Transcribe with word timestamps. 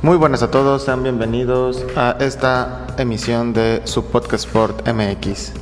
Muy 0.00 0.16
buenas 0.16 0.44
a 0.44 0.50
todos, 0.52 0.84
sean 0.84 1.02
bienvenidos 1.02 1.84
a 1.96 2.14
esta 2.20 2.86
emisión 2.98 3.52
de 3.52 3.82
su 3.82 4.04
podcast 4.04 4.46
Sport 4.46 4.86
MX. 4.86 5.52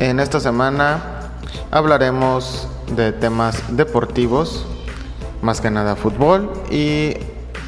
En 0.00 0.20
esta 0.20 0.38
semana 0.38 1.32
hablaremos 1.70 2.68
de 2.94 3.12
temas 3.12 3.74
deportivos, 3.74 4.66
más 5.40 5.62
que 5.62 5.70
nada 5.70 5.96
fútbol 5.96 6.52
y 6.70 7.14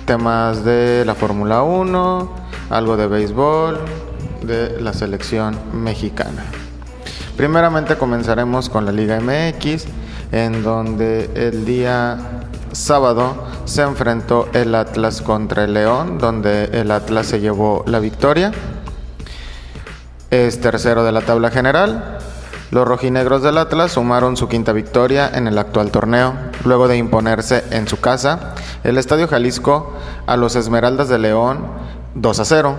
temas 0.04 0.66
de 0.66 1.04
la 1.06 1.14
Fórmula 1.14 1.62
1, 1.62 2.30
algo 2.68 2.98
de 2.98 3.06
béisbol, 3.06 3.80
de 4.42 4.78
la 4.78 4.92
selección 4.92 5.58
mexicana. 5.72 6.44
Primeramente 7.38 7.96
comenzaremos 7.96 8.68
con 8.68 8.84
la 8.84 8.92
Liga 8.92 9.18
MX, 9.18 9.86
en 10.30 10.62
donde 10.62 11.30
el 11.34 11.64
día 11.64 12.35
sábado 12.76 13.34
se 13.64 13.82
enfrentó 13.82 14.48
el 14.52 14.74
Atlas 14.74 15.22
contra 15.22 15.64
el 15.64 15.74
León, 15.74 16.18
donde 16.18 16.64
el 16.66 16.90
Atlas 16.90 17.26
se 17.26 17.40
llevó 17.40 17.82
la 17.86 17.98
victoria. 17.98 18.52
Es 20.30 20.60
tercero 20.60 21.02
de 21.02 21.12
la 21.12 21.22
tabla 21.22 21.50
general. 21.50 22.18
Los 22.70 22.86
rojinegros 22.86 23.42
del 23.42 23.58
Atlas 23.58 23.92
sumaron 23.92 24.36
su 24.36 24.48
quinta 24.48 24.72
victoria 24.72 25.30
en 25.32 25.46
el 25.46 25.56
actual 25.56 25.90
torneo, 25.90 26.34
luego 26.64 26.88
de 26.88 26.96
imponerse 26.96 27.64
en 27.70 27.88
su 27.88 28.00
casa, 28.00 28.54
el 28.84 28.98
Estadio 28.98 29.28
Jalisco, 29.28 29.92
a 30.26 30.36
los 30.36 30.56
Esmeraldas 30.56 31.08
de 31.08 31.18
León 31.18 31.66
2 32.14 32.40
a 32.40 32.44
0, 32.44 32.76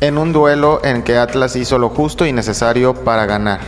en 0.00 0.18
un 0.18 0.32
duelo 0.32 0.80
en 0.82 1.02
que 1.02 1.18
Atlas 1.18 1.54
hizo 1.54 1.78
lo 1.78 1.90
justo 1.90 2.26
y 2.26 2.32
necesario 2.32 2.94
para 2.94 3.26
ganar. 3.26 3.60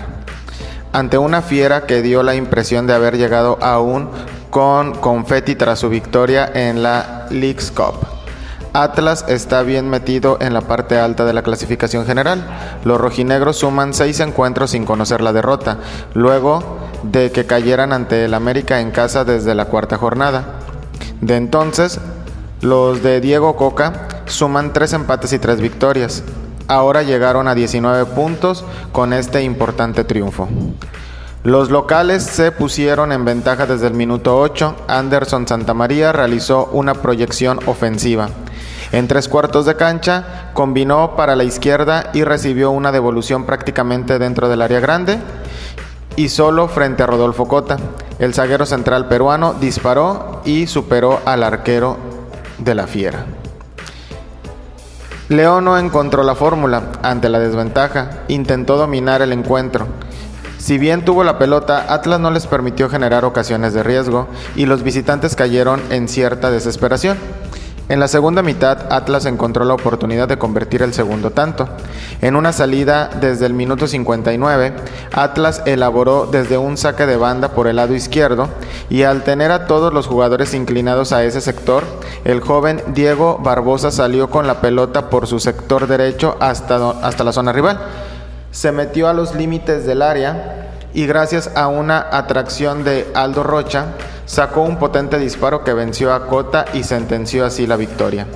Ante 0.92 1.18
una 1.18 1.42
fiera 1.42 1.86
que 1.86 2.02
dio 2.02 2.22
la 2.22 2.34
impresión 2.34 2.86
de 2.86 2.94
haber 2.94 3.16
llegado 3.16 3.58
aún 3.60 4.08
con 4.52 4.92
confeti 4.92 5.54
tras 5.54 5.78
su 5.78 5.88
victoria 5.88 6.44
en 6.52 6.82
la 6.82 7.26
Leagues 7.30 7.70
Cup. 7.70 7.94
Atlas 8.74 9.24
está 9.26 9.62
bien 9.62 9.88
metido 9.88 10.36
en 10.42 10.52
la 10.52 10.60
parte 10.60 10.98
alta 10.98 11.24
de 11.24 11.32
la 11.32 11.42
clasificación 11.42 12.04
general. 12.04 12.44
Los 12.84 13.00
rojinegros 13.00 13.56
suman 13.56 13.94
seis 13.94 14.20
encuentros 14.20 14.72
sin 14.72 14.84
conocer 14.84 15.22
la 15.22 15.32
derrota, 15.32 15.78
luego 16.12 16.76
de 17.02 17.32
que 17.32 17.46
cayeran 17.46 17.94
ante 17.94 18.26
el 18.26 18.34
América 18.34 18.82
en 18.82 18.90
casa 18.90 19.24
desde 19.24 19.54
la 19.54 19.64
cuarta 19.64 19.96
jornada. 19.96 20.44
De 21.22 21.36
entonces, 21.36 21.98
los 22.60 23.02
de 23.02 23.22
Diego 23.22 23.56
Coca 23.56 24.06
suman 24.26 24.74
tres 24.74 24.92
empates 24.92 25.32
y 25.32 25.38
tres 25.38 25.62
victorias. 25.62 26.24
Ahora 26.68 27.02
llegaron 27.02 27.48
a 27.48 27.54
19 27.54 28.04
puntos 28.04 28.66
con 28.92 29.14
este 29.14 29.42
importante 29.44 30.04
triunfo. 30.04 30.46
Los 31.44 31.70
locales 31.70 32.22
se 32.22 32.52
pusieron 32.52 33.10
en 33.10 33.24
ventaja 33.24 33.66
desde 33.66 33.88
el 33.88 33.94
minuto 33.94 34.38
8. 34.38 34.76
Anderson 34.86 35.48
Santamaría 35.48 36.12
realizó 36.12 36.66
una 36.66 36.94
proyección 36.94 37.58
ofensiva. 37.66 38.28
En 38.92 39.08
tres 39.08 39.28
cuartos 39.28 39.66
de 39.66 39.74
cancha 39.74 40.50
combinó 40.54 41.16
para 41.16 41.34
la 41.34 41.42
izquierda 41.42 42.10
y 42.12 42.22
recibió 42.22 42.70
una 42.70 42.92
devolución 42.92 43.44
prácticamente 43.44 44.20
dentro 44.20 44.48
del 44.48 44.62
área 44.62 44.78
grande 44.78 45.18
y 46.14 46.28
solo 46.28 46.68
frente 46.68 47.02
a 47.02 47.06
Rodolfo 47.06 47.48
Cota. 47.48 47.76
El 48.20 48.34
zaguero 48.34 48.64
central 48.64 49.08
peruano 49.08 49.54
disparó 49.54 50.42
y 50.44 50.68
superó 50.68 51.22
al 51.24 51.42
arquero 51.42 51.96
de 52.58 52.74
la 52.76 52.86
Fiera. 52.86 53.26
León 55.28 55.64
no 55.64 55.76
encontró 55.76 56.22
la 56.22 56.36
fórmula 56.36 56.92
ante 57.02 57.28
la 57.28 57.40
desventaja, 57.40 58.20
intentó 58.28 58.76
dominar 58.76 59.22
el 59.22 59.32
encuentro. 59.32 59.88
Si 60.62 60.78
bien 60.78 61.04
tuvo 61.04 61.24
la 61.24 61.40
pelota, 61.40 61.92
Atlas 61.92 62.20
no 62.20 62.30
les 62.30 62.46
permitió 62.46 62.88
generar 62.88 63.24
ocasiones 63.24 63.74
de 63.74 63.82
riesgo 63.82 64.28
y 64.54 64.66
los 64.66 64.84
visitantes 64.84 65.34
cayeron 65.34 65.82
en 65.90 66.06
cierta 66.06 66.52
desesperación. 66.52 67.18
En 67.88 67.98
la 67.98 68.06
segunda 68.06 68.42
mitad, 68.42 68.92
Atlas 68.92 69.26
encontró 69.26 69.64
la 69.64 69.74
oportunidad 69.74 70.28
de 70.28 70.38
convertir 70.38 70.82
el 70.82 70.94
segundo 70.94 71.32
tanto. 71.32 71.68
En 72.20 72.36
una 72.36 72.52
salida 72.52 73.10
desde 73.20 73.46
el 73.46 73.54
minuto 73.54 73.88
59, 73.88 74.72
Atlas 75.12 75.62
elaboró 75.66 76.26
desde 76.30 76.58
un 76.58 76.76
saque 76.76 77.06
de 77.06 77.16
banda 77.16 77.48
por 77.48 77.66
el 77.66 77.74
lado 77.74 77.96
izquierdo 77.96 78.48
y 78.88 79.02
al 79.02 79.24
tener 79.24 79.50
a 79.50 79.66
todos 79.66 79.92
los 79.92 80.06
jugadores 80.06 80.54
inclinados 80.54 81.12
a 81.12 81.24
ese 81.24 81.40
sector, 81.40 81.82
el 82.24 82.40
joven 82.40 82.80
Diego 82.94 83.36
Barbosa 83.42 83.90
salió 83.90 84.30
con 84.30 84.46
la 84.46 84.60
pelota 84.60 85.10
por 85.10 85.26
su 85.26 85.40
sector 85.40 85.88
derecho 85.88 86.36
hasta, 86.38 86.90
hasta 87.02 87.24
la 87.24 87.32
zona 87.32 87.52
rival 87.52 87.80
se 88.52 88.70
metió 88.70 89.08
a 89.08 89.14
los 89.14 89.34
límites 89.34 89.84
del 89.86 90.02
área 90.02 90.68
y 90.94 91.06
gracias 91.06 91.50
a 91.56 91.68
una 91.68 92.06
atracción 92.12 92.84
de 92.84 93.10
Aldo 93.14 93.42
Rocha 93.42 93.86
sacó 94.26 94.60
un 94.62 94.78
potente 94.78 95.18
disparo 95.18 95.64
que 95.64 95.72
venció 95.72 96.12
a 96.12 96.26
Cota 96.26 96.66
y 96.74 96.84
sentenció 96.84 97.46
así 97.46 97.66
la 97.66 97.76
victoria. 97.76 98.26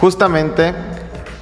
Justamente 0.00 0.74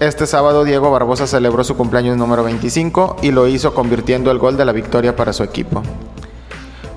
este 0.01 0.27
sábado 0.27 0.65
Diego 0.65 0.91
Barbosa 0.91 1.27
celebró 1.27 1.63
su 1.63 1.77
cumpleaños 1.77 2.17
número 2.17 2.43
25 2.43 3.17
y 3.23 3.31
lo 3.31 3.47
hizo 3.47 3.73
convirtiendo 3.73 4.31
el 4.31 4.39
gol 4.39 4.57
de 4.57 4.65
la 4.65 4.73
victoria 4.73 5.15
para 5.15 5.33
su 5.33 5.45
equipo. 5.45 5.83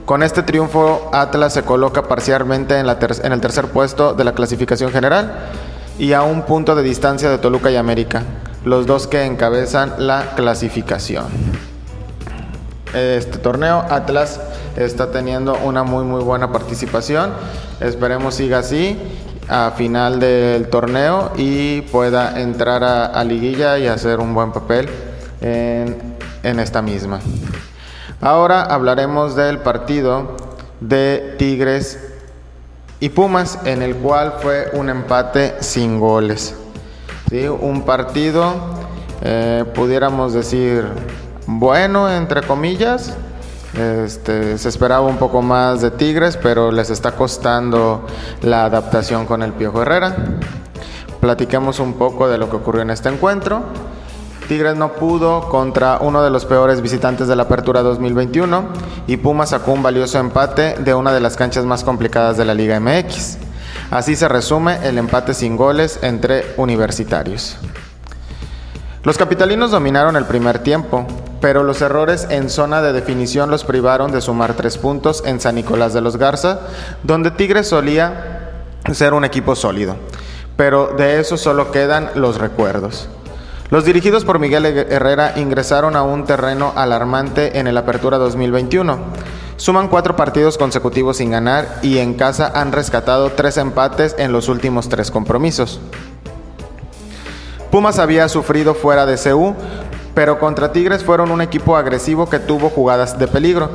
Con 0.06 0.24
este 0.24 0.42
triunfo 0.42 1.10
Atlas 1.14 1.54
se 1.54 1.64
coloca 1.64 2.08
parcialmente 2.08 2.80
en, 2.80 2.88
en 2.88 3.32
el 3.32 3.42
tercer 3.42 3.68
puesto 3.68 4.14
de 4.14 4.24
la 4.24 4.34
clasificación 4.34 4.92
general 4.92 5.50
y 6.00 6.14
a 6.14 6.24
un 6.24 6.42
punto 6.42 6.76
de 6.76 6.82
distancia 6.82 7.30
de 7.30 7.38
Toluca 7.38 7.70
y 7.70 7.76
América 7.76 8.24
los 8.66 8.86
dos 8.86 9.08
que 9.08 9.26
encabezan 9.26 9.94
la 9.98 10.36
clasificación. 10.36 11.26
Este 12.94 13.40
torneo 13.40 13.86
Atlas 13.90 14.40
está 14.76 15.12
teniendo 15.12 15.58
una 15.64 15.84
muy 15.84 16.04
muy 16.04 16.24
buena 16.24 16.52
participación. 16.52 17.32
Esperemos 17.80 18.36
siga 18.36 18.60
así 18.60 18.98
a 19.50 19.72
final 19.76 20.20
del 20.20 20.70
torneo 20.70 21.32
y 21.36 21.82
pueda 21.82 22.40
entrar 22.40 22.84
a, 22.84 23.24
liguilla 23.24 23.78
y 23.78 23.88
hacer 23.88 24.20
un 24.20 24.34
buen 24.34 24.52
papel 24.52 24.88
en, 25.42 26.16
en 26.44 26.60
esta 26.60 26.82
misma. 26.82 27.20
Ahora 28.22 28.64
hablaremos 28.64 29.36
del 29.36 29.60
partido 29.60 30.38
de 30.80 31.36
Tigres 31.38 32.00
y 33.00 33.10
Pumas, 33.10 33.60
en 33.66 33.82
el 33.82 33.96
cual 33.96 34.36
fue 34.40 34.70
un 34.74 34.90
empate 34.90 35.56
sin 35.60 36.00
goles. 36.00 36.56
Un 37.32 37.82
partido, 37.84 38.54
eh, 39.22 39.66
pudiéramos 39.74 40.34
decir, 40.34 40.86
bueno, 41.48 42.10
entre 42.10 42.42
comillas. 42.42 43.16
Este, 43.78 44.60
se 44.60 44.70
esperaba 44.70 45.02
un 45.02 45.18
poco 45.18 45.42
más 45.42 45.82
de 45.82 45.90
Tigres, 45.90 46.38
pero 46.38 46.72
les 46.72 46.92
está 46.92 47.14
costando 47.14 48.06
la 48.44 48.66
adaptación 48.66 49.26
con 49.26 49.42
el 49.42 49.52
Piojo 49.54 49.82
Herrera. 49.82 50.16
Platiquemos 51.20 51.80
un 51.80 51.94
poco 51.94 52.28
de 52.28 52.38
lo 52.38 52.50
que 52.52 52.58
ocurrió 52.58 52.84
en 52.84 52.92
este 52.92 53.10
encuentro. 53.10 53.64
Tigres 54.48 54.76
no 54.76 54.94
pudo 54.94 55.50
contra 55.50 55.98
uno 56.02 56.22
de 56.22 56.30
los 56.30 56.46
peores 56.46 56.82
visitantes 56.82 57.28
de 57.28 57.36
la 57.36 57.44
Apertura 57.44 57.82
2021 57.82 58.64
y 59.08 59.18
Puma 59.18 59.46
sacó 59.46 59.72
un 59.72 59.82
valioso 59.82 60.20
empate 60.20 60.76
de 60.80 60.94
una 60.94 61.14
de 61.14 61.22
las 61.22 61.36
canchas 61.38 61.66
más 61.66 61.84
complicadas 61.84 62.38
de 62.38 62.46
la 62.46 62.54
Liga 62.54 62.80
MX. 62.80 63.38
Así 63.94 64.16
se 64.16 64.28
resume 64.28 64.80
el 64.82 64.98
empate 64.98 65.36
sin 65.36 65.56
goles 65.56 66.00
entre 66.02 66.56
universitarios. 66.58 67.58
Los 69.04 69.20
capitalinos 69.20 69.70
dominaron 69.70 70.16
el 70.16 70.26
primer 70.26 70.58
tiempo, 70.58 71.06
pero 71.40 71.62
los 71.62 71.80
errores 71.80 72.26
en 72.32 72.50
zona 72.50 72.82
de 72.82 72.92
definición 72.92 73.52
los 73.52 73.64
privaron 73.64 74.12
de 74.12 74.22
sumar 74.22 74.56
tres 74.56 74.80
puntos 74.80 75.22
en 75.28 75.40
San 75.40 75.54
Nicolás 75.54 75.94
de 75.94 76.02
los 76.02 76.18
Garza, 76.18 76.62
donde 77.04 77.30
Tigres 77.30 77.68
solía 77.68 78.72
ser 78.92 79.14
un 79.14 79.26
equipo 79.26 79.56
sólido. 79.56 79.96
Pero 80.58 80.96
de 80.98 81.20
eso 81.20 81.38
solo 81.38 81.72
quedan 81.72 82.10
los 82.16 82.40
recuerdos. 82.40 83.08
Los 83.70 83.86
dirigidos 83.86 84.26
por 84.26 84.40
Miguel 84.40 84.66
Herrera 84.66 85.34
ingresaron 85.36 85.96
a 85.96 86.02
un 86.02 86.26
terreno 86.26 86.74
alarmante 86.76 87.60
en 87.60 87.68
el 87.68 87.78
Apertura 87.78 88.18
2021 88.18 88.98
Suman 89.58 89.88
cuatro 89.88 90.16
partidos 90.16 90.58
consecutivos 90.58 91.18
sin 91.18 91.32
ganar 91.32 91.80
y 91.82 92.00
en 92.00 92.16
casa 92.16 92.52
han 92.54 92.72
rescatado 92.72 93.32
tres 93.32 93.58
empates 93.58 94.16
en 94.18 94.32
los 94.32 94.50
últimos 94.50 94.90
tres 94.90 95.12
compromisos. 95.12 95.80
Pumas 97.72 98.00
había 98.00 98.30
sufrido 98.30 98.74
fuera 98.76 99.06
de 99.06 99.18
CU, 99.18 99.56
pero 100.14 100.40
contra 100.40 100.72
Tigres 100.72 101.04
fueron 101.04 101.32
un 101.32 101.42
equipo 101.42 101.76
agresivo 101.76 102.30
que 102.30 102.40
tuvo 102.40 102.70
jugadas 102.70 103.18
de 103.18 103.28
peligro. 103.28 103.70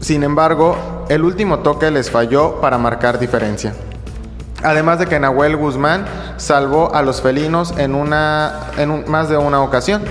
Sin 0.00 0.22
embargo, 0.22 0.76
el 1.08 1.24
último 1.24 1.58
toque 1.58 1.90
les 1.90 2.10
falló 2.10 2.60
para 2.60 2.78
marcar 2.78 3.18
diferencia. 3.18 3.74
Además 4.62 4.98
de 4.98 5.06
que 5.06 5.18
Nahuel 5.18 5.56
Guzmán 5.56 6.04
salvó 6.36 6.94
a 6.94 7.02
los 7.02 7.20
felinos 7.20 7.74
en, 7.78 7.94
una, 7.94 8.70
en 8.76 9.10
más 9.10 9.28
de 9.28 9.36
una 9.36 9.62
ocasión. 9.62 10.02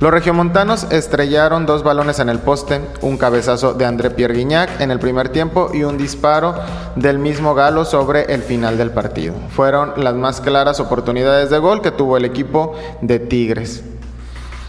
Los 0.00 0.12
regiomontanos 0.12 0.86
estrellaron 0.92 1.66
dos 1.66 1.82
balones 1.82 2.20
en 2.20 2.28
el 2.28 2.38
poste, 2.38 2.80
un 3.00 3.18
cabezazo 3.18 3.74
de 3.74 3.84
André 3.84 4.10
Pierre 4.10 4.32
Guignac 4.32 4.80
en 4.80 4.92
el 4.92 5.00
primer 5.00 5.30
tiempo 5.30 5.70
y 5.74 5.82
un 5.82 5.98
disparo 5.98 6.54
del 6.94 7.18
mismo 7.18 7.52
Galo 7.56 7.84
sobre 7.84 8.32
el 8.32 8.42
final 8.42 8.78
del 8.78 8.92
partido. 8.92 9.34
Fueron 9.50 9.94
las 9.96 10.14
más 10.14 10.40
claras 10.40 10.78
oportunidades 10.78 11.50
de 11.50 11.58
gol 11.58 11.82
que 11.82 11.90
tuvo 11.90 12.16
el 12.16 12.24
equipo 12.24 12.76
de 13.00 13.18
Tigres. 13.18 13.82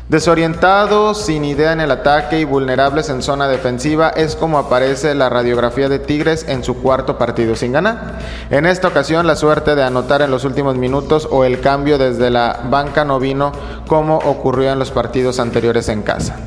Desorientados, 0.10 1.24
sin 1.24 1.46
idea 1.46 1.72
en 1.72 1.82
el 1.82 1.92
ataque 1.92 2.40
y 2.40 2.44
vulnerables 2.44 3.10
en 3.10 3.22
zona 3.22 3.48
defensiva 3.48 4.10
es 4.10 4.36
como 4.36 4.58
aparece 4.58 5.14
la 5.14 5.30
radiografía 5.30 5.88
de 5.88 6.00
Tigres 6.00 6.48
en 6.50 6.64
su 6.64 6.82
cuarto 6.82 7.20
partido 7.20 7.56
sin 7.56 7.74
ganar. 7.74 8.18
En 8.50 8.66
esta 8.66 8.88
ocasión 8.88 9.28
la 9.28 9.36
suerte 9.36 9.76
de 9.76 9.84
anotar 9.84 10.24
en 10.24 10.32
los 10.32 10.46
últimos 10.46 10.78
minutos 10.78 11.28
o 11.30 11.44
el 11.44 11.60
cambio 11.60 12.00
desde 12.00 12.32
la 12.32 12.60
banca 12.72 13.06
no 13.06 13.20
vino 13.20 13.52
como 13.88 14.18
ocurrió 14.18 14.72
en 14.72 14.80
los 14.80 14.90
partidos 14.90 15.40
anteriores 15.40 15.90
en 15.90 16.02
casa. 16.02 16.38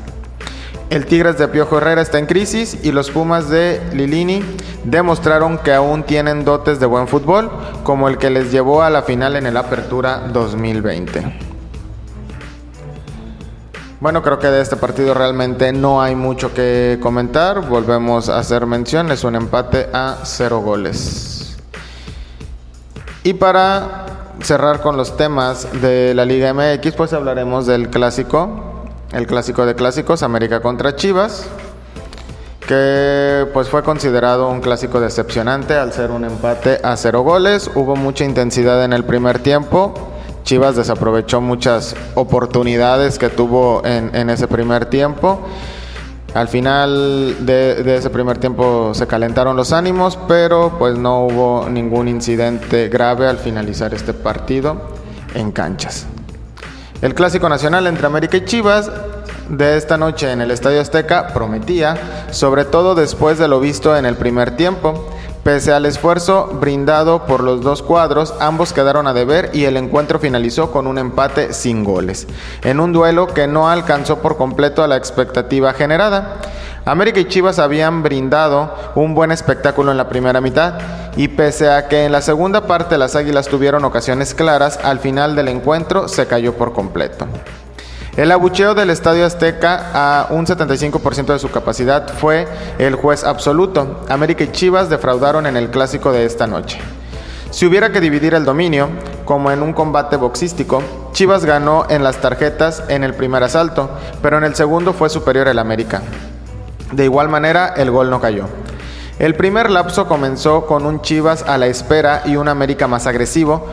El 0.89 1.05
Tigres 1.05 1.37
de 1.37 1.47
Piojo 1.47 1.77
Herrera 1.77 2.01
está 2.01 2.19
en 2.19 2.25
crisis 2.25 2.77
y 2.83 2.91
los 2.91 3.11
Pumas 3.11 3.49
de 3.49 3.81
Lilini 3.93 4.43
demostraron 4.83 5.57
que 5.57 5.73
aún 5.73 6.03
tienen 6.03 6.43
dotes 6.43 6.81
de 6.81 6.85
buen 6.85 7.07
fútbol, 7.07 7.49
como 7.83 8.09
el 8.09 8.17
que 8.17 8.29
les 8.29 8.51
llevó 8.51 8.83
a 8.83 8.89
la 8.89 9.03
final 9.03 9.37
en 9.37 9.45
el 9.45 9.55
Apertura 9.55 10.27
2020. 10.33 11.52
Bueno, 14.03 14.21
creo 14.21 14.37
que 14.37 14.47
de 14.47 14.61
este 14.61 14.75
partido 14.75 15.13
realmente 15.13 15.71
no 15.71 16.01
hay 16.01 16.13
mucho 16.13 16.53
que 16.53 16.99
comentar. 17.01 17.61
Volvemos 17.69 18.27
a 18.27 18.37
hacer 18.37 18.65
mención, 18.65 19.09
es 19.11 19.23
un 19.23 19.33
empate 19.33 19.87
a 19.93 20.17
cero 20.23 20.59
goles. 20.59 21.55
Y 23.23 23.35
para 23.35 24.05
cerrar 24.41 24.81
con 24.81 24.97
los 24.97 25.15
temas 25.15 25.69
de 25.81 26.13
la 26.15 26.25
Liga 26.25 26.53
MX, 26.53 26.95
pues 26.97 27.13
hablaremos 27.13 27.65
del 27.65 27.89
clásico, 27.89 28.83
el 29.13 29.25
clásico 29.25 29.65
de 29.65 29.73
clásicos, 29.73 30.21
América 30.21 30.59
contra 30.59 30.97
Chivas, 30.97 31.45
que 32.67 33.47
pues 33.53 33.69
fue 33.69 33.83
considerado 33.83 34.49
un 34.49 34.59
clásico 34.59 34.99
decepcionante 34.99 35.75
al 35.75 35.93
ser 35.93 36.11
un 36.11 36.25
empate 36.25 36.81
a 36.83 36.97
cero 36.97 37.21
goles. 37.21 37.71
Hubo 37.73 37.95
mucha 37.95 38.25
intensidad 38.25 38.83
en 38.83 38.91
el 38.91 39.05
primer 39.05 39.39
tiempo, 39.39 39.93
Chivas 40.43 40.75
desaprovechó 40.75 41.41
muchas 41.41 41.95
oportunidades 42.15 43.17
que 43.17 43.29
tuvo 43.29 43.81
en, 43.85 44.29
ese 44.29 44.47
primer 44.47 44.85
tiempo. 44.85 45.39
Al 46.33 46.47
final 46.47 47.45
de, 47.45 47.95
ese 47.95 48.09
primer 48.09 48.37
tiempo 48.39 48.93
se 48.93 49.07
calentaron 49.07 49.55
los 49.55 49.71
ánimos, 49.71 50.17
pero 50.27 50.75
pues 50.77 50.97
no 50.97 51.25
hubo 51.25 51.69
ningún 51.69 52.07
incidente 52.07 52.89
grave 52.89 53.27
al 53.27 53.37
finalizar 53.37 53.93
este 53.93 54.13
partido 54.13 54.81
en 55.33 55.51
canchas. 55.51 56.05
El 57.01 57.13
clásico 57.13 57.47
nacional 57.49 57.87
entre 57.87 58.07
América 58.07 58.37
y 58.37 58.45
Chivas 58.45 58.91
de 59.49 59.77
esta 59.77 59.97
noche 59.97 60.31
en 60.31 60.41
el 60.41 60.51
Estadio 60.51 60.81
Azteca 60.81 61.27
prometía, 61.27 62.27
sobre 62.31 62.65
todo 62.65 62.95
después 62.95 63.37
de 63.37 63.47
lo 63.47 63.59
visto 63.59 63.95
en 63.95 64.05
el 64.05 64.15
primer 64.15 64.55
tiempo, 64.55 65.05
Pese 65.43 65.73
al 65.73 65.85
esfuerzo 65.85 66.47
brindado 66.61 67.25
por 67.25 67.43
los 67.43 67.61
dos 67.61 67.81
cuadros, 67.81 68.33
ambos 68.39 68.71
quedaron 68.71 69.07
a 69.07 69.13
deber 69.13 69.49
y 69.53 69.65
el 69.65 69.75
encuentro 69.75 70.17
finalizó 70.17 70.71
con 70.71 70.87
un 70.87 70.97
empate 70.97 71.51
sin 71.51 71.83
goles, 71.83 72.27
en 72.63 72.79
un 72.79 72.93
duelo 72.93 73.27
que 73.27 73.45
no 73.45 73.69
alcanzó 73.69 74.19
por 74.19 74.37
completo 74.37 74.83
a 74.83 74.87
la 74.87 74.95
expectativa 74.95 75.73
generada. 75.73 76.37
América 76.85 77.19
y 77.19 77.25
Chivas 77.25 77.59
habían 77.59 78.03
brindado 78.03 78.73
un 78.95 79.15
buen 79.15 79.33
espectáculo 79.33 79.91
en 79.91 79.97
la 79.97 80.07
primera 80.07 80.39
mitad 80.39 80.75
y 81.17 81.27
pese 81.27 81.69
a 81.69 81.89
que 81.89 82.05
en 82.05 82.13
la 82.13 82.21
segunda 82.21 82.65
parte 82.65 82.97
las 82.97 83.17
Águilas 83.17 83.49
tuvieron 83.49 83.83
ocasiones 83.83 84.33
claras, 84.33 84.79
al 84.81 84.99
final 84.99 85.35
del 85.35 85.49
encuentro 85.49 86.07
se 86.07 86.25
cayó 86.25 86.53
por 86.53 86.71
completo. 86.71 87.27
El 88.15 88.31
abucheo 88.31 88.75
del 88.75 88.91
Estadio 88.91 89.25
Azteca 89.25 89.89
a 89.91 90.27
un 90.29 90.45
75% 90.45 91.33
de 91.33 91.39
su 91.39 91.49
capacidad 91.49 92.07
fue 92.13 92.47
el 92.77 92.93
juez 92.93 93.23
absoluto. 93.23 94.01
América 94.07 94.43
y 94.43 94.51
Chivas 94.51 94.87
defraudaron 94.87 95.47
en 95.47 95.57
el 95.57 95.71
clásico 95.71 96.11
de 96.11 96.23
esta 96.23 96.45
noche. 96.45 96.77
Si 97.49 97.65
hubiera 97.65 97.91
que 97.91 97.99
dividir 97.99 98.35
el 98.35 98.45
dominio, 98.45 98.89
como 99.25 99.49
en 99.49 99.63
un 99.63 99.73
combate 99.73 100.15
boxístico, 100.15 100.83
Chivas 101.11 101.43
ganó 101.43 101.87
en 101.89 102.03
las 102.03 102.17
tarjetas 102.17 102.83
en 102.87 103.03
el 103.03 103.15
primer 103.15 103.41
asalto, 103.41 103.89
pero 104.21 104.37
en 104.37 104.43
el 104.43 104.53
segundo 104.53 104.93
fue 104.93 105.09
superior 105.09 105.47
el 105.47 105.57
América. 105.57 106.03
De 106.91 107.05
igual 107.05 107.29
manera, 107.29 107.73
el 107.77 107.89
gol 107.89 108.11
no 108.11 108.21
cayó. 108.21 108.45
El 109.17 109.33
primer 109.33 109.71
lapso 109.71 110.07
comenzó 110.07 110.67
con 110.67 110.85
un 110.85 111.01
Chivas 111.01 111.41
a 111.47 111.57
la 111.57 111.65
espera 111.65 112.21
y 112.25 112.35
un 112.35 112.47
América 112.47 112.87
más 112.87 113.07
agresivo. 113.07 113.65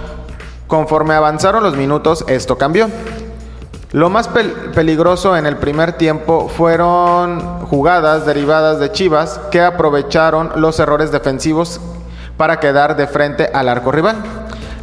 Conforme 0.67 1.13
avanzaron 1.13 1.63
los 1.63 1.77
minutos, 1.77 2.25
esto 2.27 2.57
cambió. 2.57 2.89
Lo 3.93 4.09
más 4.09 4.29
peligroso 4.29 5.37
en 5.37 5.47
el 5.47 5.57
primer 5.57 5.95
tiempo 5.95 6.49
fueron 6.49 7.67
jugadas 7.67 8.25
derivadas 8.25 8.79
de 8.79 8.93
Chivas 8.93 9.41
que 9.51 9.61
aprovecharon 9.61 10.53
los 10.55 10.79
errores 10.79 11.11
defensivos 11.11 11.81
para 12.37 12.61
quedar 12.61 12.97
de 12.97 13.09
frente 13.09 13.51
al 13.53 13.69
arco 13.69 13.91
rival. 13.91 14.15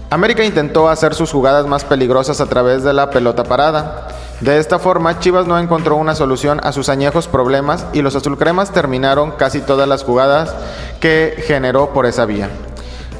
América 0.10 0.44
intentó 0.44 0.90
hacer 0.90 1.16
sus 1.16 1.32
jugadas 1.32 1.66
más 1.68 1.86
peligrosas 1.86 2.42
a 2.42 2.48
través 2.48 2.84
de 2.84 2.92
la 2.92 3.10
pelota 3.10 3.46
parada. 3.46 4.10
De 4.42 4.58
esta 4.58 4.78
forma, 4.78 5.20
Chivas 5.20 5.48
no 5.48 5.58
encontró 5.58 5.96
una 5.96 6.14
solución 6.14 6.60
a 6.64 6.74
sus 6.74 6.90
añejos 6.90 7.30
problemas 7.30 7.86
y 7.94 8.02
los 8.02 8.14
azulcremas 8.14 8.72
terminaron 8.72 9.32
casi 9.32 9.62
todas 9.62 9.88
las 9.88 10.04
jugadas 10.04 10.54
que 11.00 11.42
generó 11.48 11.94
por 11.94 12.08
esa 12.08 12.26
vía. 12.26 12.50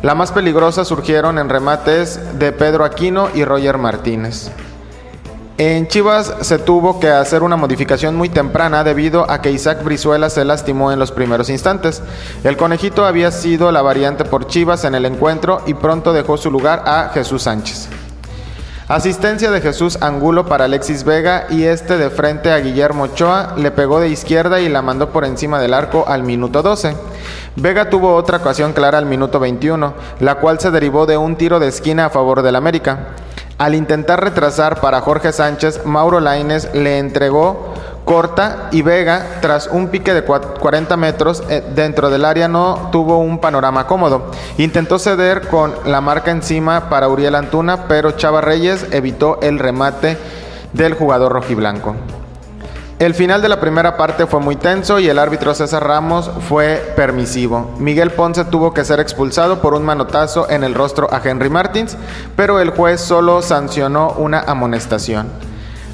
La 0.02 0.16
más 0.16 0.34
peligrosa 0.34 0.84
surgieron 0.84 1.40
en 1.40 1.48
remates 1.48 2.38
de 2.38 2.52
Pedro 2.52 2.84
Aquino 2.84 3.30
y 3.34 3.46
Roger 3.46 3.78
Martínez. 3.78 4.52
En 5.60 5.88
Chivas 5.88 6.36
se 6.42 6.60
tuvo 6.60 7.00
que 7.00 7.10
hacer 7.10 7.42
una 7.42 7.56
modificación 7.56 8.16
muy 8.16 8.30
temprana 8.30 8.84
debido 8.84 9.28
a 9.28 9.42
que 9.42 9.52
Isaac 9.52 9.84
Brizuela 9.84 10.30
se 10.30 10.46
lastimó 10.46 10.92
en 10.92 11.00
los 11.00 11.12
primeros 11.12 11.50
instantes. 11.50 12.04
El 12.44 12.58
conejito 12.58 13.08
había 13.08 13.32
sido 13.32 13.72
la 13.72 13.82
variante 13.82 14.24
por 14.24 14.46
Chivas 14.46 14.84
en 14.84 14.94
el 14.94 15.06
encuentro 15.06 15.64
y 15.66 15.74
pronto 15.74 16.14
dejó 16.14 16.38
su 16.38 16.52
lugar 16.52 16.84
a 16.86 17.10
Jesús 17.12 17.42
Sánchez. 17.42 17.90
Asistencia 18.88 19.50
de 19.50 19.60
Jesús 19.60 19.98
Angulo 20.00 20.46
para 20.46 20.66
Alexis 20.66 21.04
Vega 21.04 21.48
y 21.50 21.64
este 21.64 21.98
de 21.98 22.12
frente 22.12 22.52
a 22.52 22.60
Guillermo 22.60 23.06
Ochoa 23.06 23.56
le 23.58 23.72
pegó 23.72 24.00
de 24.00 24.10
izquierda 24.10 24.62
y 24.62 24.70
la 24.70 24.84
mandó 24.84 25.10
por 25.10 25.26
encima 25.26 25.60
del 25.60 25.74
arco 25.74 26.06
al 26.08 26.22
minuto 26.22 26.62
12. 26.62 26.96
Vega 27.56 27.90
tuvo 27.90 28.14
otra 28.14 28.38
ocasión 28.38 28.74
clara 28.74 29.00
al 29.00 29.08
minuto 29.08 29.40
21, 29.40 29.94
la 30.20 30.36
cual 30.36 30.60
se 30.60 30.70
derivó 30.70 31.08
de 31.08 31.18
un 31.18 31.36
tiro 31.36 31.60
de 31.60 31.68
esquina 31.68 32.06
a 32.06 32.10
favor 32.12 32.44
del 32.44 32.56
América. 32.56 33.16
Al 33.58 33.74
intentar 33.74 34.24
retrasar 34.24 34.82
para 34.82 35.02
Jorge 35.02 35.32
Sánchez, 35.32 35.86
Mauro 35.86 36.20
Laines 36.20 36.74
le 36.74 37.00
entregó 37.00 37.74
corta 38.06 38.70
y 38.72 38.84
Vega, 38.84 39.40
tras 39.42 39.68
un 39.68 39.90
pique 39.90 40.14
de 40.14 40.24
40 40.24 40.96
metros 40.96 41.44
eh, 41.50 41.62
dentro 41.76 42.10
del 42.10 42.24
área, 42.24 42.48
no 42.48 42.90
tuvo 42.92 43.18
un 43.18 43.40
panorama 43.40 43.86
cómodo. 43.86 44.32
Intentó 44.58 44.98
ceder 44.98 45.48
con 45.48 45.74
la 45.86 46.00
marca 46.00 46.32
encima 46.32 46.90
para 46.90 47.10
Uriel 47.10 47.36
Antuna, 47.36 47.88
pero 47.88 48.12
Chava 48.12 48.40
Reyes 48.42 48.86
evitó 48.92 49.40
el 49.42 49.60
remate 49.60 50.18
del 50.72 50.94
jugador 50.94 51.34
rojiblanco. 51.34 51.96
El 53.00 53.14
final 53.14 53.44
de 53.44 53.50
la 53.50 53.60
primera 53.60 53.96
parte 53.96 54.26
fue 54.26 54.40
muy 54.40 54.56
tenso 54.56 54.98
y 55.00 55.08
el 55.08 55.20
árbitro 55.20 55.54
César 55.54 55.86
Ramos 55.86 56.32
fue 56.50 56.94
permisivo. 56.96 57.76
Miguel 57.78 58.10
Ponce 58.10 58.44
tuvo 58.46 58.74
que 58.74 58.84
ser 58.84 59.00
expulsado 59.00 59.62
por 59.62 59.76
un 59.76 59.86
manotazo 59.86 60.50
en 60.50 60.64
el 60.64 60.74
rostro 60.74 61.08
a 61.14 61.22
Henry 61.24 61.52
Martins, 61.52 61.96
pero 62.36 62.60
el 62.60 62.72
juez 62.72 63.00
solo 63.00 63.44
sancionó 63.44 64.14
una 64.18 64.40
amonestación. 64.40 65.28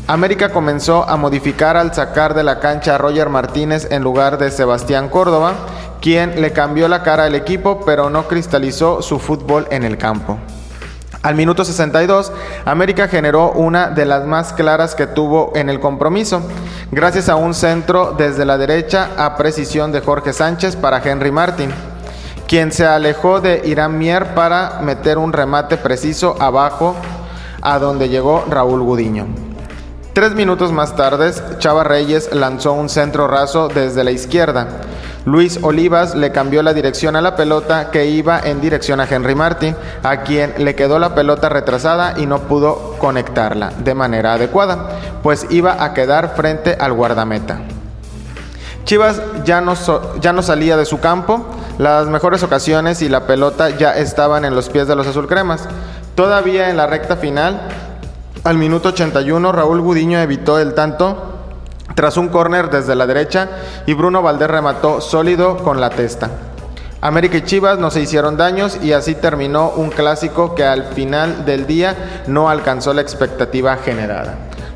América 0.07 0.53
comenzó 0.53 1.03
a 1.03 1.17
modificar 1.17 1.75
al 1.75 1.93
sacar 1.93 2.35
de 2.35 2.43
la 2.45 2.61
cancha 2.61 2.95
a 2.95 2.97
Roger 2.97 3.27
Martínez 3.27 3.85
en 3.91 4.01
lugar 4.01 4.37
de 4.37 4.49
Sebastián 4.49 5.09
Córdoba, 5.09 5.55
quien 5.99 6.41
le 6.41 6.53
cambió 6.53 6.87
la 6.87 7.03
cara 7.03 7.25
al 7.25 7.35
equipo 7.35 7.81
pero 7.85 8.09
no 8.09 8.29
cristalizó 8.29 9.01
su 9.01 9.19
fútbol 9.19 9.67
en 9.71 9.83
el 9.83 9.97
campo. 9.97 10.39
Al 11.23 11.35
minuto 11.35 11.63
62, 11.63 12.33
América 12.65 13.07
generó 13.07 13.53
una 13.53 13.87
de 13.89 14.03
las 14.03 14.25
más 14.25 14.51
claras 14.51 14.93
que 14.93 15.07
tuvo 15.07 15.53
en 15.55 15.69
el 15.69 15.79
compromiso, 15.79 16.41
gracias 16.91 17.29
a 17.29 17.37
un 17.37 17.53
centro 17.53 18.13
desde 18.17 18.43
la 18.43 18.57
derecha 18.57 19.11
a 19.15 19.37
precisión 19.37 19.93
de 19.93 20.01
Jorge 20.01 20.33
Sánchez 20.33 20.75
para 20.75 21.01
Henry 21.01 21.31
Martin, 21.31 21.69
quien 22.45 22.73
se 22.73 22.85
alejó 22.85 23.39
de 23.39 23.61
Irán 23.63 23.97
Mier 23.97 24.35
para 24.35 24.81
meter 24.81 25.17
un 25.17 25.31
remate 25.31 25.77
preciso 25.77 26.35
abajo 26.41 26.93
a 27.61 27.79
donde 27.79 28.09
llegó 28.09 28.43
Raúl 28.49 28.81
Gudiño. 28.81 29.25
Tres 30.11 30.35
minutos 30.35 30.73
más 30.73 30.97
tarde, 30.97 31.31
Chava 31.57 31.85
Reyes 31.85 32.35
lanzó 32.35 32.73
un 32.73 32.89
centro 32.89 33.29
raso 33.29 33.69
desde 33.69 34.03
la 34.03 34.11
izquierda. 34.11 34.67
Luis 35.25 35.59
Olivas 35.61 36.15
le 36.15 36.33
cambió 36.33 36.61
la 36.63 36.73
dirección 36.73 37.15
a 37.15 37.21
la 37.21 37.37
pelota 37.37 37.91
que 37.91 38.07
iba 38.07 38.41
en 38.41 38.59
dirección 38.59 38.99
a 38.99 39.07
Henry 39.09 39.35
Martin, 39.35 39.75
a 40.03 40.21
quien 40.21 40.53
le 40.57 40.75
quedó 40.75 40.99
la 40.99 41.15
pelota 41.15 41.47
retrasada 41.47 42.15
y 42.17 42.25
no 42.25 42.39
pudo 42.39 42.97
conectarla 42.99 43.71
de 43.79 43.93
manera 43.93 44.33
adecuada, 44.33 44.89
pues 45.23 45.47
iba 45.49 45.81
a 45.81 45.93
quedar 45.93 46.35
frente 46.35 46.75
al 46.77 46.91
guardameta. 46.91 47.59
Chivas 48.83 49.21
ya 49.45 49.61
no, 49.61 49.75
ya 50.19 50.33
no 50.33 50.41
salía 50.41 50.75
de 50.75 50.85
su 50.85 50.99
campo, 50.99 51.45
las 51.77 52.07
mejores 52.07 52.43
ocasiones 52.43 53.01
y 53.01 53.07
la 53.07 53.25
pelota 53.25 53.69
ya 53.69 53.95
estaban 53.95 54.43
en 54.43 54.55
los 54.55 54.67
pies 54.67 54.87
de 54.87 54.95
los 54.97 55.07
azulcremas. 55.07 55.69
Todavía 56.15 56.69
en 56.69 56.75
la 56.75 56.85
recta 56.85 57.15
final, 57.15 57.69
al 58.43 58.57
minuto 58.57 58.89
81, 58.89 59.53
Raúl 59.53 59.79
Gudiño 59.79 60.19
evitó 60.19 60.59
el 60.59 60.73
tanto 60.73 61.32
tras 61.95 62.17
un 62.17 62.29
córner 62.29 62.69
desde 62.69 62.95
la 62.95 63.07
derecha 63.07 63.49
y 63.85 63.93
Bruno 63.93 64.21
Valdés 64.21 64.49
remató 64.49 65.01
sólido 65.01 65.57
con 65.57 65.79
la 65.79 65.89
testa. 65.89 66.29
América 67.01 67.37
y 67.37 67.41
Chivas 67.41 67.79
no 67.79 67.91
se 67.91 68.01
hicieron 68.01 68.37
daños 68.37 68.79
y 68.81 68.93
así 68.93 69.13
terminó 69.13 69.71
un 69.71 69.89
clásico 69.89 70.55
que 70.55 70.63
al 70.63 70.85
final 70.85 71.45
del 71.45 71.67
día 71.67 72.23
no 72.27 72.49
alcanzó 72.49 72.93
la 72.93 73.01
expectativa 73.01 73.75
generada. 73.75 74.35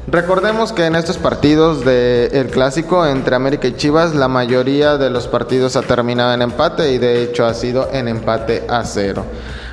Recordemos 0.10 0.72
que 0.72 0.86
en 0.86 0.96
estos 0.96 1.18
partidos 1.18 1.84
del 1.84 2.48
clásico 2.48 3.06
entre 3.06 3.36
América 3.36 3.68
y 3.68 3.76
Chivas, 3.76 4.16
la 4.16 4.30
mayoría 4.30 4.98
de 4.98 5.10
los 5.10 5.28
partidos 5.28 5.76
ha 5.76 5.82
terminado 5.82 6.34
en 6.34 6.42
empate 6.42 6.94
y 6.94 6.98
de 6.98 7.24
hecho 7.24 7.46
ha 7.46 7.54
sido 7.54 7.90
en 7.92 8.08
empate 8.08 8.66
a 8.70 8.86
cero. 8.86 9.26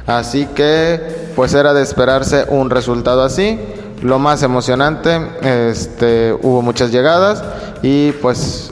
Así 0.06 0.46
que 0.46 1.30
pues 1.36 1.54
era 1.54 1.72
de 1.72 1.82
esperarse 1.82 2.46
un 2.48 2.70
resultado 2.70 3.22
así. 3.22 3.60
Lo 4.04 4.18
más 4.18 4.42
emocionante, 4.42 5.18
este, 5.40 6.36
hubo 6.42 6.60
muchas 6.60 6.92
llegadas 6.92 7.42
y 7.80 8.12
pues 8.12 8.70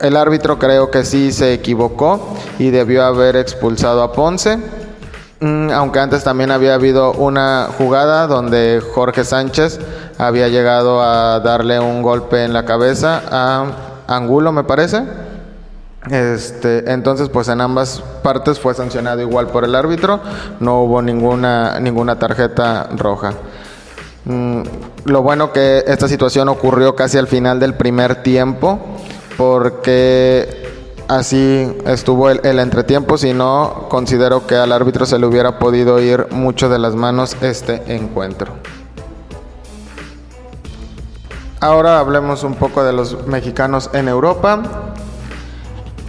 el 0.00 0.16
árbitro 0.16 0.58
creo 0.58 0.90
que 0.90 1.04
sí 1.04 1.30
se 1.30 1.52
equivocó 1.52 2.34
y 2.58 2.70
debió 2.70 3.04
haber 3.04 3.36
expulsado 3.36 4.02
a 4.02 4.12
Ponce. 4.12 4.58
Mm, 5.38 5.70
aunque 5.70 6.00
antes 6.00 6.24
también 6.24 6.50
había 6.50 6.74
habido 6.74 7.12
una 7.12 7.68
jugada 7.78 8.26
donde 8.26 8.82
Jorge 8.92 9.22
Sánchez 9.24 9.78
había 10.18 10.48
llegado 10.48 11.00
a 11.00 11.38
darle 11.38 11.78
un 11.78 12.02
golpe 12.02 12.42
en 12.44 12.52
la 12.52 12.64
cabeza 12.64 13.22
a 13.30 13.66
Angulo, 14.08 14.50
me 14.50 14.64
parece. 14.64 15.04
Este, 16.10 16.90
entonces, 16.90 17.28
pues 17.28 17.46
en 17.46 17.60
ambas 17.60 18.02
partes 18.24 18.58
fue 18.58 18.74
sancionado 18.74 19.20
igual 19.20 19.46
por 19.46 19.64
el 19.64 19.76
árbitro, 19.76 20.18
no 20.58 20.80
hubo 20.80 21.00
ninguna, 21.00 21.78
ninguna 21.78 22.18
tarjeta 22.18 22.88
roja. 22.96 23.34
Mm, 24.24 24.62
lo 25.06 25.22
bueno 25.22 25.52
que 25.52 25.84
esta 25.86 26.06
situación 26.08 26.48
ocurrió 26.48 26.94
casi 26.94 27.18
al 27.18 27.26
final 27.26 27.58
del 27.58 27.74
primer 27.74 28.22
tiempo, 28.22 28.78
porque 29.36 30.68
así 31.08 31.76
estuvo 31.86 32.30
el, 32.30 32.40
el, 32.44 32.58
entretiempo, 32.60 33.18
si 33.18 33.32
no, 33.32 33.86
considero 33.88 34.46
que 34.46 34.54
al 34.54 34.72
árbitro 34.72 35.06
se 35.06 35.18
le 35.18 35.26
hubiera 35.26 35.58
podido 35.58 36.00
ir 36.00 36.28
mucho 36.30 36.68
de 36.68 36.78
las 36.78 36.94
manos 36.94 37.36
este 37.40 37.82
encuentro. 37.94 38.52
Ahora 41.62 42.00
hablemos 42.00 42.42
un 42.42 42.56
poco 42.56 42.82
de 42.82 42.92
los 42.92 43.24
mexicanos 43.28 43.88
en 43.92 44.08
Europa. 44.08 44.60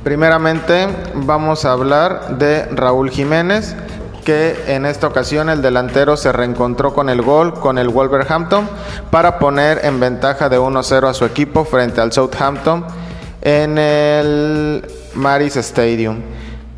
Primeramente 0.04 0.88
vamos 1.14 1.64
a 1.64 1.74
hablar 1.74 2.40
de 2.40 2.66
Raúl 2.66 3.12
Jiménez, 3.12 3.76
que 4.24 4.56
en 4.68 4.86
esta 4.86 5.08
ocasión 5.08 5.50
el 5.50 5.62
delantero 5.62 6.18
se 6.18 6.32
reencontró 6.32 6.94
con 6.94 7.10
el 7.10 7.22
gol 7.22 7.54
con 7.54 7.78
el 7.78 7.90
Wolverhampton 7.90 8.70
para 9.12 9.40
poner 9.40 9.82
en 9.84 10.00
ventaja 10.00 10.50
de 10.50 10.60
1-0 10.60 11.10
a 11.10 11.14
su 11.14 11.26
equipo 11.26 11.66
frente 11.66 12.02
al 12.02 12.12
Southampton 12.12 12.86
en 13.42 13.78
el 13.78 14.86
Maris 15.16 15.58
Stadium 15.58 16.22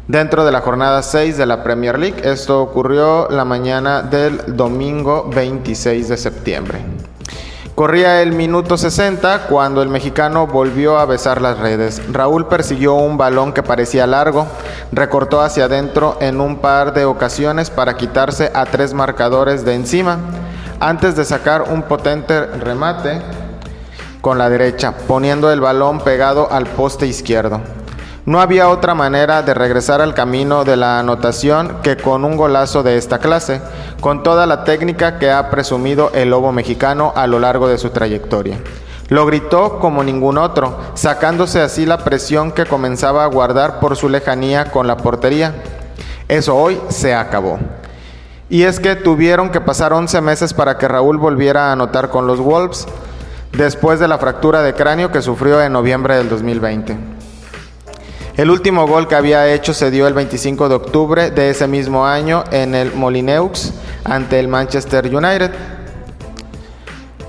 dentro 0.08 0.46
de 0.46 0.52
la 0.52 0.62
jornada 0.62 1.02
6 1.02 1.38
de 1.38 1.46
la 1.46 1.64
Premier 1.64 1.98
League. 1.98 2.22
Esto 2.24 2.62
ocurrió 2.62 3.28
la 3.30 3.46
mañana 3.46 4.02
del 4.02 4.56
domingo 4.56 5.30
26 5.34 6.10
de 6.10 6.18
septiembre. 6.18 6.95
Corría 7.75 8.22
el 8.22 8.32
minuto 8.32 8.77
60 8.77 9.48
cuando 9.48 9.82
el 9.82 9.89
mexicano 9.89 10.48
volvió 10.48 10.98
a 10.98 11.05
besar 11.05 11.41
las 11.41 11.60
redes. 11.60 12.01
Raúl 12.10 12.48
persiguió 12.48 12.94
un 12.94 13.17
balón 13.17 13.51
que 13.51 13.63
parecía 13.63 14.08
largo, 14.08 14.48
recortó 14.94 15.41
hacia 15.41 15.65
adentro 15.65 16.15
en 16.22 16.39
un 16.39 16.60
par 16.60 16.94
de 16.94 17.03
ocasiones 17.03 17.70
para 17.70 17.98
quitarse 17.98 18.50
a 18.55 18.65
tres 18.65 18.94
marcadores 18.94 19.65
de 19.65 19.74
encima, 19.74 20.20
antes 20.79 21.17
de 21.17 21.25
sacar 21.25 21.63
un 21.63 21.84
potente 21.84 22.46
remate 22.46 23.22
con 24.22 24.38
la 24.38 24.50
derecha, 24.50 24.94
poniendo 25.05 25.51
el 25.51 25.60
balón 25.60 26.00
pegado 26.00 26.50
al 26.50 26.67
poste 26.67 27.08
izquierdo. 27.08 27.60
No 28.25 28.41
había 28.41 28.70
otra 28.70 28.96
manera 28.96 29.44
de 29.44 29.53
regresar 29.53 30.01
al 30.01 30.15
camino 30.15 30.63
de 30.63 30.75
la 30.77 30.98
anotación 30.98 31.77
que 31.84 31.96
con 31.96 32.25
un 32.25 32.38
golazo 32.38 32.82
de 32.82 32.98
esta 32.98 33.20
clase, 33.20 33.62
con 34.01 34.24
toda 34.24 34.48
la 34.48 34.63
técnica 34.63 35.20
que 35.20 35.29
ha 35.29 35.51
presumido 35.51 36.10
el 36.15 36.32
lobo 36.32 36.51
mexicano 36.51 37.13
a 37.15 37.27
lo 37.27 37.39
largo 37.39 37.67
de 37.67 37.77
su 37.77 37.91
trayectoria. 37.91 38.58
Lo 39.10 39.27
gritó 39.27 39.77
como 39.77 40.03
ningún 40.03 40.39
otro, 40.39 40.75
sacándose 40.96 41.62
así 41.62 41.86
la 41.86 42.00
presión 42.00 42.51
que 42.51 42.65
comenzaba 42.65 43.24
a 43.24 43.27
guardar 43.27 43.79
por 43.79 43.96
su 43.96 44.10
lejanía 44.10 44.72
con 44.72 44.88
la 44.88 44.98
portería. 44.98 45.53
Eso 46.27 46.55
hoy 46.55 46.82
se 46.89 47.13
acabó. 47.13 47.60
Y 48.50 48.63
es 48.63 48.79
que 48.79 48.96
tuvieron 48.96 49.51
que 49.51 49.62
pasar 49.62 49.94
11 49.94 50.22
meses 50.22 50.55
para 50.55 50.79
que 50.79 50.88
Raúl 50.88 51.20
volviera 51.20 51.70
a 51.70 51.74
anotar 51.74 52.10
con 52.10 52.25
los 52.25 52.39
Wolves, 52.39 52.88
después 53.51 54.00
de 54.00 54.08
la 54.08 54.17
fractura 54.17 54.63
de 54.63 54.74
cráneo 54.74 55.12
que 55.12 55.22
sufrió 55.22 55.62
en 55.62 55.74
noviembre 55.74 56.15
del 56.15 56.27
2020. 56.27 57.14
El 58.38 58.51
último 58.51 58.86
gol 58.86 59.08
que 59.08 59.15
había 59.15 59.48
hecho 59.54 59.74
se 59.74 59.89
dio 59.92 60.08
el 60.08 60.13
25 60.13 60.68
de 60.68 60.75
octubre 60.75 61.32
de 61.32 61.51
ese 61.51 61.68
mismo 61.68 62.06
año 62.06 62.44
en 62.51 62.75
el 62.75 62.94
Molineux 62.94 63.72
ante 64.04 64.42
el 64.42 64.50
Manchester 64.50 65.06
United. 65.06 65.51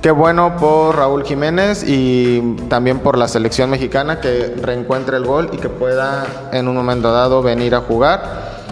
Qué 0.03 0.11
bueno 0.11 0.57
por 0.57 0.97
Raúl 0.97 1.23
Jiménez 1.23 1.85
y 1.87 2.57
también 2.69 2.99
por 2.99 3.17
la 3.19 3.29
selección 3.29 3.71
mexicana 3.71 4.21
que 4.21 4.57
reencuentre 4.61 5.17
el 5.17 5.25
gol 5.25 5.51
y 5.53 5.59
que 5.59 5.69
pueda 5.69 6.49
en 6.53 6.67
un 6.67 6.75
momento 6.75 7.13
dado 7.13 7.41
venir 7.41 7.77
a 7.77 7.83
jugar 7.83 8.65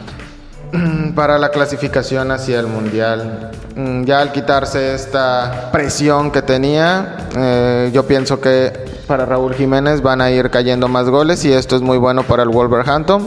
para 1.14 1.38
la 1.38 1.50
clasificación 1.50 2.32
hacia 2.32 2.58
el 2.58 2.66
Mundial. 2.66 3.52
Mm, 3.76 4.02
ya 4.02 4.20
al 4.20 4.32
quitarse 4.32 4.92
esta 4.92 5.70
presión 5.70 6.32
que 6.32 6.42
tenía, 6.42 7.28
eh, 7.36 7.90
yo 7.92 8.04
pienso 8.08 8.40
que 8.40 8.93
para 9.04 9.26
Raúl 9.26 9.54
Jiménez 9.54 10.02
van 10.02 10.20
a 10.20 10.30
ir 10.30 10.50
cayendo 10.50 10.88
más 10.88 11.08
goles 11.08 11.44
y 11.44 11.52
esto 11.52 11.76
es 11.76 11.82
muy 11.82 11.98
bueno 11.98 12.22
para 12.22 12.42
el 12.42 12.48
Wolverhampton 12.48 13.24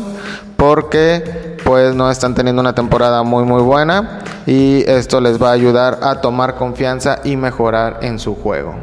porque 0.55 1.57
pues 1.63 1.95
no 1.95 2.09
están 2.09 2.35
teniendo 2.35 2.61
una 2.61 2.73
temporada 2.73 3.23
muy 3.23 3.43
muy 3.43 3.61
buena 3.61 4.19
y 4.45 4.83
esto 4.89 5.21
les 5.21 5.41
va 5.41 5.49
a 5.49 5.53
ayudar 5.53 5.99
a 6.01 6.21
tomar 6.21 6.55
confianza 6.55 7.19
y 7.23 7.35
mejorar 7.35 7.99
en 8.01 8.19
su 8.19 8.35
juego. 8.35 8.75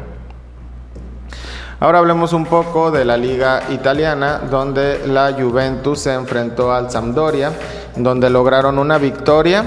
Ahora 1.79 1.99
hablemos 1.99 2.33
un 2.33 2.45
poco 2.45 2.89
de 2.89 3.03
la 3.03 3.17
liga 3.17 3.63
italiana 3.69 4.39
donde 4.49 5.05
la 5.07 5.33
Juventus 5.33 5.99
se 5.99 6.13
enfrentó 6.13 6.73
al 6.73 6.89
Sampdoria, 6.89 7.51
donde 7.95 8.29
lograron 8.29 8.79
una 8.79 8.97
victoria, 8.97 9.63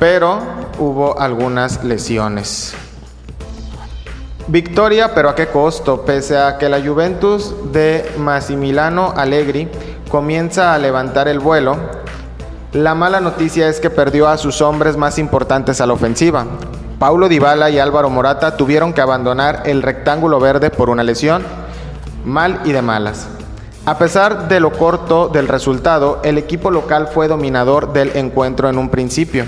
pero 0.00 0.38
hubo 0.78 1.18
algunas 1.18 1.84
lesiones. 1.84 2.74
Victoria, 4.46 5.14
pero 5.14 5.30
a 5.30 5.34
qué 5.34 5.46
costo, 5.46 6.02
pese 6.02 6.36
a 6.36 6.58
que 6.58 6.68
la 6.68 6.78
Juventus 6.82 7.72
de 7.72 8.04
Massimiliano 8.18 9.14
Allegri 9.16 9.70
comienza 10.10 10.74
a 10.74 10.78
levantar 10.78 11.28
el 11.28 11.38
vuelo, 11.38 11.76
la 12.74 12.94
mala 12.94 13.20
noticia 13.20 13.68
es 13.68 13.80
que 13.80 13.88
perdió 13.88 14.28
a 14.28 14.36
sus 14.36 14.60
hombres 14.60 14.98
más 14.98 15.18
importantes 15.18 15.80
a 15.80 15.86
la 15.86 15.94
ofensiva. 15.94 16.44
Paulo 16.98 17.28
Dybala 17.28 17.70
y 17.70 17.78
Álvaro 17.78 18.10
Morata 18.10 18.56
tuvieron 18.58 18.92
que 18.92 19.00
abandonar 19.00 19.62
el 19.64 19.80
rectángulo 19.80 20.38
verde 20.40 20.68
por 20.68 20.90
una 20.90 21.02
lesión, 21.02 21.42
mal 22.24 22.60
y 22.64 22.72
de 22.72 22.82
malas. 22.82 23.28
A 23.86 23.96
pesar 23.96 24.48
de 24.48 24.60
lo 24.60 24.72
corto 24.72 25.28
del 25.28 25.48
resultado, 25.48 26.20
el 26.22 26.36
equipo 26.36 26.70
local 26.70 27.08
fue 27.08 27.28
dominador 27.28 27.94
del 27.94 28.14
encuentro 28.14 28.68
en 28.68 28.76
un 28.76 28.90
principio. 28.90 29.46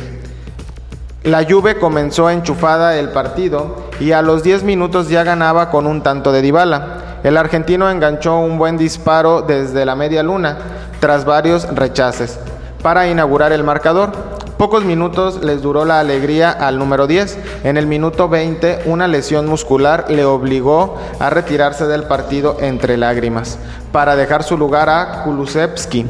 La 1.26 1.44
Juve 1.44 1.76
comenzó 1.80 2.30
enchufada 2.30 2.96
el 3.00 3.08
partido 3.08 3.88
y 3.98 4.12
a 4.12 4.22
los 4.22 4.44
10 4.44 4.62
minutos 4.62 5.08
ya 5.08 5.24
ganaba 5.24 5.70
con 5.70 5.88
un 5.88 6.00
tanto 6.00 6.30
de 6.30 6.40
Dybala. 6.40 7.18
El 7.24 7.36
argentino 7.36 7.90
enganchó 7.90 8.38
un 8.38 8.58
buen 8.58 8.78
disparo 8.78 9.42
desde 9.42 9.84
la 9.84 9.96
media 9.96 10.22
luna, 10.22 10.56
tras 11.00 11.24
varios 11.24 11.66
rechaces, 11.74 12.38
para 12.80 13.08
inaugurar 13.08 13.50
el 13.50 13.64
marcador. 13.64 14.12
Pocos 14.56 14.84
minutos 14.84 15.42
les 15.42 15.62
duró 15.62 15.84
la 15.84 15.98
alegría 15.98 16.52
al 16.52 16.78
número 16.78 17.08
10. 17.08 17.38
En 17.64 17.76
el 17.76 17.88
minuto 17.88 18.28
20, 18.28 18.82
una 18.84 19.08
lesión 19.08 19.48
muscular 19.48 20.04
le 20.08 20.24
obligó 20.24 20.96
a 21.18 21.28
retirarse 21.28 21.88
del 21.88 22.04
partido 22.04 22.58
entre 22.60 22.96
lágrimas, 22.96 23.58
para 23.90 24.14
dejar 24.14 24.44
su 24.44 24.56
lugar 24.56 24.88
a 24.88 25.24
Kulusevski. 25.24 26.06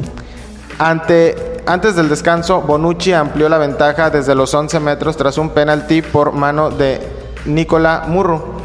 Ante 0.79 1.56
antes 1.67 1.97
del 1.97 2.09
descanso, 2.09 2.61
Bonucci 2.63 3.13
amplió 3.13 3.49
la 3.49 3.59
ventaja 3.59 4.11
desde 4.11 4.35
los 4.35 4.55
11 4.55 4.79
metros 4.81 5.17
tras 5.17 5.37
un 5.37 5.51
penalti 5.51 6.01
por 6.01 6.33
mano 6.33 6.71
de 6.71 7.01
Nicola 7.45 8.05
Murro. 8.07 8.57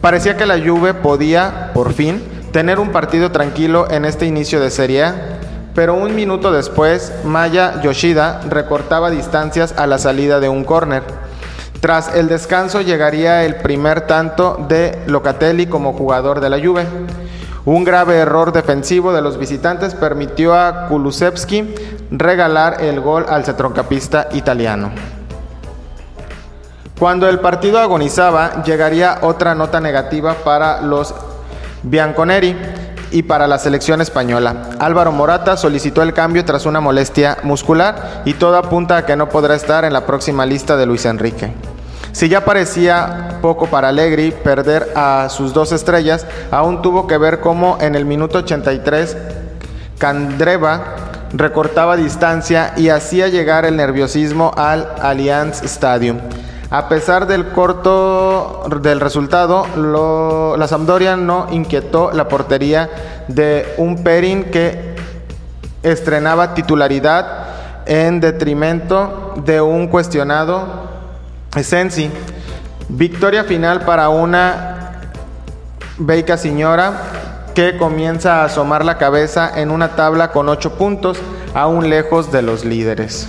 Parecía 0.00 0.36
que 0.36 0.46
la 0.46 0.58
Juve 0.58 0.94
podía, 0.94 1.72
por 1.74 1.92
fin, 1.92 2.22
tener 2.52 2.78
un 2.78 2.92
partido 2.92 3.32
tranquilo 3.32 3.90
en 3.90 4.04
este 4.04 4.26
inicio 4.26 4.60
de 4.60 4.70
Serie 4.70 5.04
A, 5.04 5.38
pero 5.74 5.94
un 5.94 6.14
minuto 6.14 6.52
después, 6.52 7.12
Maya 7.24 7.80
Yoshida 7.82 8.40
recortaba 8.48 9.10
distancias 9.10 9.74
a 9.76 9.86
la 9.86 9.98
salida 9.98 10.38
de 10.38 10.48
un 10.48 10.64
córner. 10.64 11.02
Tras 11.80 12.14
el 12.14 12.28
descanso 12.28 12.80
llegaría 12.80 13.44
el 13.44 13.56
primer 13.56 14.02
tanto 14.02 14.64
de 14.68 14.98
Locatelli 15.06 15.66
como 15.66 15.92
jugador 15.92 16.40
de 16.40 16.50
la 16.50 16.58
Juve. 16.58 16.86
Un 17.68 17.84
grave 17.84 18.16
error 18.16 18.50
defensivo 18.50 19.12
de 19.12 19.20
los 19.20 19.36
visitantes 19.36 19.94
permitió 19.94 20.54
a 20.54 20.86
Kulusevski 20.86 21.74
regalar 22.10 22.80
el 22.80 22.98
gol 23.02 23.26
al 23.28 23.44
centrocampista 23.44 24.30
italiano. 24.32 24.90
Cuando 26.98 27.28
el 27.28 27.40
partido 27.40 27.78
agonizaba, 27.78 28.62
llegaría 28.62 29.18
otra 29.20 29.54
nota 29.54 29.82
negativa 29.82 30.32
para 30.32 30.80
los 30.80 31.14
bianconeri 31.82 32.56
y 33.10 33.24
para 33.24 33.46
la 33.46 33.58
selección 33.58 34.00
española. 34.00 34.70
Álvaro 34.78 35.12
Morata 35.12 35.58
solicitó 35.58 36.00
el 36.00 36.14
cambio 36.14 36.46
tras 36.46 36.64
una 36.64 36.80
molestia 36.80 37.36
muscular 37.42 38.22
y 38.24 38.32
todo 38.32 38.56
apunta 38.56 38.96
a 38.96 39.04
que 39.04 39.14
no 39.14 39.28
podrá 39.28 39.54
estar 39.54 39.84
en 39.84 39.92
la 39.92 40.06
próxima 40.06 40.46
lista 40.46 40.78
de 40.78 40.86
Luis 40.86 41.04
Enrique. 41.04 41.52
Si 42.12 42.28
ya 42.28 42.44
parecía 42.44 43.38
poco 43.42 43.66
para 43.66 43.88
Allegri 43.88 44.32
perder 44.32 44.92
a 44.96 45.28
sus 45.28 45.52
dos 45.52 45.72
estrellas, 45.72 46.26
aún 46.50 46.82
tuvo 46.82 47.06
que 47.06 47.18
ver 47.18 47.40
cómo 47.40 47.78
en 47.80 47.94
el 47.94 48.04
minuto 48.04 48.38
83 48.38 49.16
Candreva 49.98 50.96
recortaba 51.32 51.96
distancia 51.96 52.72
y 52.76 52.88
hacía 52.88 53.28
llegar 53.28 53.64
el 53.64 53.76
nerviosismo 53.76 54.52
al 54.56 54.88
Allianz 55.00 55.62
Stadium. 55.62 56.18
A 56.70 56.88
pesar 56.88 57.26
del 57.26 57.48
corto 57.48 58.64
del 58.82 59.00
resultado, 59.00 59.66
la 60.56 60.68
Sampdoria 60.68 61.16
no 61.16 61.46
inquietó 61.50 62.10
la 62.12 62.28
portería 62.28 62.90
de 63.28 63.74
un 63.78 64.02
Perin 64.02 64.44
que 64.44 64.94
estrenaba 65.82 66.54
titularidad 66.54 67.46
en 67.86 68.20
detrimento 68.20 69.34
de 69.44 69.62
un 69.62 69.88
cuestionado 69.88 70.87
Sensi. 71.62 72.10
Victoria 72.88 73.44
final 73.44 73.84
para 73.84 74.08
una 74.08 75.00
Beika 75.98 76.36
Señora 76.36 77.50
que 77.54 77.76
comienza 77.76 78.42
a 78.42 78.44
asomar 78.44 78.84
la 78.84 78.98
cabeza 78.98 79.50
en 79.60 79.70
una 79.70 79.96
tabla 79.96 80.30
con 80.30 80.48
8 80.48 80.74
puntos, 80.74 81.18
aún 81.54 81.90
lejos 81.90 82.30
de 82.30 82.42
los 82.42 82.64
líderes. 82.64 83.28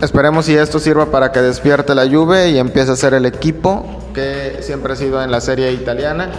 Esperemos 0.00 0.46
si 0.46 0.56
esto 0.56 0.78
sirva 0.78 1.06
para 1.06 1.32
que 1.32 1.40
despierte 1.40 1.94
la 1.94 2.08
Juve 2.08 2.50
y 2.50 2.58
empiece 2.58 2.92
a 2.92 2.96
ser 2.96 3.14
el 3.14 3.26
equipo 3.26 3.84
que 4.14 4.58
siempre 4.60 4.92
ha 4.94 4.96
sido 4.96 5.22
en 5.22 5.30
la 5.30 5.40
serie 5.40 5.72
italiana 5.72 6.30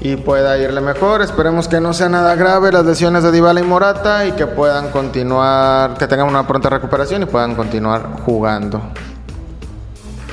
y 0.00 0.16
pueda 0.16 0.58
irle 0.58 0.80
mejor. 0.80 1.22
Esperemos 1.22 1.68
que 1.68 1.80
no 1.80 1.92
sea 1.92 2.08
nada 2.08 2.34
grave 2.34 2.72
las 2.72 2.84
lesiones 2.84 3.22
de 3.22 3.32
Dybala 3.32 3.60
y 3.60 3.64
Morata 3.64 4.26
y 4.26 4.32
que 4.32 4.46
puedan 4.46 4.90
continuar, 4.90 5.94
que 5.98 6.06
tengan 6.06 6.28
una 6.28 6.46
pronta 6.46 6.68
recuperación 6.68 7.22
y 7.22 7.26
puedan 7.26 7.54
continuar 7.54 8.20
jugando. 8.24 8.80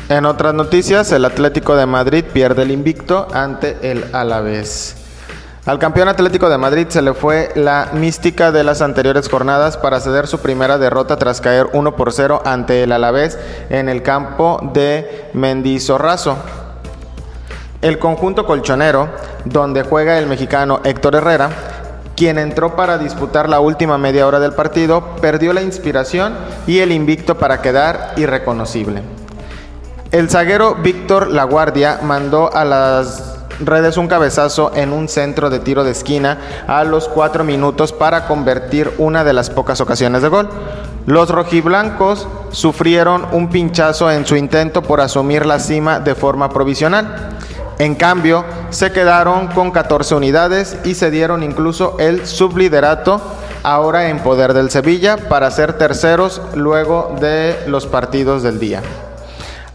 En 0.09 0.25
otras 0.25 0.53
noticias, 0.53 1.11
el 1.11 1.25
Atlético 1.25 1.75
de 1.75 1.85
Madrid 1.85 2.25
pierde 2.31 2.63
el 2.63 2.71
invicto 2.71 3.27
ante 3.33 3.77
el 3.89 4.03
Alavés. 4.13 4.97
Al 5.65 5.79
campeón 5.79 6.09
Atlético 6.09 6.49
de 6.49 6.57
Madrid 6.57 6.87
se 6.89 7.01
le 7.01 7.13
fue 7.13 7.49
la 7.55 7.91
mística 7.93 8.51
de 8.51 8.65
las 8.65 8.81
anteriores 8.81 9.29
jornadas 9.29 9.77
para 9.77 10.01
ceder 10.01 10.27
su 10.27 10.39
primera 10.39 10.77
derrota 10.77 11.15
tras 11.15 11.39
caer 11.39 11.67
1 11.71 11.95
por 11.95 12.11
0 12.11 12.41
ante 12.43 12.83
el 12.83 12.91
Alavés 12.91 13.39
en 13.69 13.87
el 13.87 14.03
campo 14.03 14.59
de 14.73 15.29
Mendizorrazo. 15.33 16.35
El 17.83 17.99
conjunto 17.99 18.45
colchonero, 18.45 19.09
donde 19.43 19.83
juega 19.83 20.17
el 20.17 20.25
mexicano 20.25 20.79
Héctor 20.85 21.15
Herrera, 21.15 21.49
quien 22.15 22.37
entró 22.37 22.77
para 22.77 22.97
disputar 22.97 23.49
la 23.49 23.59
última 23.59 23.97
media 23.97 24.25
hora 24.25 24.39
del 24.39 24.53
partido, 24.53 25.17
perdió 25.19 25.51
la 25.51 25.61
inspiración 25.61 26.33
y 26.65 26.79
el 26.79 26.93
invicto 26.93 27.37
para 27.37 27.61
quedar 27.61 28.13
irreconocible. 28.15 29.01
El 30.13 30.29
zaguero 30.29 30.75
Víctor 30.75 31.27
Laguardia 31.27 31.99
mandó 32.01 32.55
a 32.55 32.63
las 32.63 33.35
redes 33.59 33.97
un 33.97 34.07
cabezazo 34.07 34.71
en 34.75 34.93
un 34.93 35.09
centro 35.09 35.49
de 35.49 35.59
tiro 35.59 35.83
de 35.83 35.91
esquina 35.91 36.37
a 36.67 36.85
los 36.85 37.09
cuatro 37.09 37.43
minutos 37.43 37.91
para 37.91 38.27
convertir 38.27 38.93
una 38.97 39.25
de 39.25 39.33
las 39.33 39.49
pocas 39.49 39.81
ocasiones 39.81 40.21
de 40.21 40.29
gol. 40.29 40.49
Los 41.05 41.29
rojiblancos 41.29 42.29
sufrieron 42.51 43.27
un 43.33 43.49
pinchazo 43.49 44.09
en 44.09 44.25
su 44.25 44.37
intento 44.37 44.83
por 44.83 45.01
asumir 45.01 45.45
la 45.45 45.59
cima 45.59 45.99
de 45.99 46.15
forma 46.15 46.47
provisional. 46.47 47.33
En 47.79 47.95
cambio, 47.95 48.45
se 48.69 48.91
quedaron 48.91 49.47
con 49.47 49.71
14 49.71 50.15
unidades 50.15 50.77
y 50.83 50.95
se 50.95 51.11
dieron 51.11 51.43
incluso 51.43 51.97
el 51.99 52.25
subliderato 52.27 53.21
ahora 53.63 54.09
en 54.09 54.19
poder 54.19 54.53
del 54.53 54.69
Sevilla 54.69 55.17
para 55.29 55.49
ser 55.49 55.73
terceros 55.73 56.41
luego 56.53 57.15
de 57.19 57.57
los 57.67 57.87
partidos 57.87 58.43
del 58.43 58.59
día. 58.59 58.81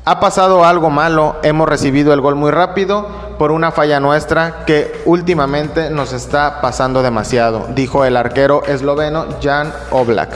Ha 0.05 0.21
pasado 0.21 0.65
algo 0.65 0.89
malo, 0.89 1.37
hemos 1.43 1.69
recibido 1.69 2.15
el 2.15 2.21
gol 2.21 2.35
muy 2.35 2.51
rápido 2.51 3.07
por 3.39 3.51
una 3.53 3.73
falla 3.73 4.01
nuestra 4.01 4.65
que 4.65 5.03
últimamente 5.05 5.91
nos 5.91 6.13
está 6.13 6.61
pasando 6.63 7.03
demasiado, 7.03 7.67
dijo 7.75 8.05
el 8.05 8.17
arquero 8.17 8.63
esloveno 8.65 9.27
Jan 9.43 9.73
Oblak. 9.91 10.31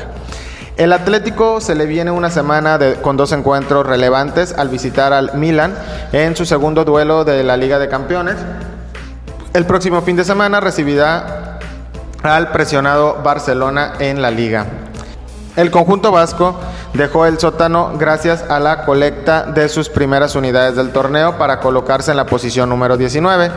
El 0.77 0.95
Atlético 0.95 1.61
se 1.61 1.75
le 1.75 1.85
viene 1.85 2.11
una 2.11 2.31
semana 2.31 2.79
con 3.03 3.19
dos 3.19 3.33
encuentros 3.33 3.87
relevantes 3.87 4.55
al 4.57 4.71
visitar 4.71 5.13
al 5.13 5.35
Milan 5.35 5.75
en 6.13 6.35
su 6.35 6.47
segundo 6.47 6.85
duelo 6.85 7.25
de 7.25 7.45
la 7.45 7.59
Liga 7.59 7.79
de 7.79 7.89
Campeones. 7.89 8.37
El 9.53 9.67
próximo 9.67 10.01
fin 10.01 10.17
de 10.17 10.25
semana 10.25 10.61
recibirá 10.61 11.59
al 12.23 12.53
presionado 12.53 13.19
Barcelona 13.23 13.95
en 13.99 14.23
la 14.23 14.31
liga. 14.31 14.67
El 15.57 15.71
conjunto 15.71 16.11
vasco 16.11 16.59
dejó 16.95 17.27
el 17.27 17.39
sótano 17.39 17.93
gracias 17.99 18.43
a 18.49 18.59
la 18.59 18.87
colecta 18.87 19.43
de 19.43 19.69
sus 19.69 19.91
primeras 19.91 20.35
unidades 20.37 20.77
del 20.77 20.91
torneo 20.91 21.37
para 21.37 21.61
colocarse 21.61 22.13
en 22.13 22.17
la 22.17 22.25
posición 22.25 22.71
número 22.71 22.97
19. 22.97 23.51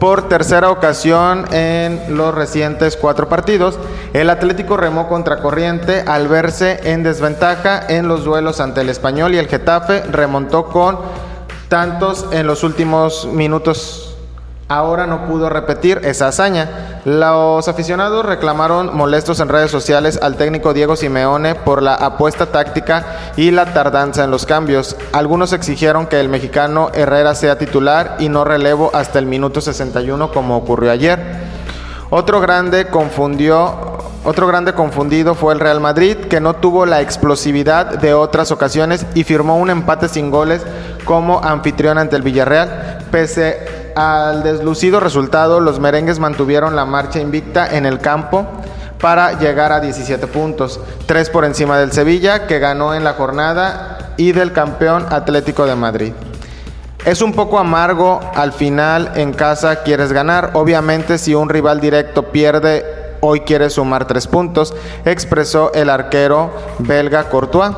Por 0.00 0.30
tercera 0.30 0.70
ocasión 0.70 1.44
en 1.52 2.16
los 2.16 2.34
recientes 2.34 2.96
cuatro 2.96 3.28
partidos, 3.28 3.78
el 4.14 4.30
Atlético 4.30 4.78
remó 4.78 5.08
contracorriente 5.08 6.00
al 6.06 6.26
verse 6.26 6.80
en 6.84 7.02
desventaja 7.02 7.86
en 7.86 8.08
los 8.08 8.24
duelos 8.24 8.60
ante 8.60 8.80
el 8.80 8.88
Español 8.88 9.34
y 9.34 9.38
el 9.38 9.46
Getafe 9.46 10.00
remontó 10.04 10.68
con 10.68 10.98
tantos 11.68 12.26
en 12.32 12.46
los 12.46 12.64
últimos 12.64 13.26
minutos 13.26 14.09
ahora 14.70 15.06
no 15.06 15.26
pudo 15.26 15.50
repetir 15.50 16.00
esa 16.04 16.28
hazaña. 16.28 17.00
Los 17.04 17.66
aficionados 17.68 18.24
reclamaron 18.24 18.96
molestos 18.96 19.40
en 19.40 19.48
redes 19.48 19.70
sociales 19.70 20.18
al 20.22 20.36
técnico 20.36 20.72
Diego 20.72 20.96
Simeone 20.96 21.56
por 21.56 21.82
la 21.82 21.94
apuesta 21.94 22.46
táctica 22.46 23.32
y 23.36 23.50
la 23.50 23.74
tardanza 23.74 24.24
en 24.24 24.30
los 24.30 24.46
cambios. 24.46 24.96
Algunos 25.12 25.52
exigieron 25.52 26.06
que 26.06 26.20
el 26.20 26.28
mexicano 26.28 26.90
Herrera 26.94 27.34
sea 27.34 27.58
titular 27.58 28.16
y 28.20 28.28
no 28.28 28.44
relevo 28.44 28.90
hasta 28.94 29.18
el 29.18 29.26
minuto 29.26 29.60
61 29.60 30.30
como 30.32 30.56
ocurrió 30.56 30.92
ayer. 30.92 31.18
Otro 32.10 32.40
grande 32.40 32.86
confundió 32.86 33.98
otro 34.22 34.46
grande 34.46 34.74
confundido 34.74 35.34
fue 35.34 35.54
el 35.54 35.60
Real 35.60 35.80
Madrid, 35.80 36.14
que 36.14 36.40
no 36.40 36.54
tuvo 36.54 36.84
la 36.84 37.00
explosividad 37.00 37.86
de 37.86 38.12
otras 38.12 38.52
ocasiones 38.52 39.06
y 39.14 39.24
firmó 39.24 39.56
un 39.56 39.70
empate 39.70 40.08
sin 40.08 40.30
goles 40.30 40.60
como 41.06 41.42
anfitrión 41.42 41.96
ante 41.96 42.16
el 42.16 42.22
Villarreal. 42.22 42.98
Pese 43.10 43.79
al 43.96 44.42
deslucido 44.42 45.00
resultado, 45.00 45.60
los 45.60 45.80
merengues 45.80 46.18
mantuvieron 46.18 46.76
la 46.76 46.84
marcha 46.84 47.20
invicta 47.20 47.76
en 47.76 47.86
el 47.86 47.98
campo 47.98 48.46
para 48.98 49.38
llegar 49.38 49.72
a 49.72 49.80
17 49.80 50.26
puntos, 50.26 50.80
3 51.06 51.30
por 51.30 51.44
encima 51.44 51.78
del 51.78 51.92
Sevilla, 51.92 52.46
que 52.46 52.58
ganó 52.58 52.94
en 52.94 53.04
la 53.04 53.14
jornada, 53.14 54.14
y 54.16 54.32
del 54.32 54.52
campeón 54.52 55.06
Atlético 55.08 55.64
de 55.64 55.74
Madrid. 55.74 56.12
Es 57.06 57.22
un 57.22 57.32
poco 57.32 57.58
amargo 57.58 58.20
al 58.34 58.52
final 58.52 59.12
en 59.14 59.32
casa 59.32 59.76
quieres 59.76 60.12
ganar, 60.12 60.50
obviamente 60.52 61.16
si 61.16 61.34
un 61.34 61.48
rival 61.48 61.80
directo 61.80 62.24
pierde, 62.24 62.84
hoy 63.20 63.40
quiere 63.40 63.70
sumar 63.70 64.06
3 64.06 64.26
puntos, 64.26 64.74
expresó 65.06 65.72
el 65.72 65.88
arquero 65.88 66.50
belga 66.78 67.30
Courtois. 67.30 67.72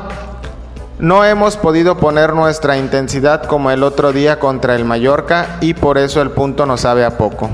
No 0.98 1.24
hemos 1.24 1.56
podido 1.56 1.96
poner 1.96 2.34
nuestra 2.34 2.76
intensidad 2.76 3.44
como 3.44 3.70
el 3.70 3.82
otro 3.82 4.12
día 4.12 4.38
contra 4.38 4.76
el 4.76 4.84
Mallorca 4.84 5.56
y 5.60 5.74
por 5.74 5.98
eso 5.98 6.20
el 6.20 6.30
punto 6.30 6.66
nos 6.66 6.82
sabe 6.82 7.04
a 7.04 7.16
poco. 7.16 7.50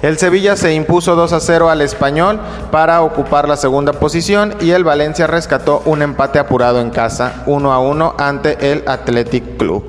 El 0.00 0.16
Sevilla 0.16 0.56
se 0.56 0.74
impuso 0.74 1.16
2 1.16 1.32
a 1.32 1.40
0 1.40 1.70
al 1.70 1.80
español 1.80 2.38
para 2.70 3.02
ocupar 3.02 3.48
la 3.48 3.56
segunda 3.56 3.92
posición 3.92 4.54
y 4.60 4.70
el 4.70 4.84
Valencia 4.84 5.26
rescató 5.26 5.82
un 5.86 6.02
empate 6.02 6.38
apurado 6.38 6.80
en 6.80 6.90
casa 6.90 7.42
1 7.46 7.72
a 7.72 7.80
1 7.80 8.14
ante 8.16 8.72
el 8.72 8.84
Athletic 8.86 9.56
Club. 9.56 9.84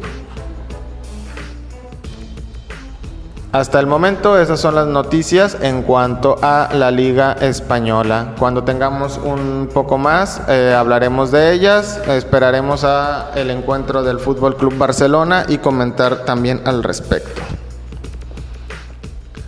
Hasta 3.51 3.79
el 3.79 3.87
momento 3.87 4.37
esas 4.39 4.59
son 4.59 4.75
las 4.75 4.85
noticias 4.85 5.57
en 5.61 5.81
cuanto 5.81 6.37
a 6.39 6.69
la 6.71 6.91
Liga 6.91 7.31
Española. 7.33 8.35
Cuando 8.37 8.63
tengamos 8.63 9.17
un 9.17 9.67
poco 9.73 9.97
más 9.97 10.43
eh, 10.47 10.75
hablaremos 10.77 11.31
de 11.31 11.51
ellas, 11.53 11.99
esperaremos 12.07 12.83
a 12.83 13.31
el 13.33 13.49
encuentro 13.49 14.03
del 14.03 14.19
Fútbol 14.19 14.55
Club 14.55 14.77
Barcelona 14.77 15.45
y 15.47 15.57
comentar 15.57 16.25
también 16.25 16.61
al 16.65 16.83
respecto. 16.83 17.41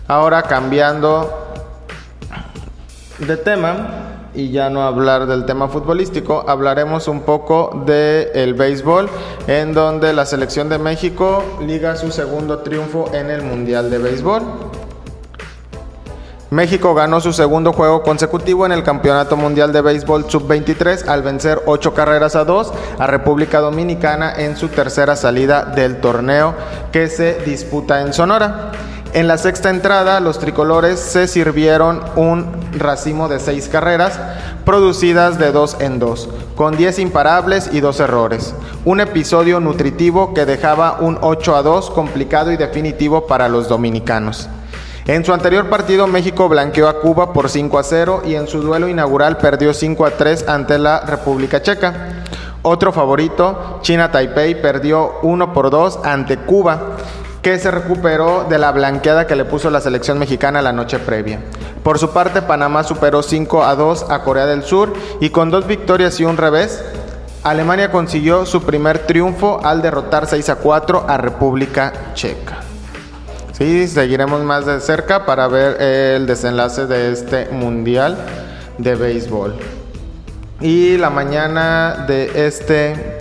Ahora 0.08 0.42
cambiando 0.42 1.54
de 3.20 3.38
tema, 3.38 4.11
y 4.34 4.52
ya 4.52 4.70
no 4.70 4.84
hablar 4.84 5.28
del 5.28 5.46
tema 5.46 5.68
futbolístico, 5.68 6.46
hablaremos 6.48 7.08
un 7.08 7.22
poco 7.22 7.84
del 7.86 8.30
el 8.34 8.54
béisbol, 8.54 9.10
en 9.48 9.74
donde 9.74 10.14
la 10.14 10.26
selección 10.26 10.70
de 10.70 10.78
México 10.78 11.44
liga 11.66 11.96
su 11.96 12.12
segundo 12.12 12.60
triunfo 12.60 13.10
en 13.14 13.30
el 13.30 13.42
Mundial 13.44 13.90
de 13.90 13.98
Béisbol. 13.98 14.44
México 16.52 16.94
ganó 16.94 17.22
su 17.22 17.32
segundo 17.32 17.72
juego 17.72 18.04
consecutivo 18.04 18.66
en 18.66 18.74
el 18.74 18.84
Campeonato 18.84 19.38
Mundial 19.38 19.72
de 19.72 19.82
Béisbol 19.82 20.30
Sub-23 20.30 21.08
al 21.08 21.22
vencer 21.22 21.62
8 21.66 21.94
carreras 21.94 22.36
a 22.36 22.44
2 22.44 22.74
a 23.00 23.08
República 23.08 23.62
Dominicana 23.62 24.34
en 24.36 24.58
su 24.58 24.68
tercera 24.68 25.16
salida 25.16 25.64
del 25.64 26.02
torneo 26.02 26.54
que 26.92 27.08
se 27.08 27.36
disputa 27.46 28.02
en 28.02 28.12
Sonora. 28.12 28.74
En 29.14 29.28
la 29.28 29.38
sexta 29.38 29.70
entrada, 29.70 30.22
los 30.22 30.40
tricolores 30.40 30.98
se 30.98 31.28
sirvieron 31.28 32.02
un 32.16 32.48
racimo 32.72 33.28
de 33.28 33.42
seis 33.42 33.68
carreras, 33.68 34.18
producidas 34.64 35.38
de 35.38 35.52
dos 35.52 35.76
en 35.82 36.00
dos, 36.00 36.30
con 36.56 36.78
10 36.78 37.00
imparables 37.00 37.70
y 37.74 37.82
dos 37.82 38.00
errores. 38.00 38.56
Un 38.86 39.02
episodio 39.02 39.60
nutritivo 39.60 40.34
que 40.34 40.46
dejaba 40.46 41.00
un 41.02 41.18
8 41.20 41.58
a 41.58 41.62
2 41.62 41.90
complicado 41.90 42.54
y 42.54 42.58
definitivo 42.58 43.28
para 43.28 43.50
los 43.50 43.68
dominicanos. 43.68 44.48
En 45.08 45.26
su 45.26 45.34
anterior 45.34 45.70
partido, 45.70 46.08
México 46.08 46.48
blanqueó 46.48 46.88
a 46.88 47.02
Cuba 47.02 47.34
por 47.34 47.50
5 47.50 47.80
a 47.80 47.84
0 47.84 48.22
y 48.26 48.36
en 48.36 48.48
su 48.48 48.62
duelo 48.62 48.88
inaugural 48.88 49.40
perdió 49.40 49.74
5 49.74 50.06
a 50.06 50.12
3 50.12 50.48
ante 50.48 50.80
la 50.80 51.02
República 51.02 51.62
Checa. 51.62 52.24
Otro 52.62 52.94
favorito, 52.94 53.80
China 53.82 54.10
Taipei, 54.10 54.62
perdió 54.62 55.20
1 55.24 55.52
por 55.52 55.70
2 55.70 56.00
ante 56.06 56.38
Cuba 56.38 56.96
que 57.42 57.58
se 57.58 57.72
recuperó 57.72 58.46
de 58.50 58.58
la 58.60 58.72
blanqueada 58.72 59.28
que 59.28 59.36
le 59.36 59.46
puso 59.46 59.70
la 59.70 59.82
selección 59.82 60.20
mexicana 60.20 60.62
la 60.62 60.74
noche 60.74 61.00
previa. 61.00 61.40
Por 61.84 61.98
su 61.98 62.12
parte, 62.12 62.42
Panamá 62.42 62.84
superó 62.84 63.24
5 63.24 63.64
a 63.64 63.76
2 63.76 64.08
a 64.10 64.24
Corea 64.24 64.46
del 64.46 64.64
Sur 64.64 64.94
y 65.20 65.32
con 65.32 65.50
dos 65.50 65.66
victorias 65.66 66.20
y 66.20 66.26
un 66.26 66.38
revés, 66.38 66.84
Alemania 67.44 67.92
consiguió 67.92 68.46
su 68.46 68.62
primer 68.62 69.00
triunfo 69.00 69.60
al 69.64 69.82
derrotar 69.82 70.28
6 70.28 70.50
a 70.50 70.56
4 70.58 71.06
a 71.08 71.18
República 71.18 71.92
Checa. 72.14 72.60
Sí, 73.54 73.88
seguiremos 73.88 74.44
más 74.44 74.68
de 74.68 74.80
cerca 74.80 75.26
para 75.26 75.48
ver 75.48 75.82
el 75.82 76.28
desenlace 76.28 76.86
de 76.86 77.12
este 77.12 77.48
Mundial 77.50 78.18
de 78.78 78.96
Béisbol. 78.96 79.56
Y 80.60 80.98
la 80.98 81.10
mañana 81.10 82.06
de 82.08 82.46
este 82.46 83.21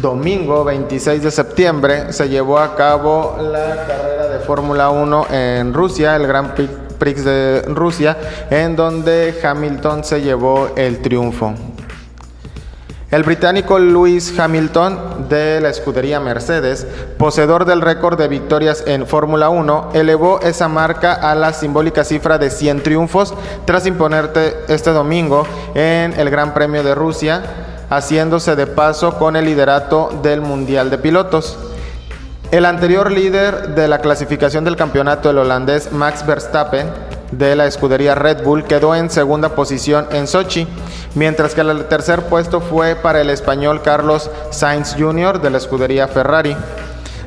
domingo 0.00 0.64
26 0.64 1.22
de 1.22 1.30
septiembre 1.30 2.12
se 2.12 2.28
llevó 2.28 2.58
a 2.58 2.74
cabo 2.74 3.36
la 3.40 3.86
carrera 3.86 4.28
de 4.28 4.38
Fórmula 4.40 4.90
1 4.90 5.26
en 5.30 5.74
Rusia, 5.74 6.16
el 6.16 6.26
Gran 6.26 6.54
Prix 6.98 7.24
de 7.24 7.62
Rusia, 7.68 8.16
en 8.50 8.76
donde 8.76 9.38
Hamilton 9.42 10.04
se 10.04 10.20
llevó 10.22 10.70
el 10.76 11.00
triunfo. 11.02 11.54
El 13.10 13.22
británico 13.22 13.78
Lewis 13.78 14.36
Hamilton 14.36 15.28
de 15.28 15.60
la 15.60 15.68
escudería 15.68 16.18
Mercedes, 16.18 16.86
poseedor 17.16 17.64
del 17.64 17.80
récord 17.80 18.18
de 18.18 18.26
victorias 18.26 18.82
en 18.86 19.06
Fórmula 19.06 19.48
1, 19.48 19.90
elevó 19.94 20.40
esa 20.40 20.66
marca 20.66 21.12
a 21.12 21.36
la 21.36 21.52
simbólica 21.52 22.02
cifra 22.02 22.36
de 22.38 22.50
100 22.50 22.82
triunfos 22.82 23.32
tras 23.64 23.86
imponerte 23.86 24.56
este 24.68 24.90
domingo 24.90 25.46
en 25.74 26.18
el 26.18 26.30
Gran 26.30 26.52
Premio 26.52 26.82
de 26.82 26.96
Rusia 26.96 27.42
haciéndose 27.90 28.56
de 28.56 28.66
paso 28.66 29.18
con 29.18 29.36
el 29.36 29.44
liderato 29.44 30.10
del 30.22 30.40
Mundial 30.40 30.90
de 30.90 30.98
Pilotos. 30.98 31.58
El 32.50 32.64
anterior 32.64 33.10
líder 33.10 33.74
de 33.74 33.88
la 33.88 33.98
clasificación 33.98 34.64
del 34.64 34.76
campeonato, 34.76 35.30
el 35.30 35.38
holandés 35.38 35.92
Max 35.92 36.24
Verstappen, 36.24 36.88
de 37.32 37.56
la 37.56 37.66
escudería 37.66 38.14
Red 38.14 38.44
Bull, 38.44 38.64
quedó 38.64 38.94
en 38.94 39.10
segunda 39.10 39.50
posición 39.50 40.06
en 40.12 40.28
Sochi, 40.28 40.66
mientras 41.14 41.54
que 41.54 41.62
el 41.62 41.86
tercer 41.86 42.22
puesto 42.22 42.60
fue 42.60 42.94
para 42.94 43.20
el 43.20 43.30
español 43.30 43.82
Carlos 43.82 44.30
Sainz 44.50 44.94
Jr. 44.96 45.40
de 45.40 45.50
la 45.50 45.58
escudería 45.58 46.06
Ferrari. 46.06 46.56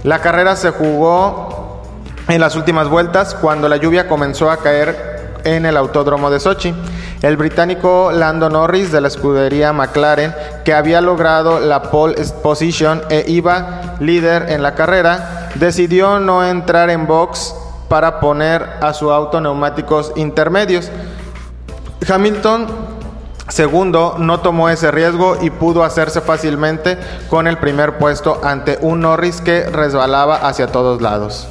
La 0.04 0.20
carrera 0.20 0.56
se 0.56 0.70
jugó 0.70 1.82
en 2.30 2.40
las 2.40 2.56
últimas 2.56 2.88
vueltas 2.88 3.36
cuando 3.36 3.68
la 3.68 3.76
lluvia 3.76 4.08
comenzó 4.08 4.50
a 4.50 4.58
caer 4.58 5.20
en 5.44 5.66
el 5.66 5.76
autódromo 5.76 6.30
de 6.30 6.40
Sochi. 6.40 6.74
El 7.22 7.36
británico 7.36 8.12
Lando 8.14 8.50
Norris 8.50 8.92
de 8.92 9.02
la 9.02 9.10
escudería 9.10 9.74
McLaren, 9.74 10.34
que 10.64 10.74
había 10.74 11.02
logrado 11.02 11.60
la 11.60 11.84
pole 11.84 12.16
position 12.42 13.02
e 13.10 13.26
iba 13.28 13.96
líder 14.00 14.52
en 14.52 14.64
la 14.64 14.74
carrera, 14.74 15.50
decidió 15.56 16.20
no 16.20 16.46
entrar 16.46 16.90
en 16.90 17.08
box 17.08 17.54
para 17.90 18.22
poner 18.22 18.66
a 18.82 18.94
su 18.94 19.12
auto 19.12 19.42
neumáticos 19.42 20.14
intermedios. 20.16 20.90
Hamilton 22.08 22.68
Segundo, 23.50 24.16
no 24.20 24.42
tomó 24.42 24.70
ese 24.70 24.92
riesgo 24.92 25.36
y 25.42 25.50
pudo 25.50 25.84
hacerse 25.84 26.22
fácilmente 26.22 27.00
con 27.32 27.48
el 27.48 27.58
primer 27.58 27.98
puesto 27.98 28.40
ante 28.44 28.78
un 28.82 29.02
Norris 29.02 29.42
que 29.42 29.64
resbalaba 29.64 30.36
hacia 30.36 30.68
todos 30.68 31.02
lados. 31.02 31.48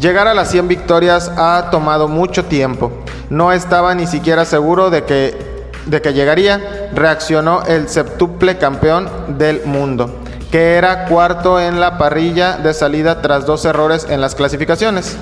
Llegar 0.00 0.28
a 0.28 0.34
las 0.34 0.50
100 0.52 0.68
victorias 0.68 1.32
ha 1.36 1.70
tomado 1.72 2.06
mucho 2.06 2.44
tiempo. 2.44 2.92
No 3.30 3.50
estaba 3.50 3.96
ni 3.96 4.06
siquiera 4.06 4.44
seguro 4.44 4.90
de 4.90 5.02
que, 5.02 5.66
de 5.86 6.00
que 6.00 6.12
llegaría, 6.12 6.90
reaccionó 6.94 7.64
el 7.64 7.88
septuple 7.88 8.58
campeón 8.58 9.08
del 9.38 9.62
mundo, 9.64 10.14
que 10.52 10.74
era 10.74 11.06
cuarto 11.06 11.58
en 11.58 11.80
la 11.80 11.98
parrilla 11.98 12.58
de 12.58 12.74
salida 12.74 13.22
tras 13.22 13.44
dos 13.44 13.64
errores 13.64 14.06
en 14.08 14.20
las 14.20 14.36
clasificaciones. 14.36 15.16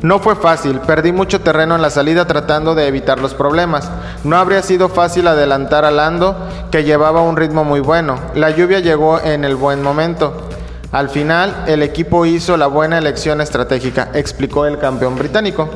No 0.00 0.20
fue 0.20 0.36
fácil, 0.36 0.80
perdí 0.80 1.12
mucho 1.12 1.42
terreno 1.42 1.74
en 1.74 1.82
la 1.82 1.90
salida 1.90 2.26
tratando 2.26 2.74
de 2.74 2.86
evitar 2.86 3.20
los 3.20 3.34
problemas. 3.34 3.90
No 4.24 4.38
habría 4.38 4.62
sido 4.62 4.88
fácil 4.88 5.28
adelantar 5.28 5.84
a 5.84 5.90
Lando, 5.90 6.34
que 6.70 6.84
llevaba 6.84 7.20
un 7.20 7.36
ritmo 7.36 7.62
muy 7.62 7.80
bueno. 7.80 8.18
La 8.34 8.50
lluvia 8.50 8.78
llegó 8.78 9.20
en 9.20 9.44
el 9.44 9.54
buen 9.54 9.82
momento. 9.82 10.47
Al 10.90 11.10
final, 11.10 11.64
el 11.66 11.82
equipo 11.82 12.24
hizo 12.24 12.56
la 12.56 12.66
buena 12.66 12.96
elección 12.96 13.42
estratégica, 13.42 14.08
explicó 14.14 14.64
el 14.64 14.78
campeón 14.78 15.16
británico. 15.16 15.68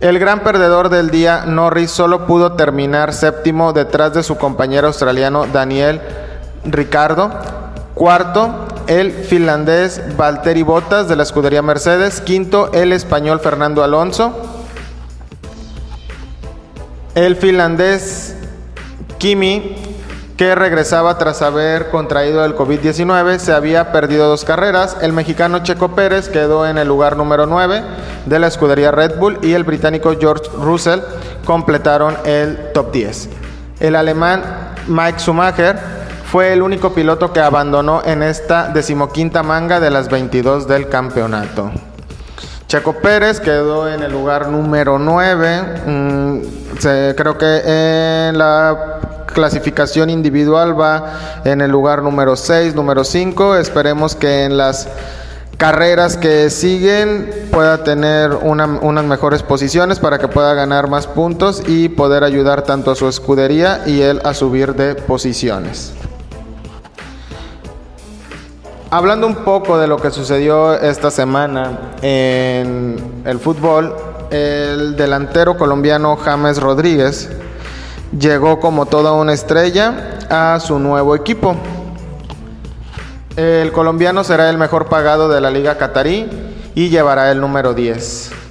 El 0.00 0.18
gran 0.18 0.40
perdedor 0.40 0.88
del 0.88 1.10
día, 1.10 1.44
Norris, 1.46 1.92
solo 1.92 2.26
pudo 2.26 2.54
terminar 2.54 3.14
séptimo 3.14 3.72
detrás 3.72 4.12
de 4.14 4.24
su 4.24 4.36
compañero 4.36 4.88
australiano 4.88 5.46
Daniel 5.46 6.00
Ricardo. 6.64 7.30
Cuarto, 7.94 8.66
el 8.88 9.12
finlandés 9.12 10.02
Valtteri 10.16 10.62
Bottas 10.62 11.08
de 11.08 11.16
la 11.16 11.22
escudería 11.22 11.62
Mercedes. 11.62 12.20
Quinto, 12.20 12.72
el 12.72 12.92
español 12.92 13.40
Fernando 13.40 13.82
Alonso. 13.84 14.34
El 17.14 17.36
finlandés 17.36 18.36
Kimi 19.18 19.95
que 20.36 20.54
regresaba 20.54 21.16
tras 21.16 21.40
haber 21.40 21.88
contraído 21.88 22.44
el 22.44 22.54
COVID-19, 22.54 23.38
se 23.38 23.52
había 23.52 23.90
perdido 23.90 24.28
dos 24.28 24.44
carreras. 24.44 24.98
El 25.00 25.12
mexicano 25.12 25.60
Checo 25.60 25.94
Pérez 25.94 26.28
quedó 26.28 26.66
en 26.66 26.76
el 26.76 26.86
lugar 26.86 27.16
número 27.16 27.46
9 27.46 27.82
de 28.26 28.38
la 28.38 28.46
escudería 28.46 28.90
Red 28.90 29.18
Bull 29.18 29.38
y 29.42 29.54
el 29.54 29.64
británico 29.64 30.14
George 30.18 30.50
Russell 30.58 31.00
completaron 31.46 32.16
el 32.24 32.72
top 32.74 32.92
10. 32.92 33.30
El 33.80 33.96
alemán 33.96 34.42
Mike 34.88 35.20
Schumacher 35.20 35.78
fue 36.30 36.52
el 36.52 36.60
único 36.60 36.92
piloto 36.92 37.32
que 37.32 37.40
abandonó 37.40 38.02
en 38.04 38.22
esta 38.22 38.68
decimoquinta 38.68 39.42
manga 39.42 39.80
de 39.80 39.90
las 39.90 40.10
22 40.10 40.68
del 40.68 40.88
campeonato. 40.88 41.70
Checo 42.76 42.92
Pérez 42.92 43.40
quedó 43.40 43.88
en 43.88 44.02
el 44.02 44.12
lugar 44.12 44.48
número 44.48 44.98
9. 44.98 45.62
Mm, 45.86 46.40
creo 47.16 47.38
que 47.38 47.62
en 48.28 48.36
la 48.36 49.00
clasificación 49.32 50.10
individual 50.10 50.78
va 50.78 51.40
en 51.46 51.62
el 51.62 51.70
lugar 51.70 52.02
número 52.02 52.36
6, 52.36 52.74
número 52.74 53.02
5. 53.02 53.56
Esperemos 53.56 54.14
que 54.14 54.44
en 54.44 54.58
las 54.58 54.88
carreras 55.56 56.18
que 56.18 56.50
siguen 56.50 57.48
pueda 57.50 57.82
tener 57.82 58.32
unas 58.34 59.04
mejores 59.06 59.42
posiciones 59.42 59.98
para 59.98 60.18
que 60.18 60.28
pueda 60.28 60.52
ganar 60.52 60.90
más 60.90 61.06
puntos 61.06 61.62
y 61.66 61.88
poder 61.88 62.24
ayudar 62.24 62.60
tanto 62.60 62.90
a 62.90 62.94
su 62.94 63.08
escudería 63.08 63.84
y 63.86 64.02
él 64.02 64.20
a 64.22 64.34
subir 64.34 64.74
de 64.74 64.96
posiciones. 64.96 65.94
Hablando 68.96 69.26
un 69.26 69.34
poco 69.34 69.76
de 69.76 69.86
lo 69.86 69.98
que 69.98 70.10
sucedió 70.10 70.72
esta 70.72 71.10
semana 71.10 71.92
en 72.00 73.22
el 73.26 73.38
fútbol, 73.38 73.94
el 74.30 74.96
delantero 74.96 75.58
colombiano 75.58 76.16
James 76.16 76.58
Rodríguez 76.58 77.28
llegó 78.18 78.58
como 78.58 78.86
toda 78.86 79.12
una 79.12 79.34
estrella 79.34 80.16
a 80.30 80.58
su 80.60 80.78
nuevo 80.78 81.14
equipo. 81.14 81.56
El 83.36 83.70
colombiano 83.70 84.24
será 84.24 84.48
el 84.48 84.56
mejor 84.56 84.86
pagado 84.86 85.28
de 85.28 85.42
la 85.42 85.50
liga 85.50 85.76
catarí 85.76 86.30
y 86.74 86.88
llevará 86.88 87.30
el 87.30 87.38
número 87.38 87.74
10. 87.74 88.45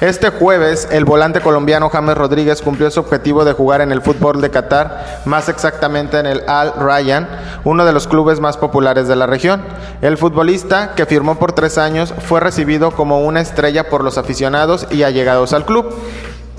Este 0.00 0.30
jueves, 0.30 0.86
el 0.92 1.04
volante 1.04 1.40
colombiano 1.40 1.90
James 1.90 2.16
Rodríguez 2.16 2.62
cumplió 2.62 2.88
su 2.88 3.00
objetivo 3.00 3.44
de 3.44 3.52
jugar 3.52 3.80
en 3.80 3.90
el 3.90 4.00
fútbol 4.00 4.40
de 4.40 4.48
Qatar, 4.48 5.22
más 5.24 5.48
exactamente 5.48 6.20
en 6.20 6.26
el 6.26 6.44
Al 6.46 6.72
Rayyan, 6.74 7.28
uno 7.64 7.84
de 7.84 7.92
los 7.92 8.06
clubes 8.06 8.38
más 8.38 8.56
populares 8.56 9.08
de 9.08 9.16
la 9.16 9.26
región. 9.26 9.60
El 10.00 10.16
futbolista, 10.16 10.94
que 10.94 11.04
firmó 11.04 11.40
por 11.40 11.50
tres 11.50 11.78
años, 11.78 12.14
fue 12.26 12.38
recibido 12.38 12.92
como 12.92 13.22
una 13.22 13.40
estrella 13.40 13.88
por 13.88 14.04
los 14.04 14.18
aficionados 14.18 14.86
y 14.92 15.02
allegados 15.02 15.52
al 15.52 15.64
club. 15.64 15.92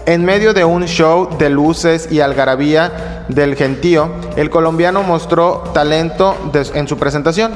En 0.05 0.25
medio 0.25 0.53
de 0.53 0.65
un 0.65 0.83
show 0.87 1.29
de 1.37 1.49
luces 1.49 2.11
y 2.11 2.19
algarabía 2.19 3.25
del 3.29 3.55
gentío, 3.55 4.09
el 4.35 4.49
colombiano 4.49 5.01
mostró 5.03 5.63
talento 5.73 6.35
en 6.73 6.89
su 6.89 6.97
presentación. 6.97 7.53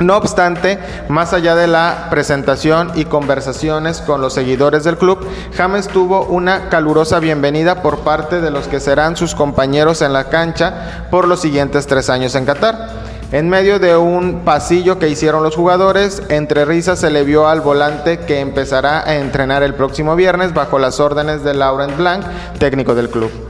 No 0.00 0.16
obstante, 0.18 0.78
más 1.08 1.32
allá 1.32 1.54
de 1.54 1.66
la 1.66 2.08
presentación 2.10 2.92
y 2.96 3.06
conversaciones 3.06 4.02
con 4.02 4.20
los 4.20 4.34
seguidores 4.34 4.84
del 4.84 4.98
club, 4.98 5.26
James 5.56 5.88
tuvo 5.88 6.24
una 6.24 6.68
calurosa 6.68 7.18
bienvenida 7.18 7.82
por 7.82 8.00
parte 8.00 8.42
de 8.42 8.50
los 8.50 8.68
que 8.68 8.78
serán 8.78 9.16
sus 9.16 9.34
compañeros 9.34 10.02
en 10.02 10.12
la 10.12 10.24
cancha 10.24 11.06
por 11.10 11.26
los 11.26 11.40
siguientes 11.40 11.86
tres 11.86 12.10
años 12.10 12.34
en 12.34 12.44
Qatar. 12.44 13.06
En 13.32 13.48
medio 13.48 13.78
de 13.78 13.96
un 13.96 14.44
pasillo 14.44 14.98
que 14.98 15.08
hicieron 15.08 15.42
los 15.42 15.56
jugadores, 15.56 16.22
entre 16.28 16.66
risas 16.66 17.00
se 17.00 17.10
le 17.10 17.24
vio 17.24 17.48
al 17.48 17.62
volante 17.62 18.18
que 18.20 18.40
empezará 18.40 19.00
a 19.00 19.16
entrenar 19.16 19.62
el 19.62 19.74
próximo 19.74 20.14
viernes 20.14 20.52
bajo 20.52 20.78
las 20.78 21.00
órdenes 21.00 21.42
de 21.42 21.54
Laurent 21.54 21.96
Blanc, 21.96 22.24
técnico 22.58 22.94
del 22.94 23.08
club. 23.08 23.45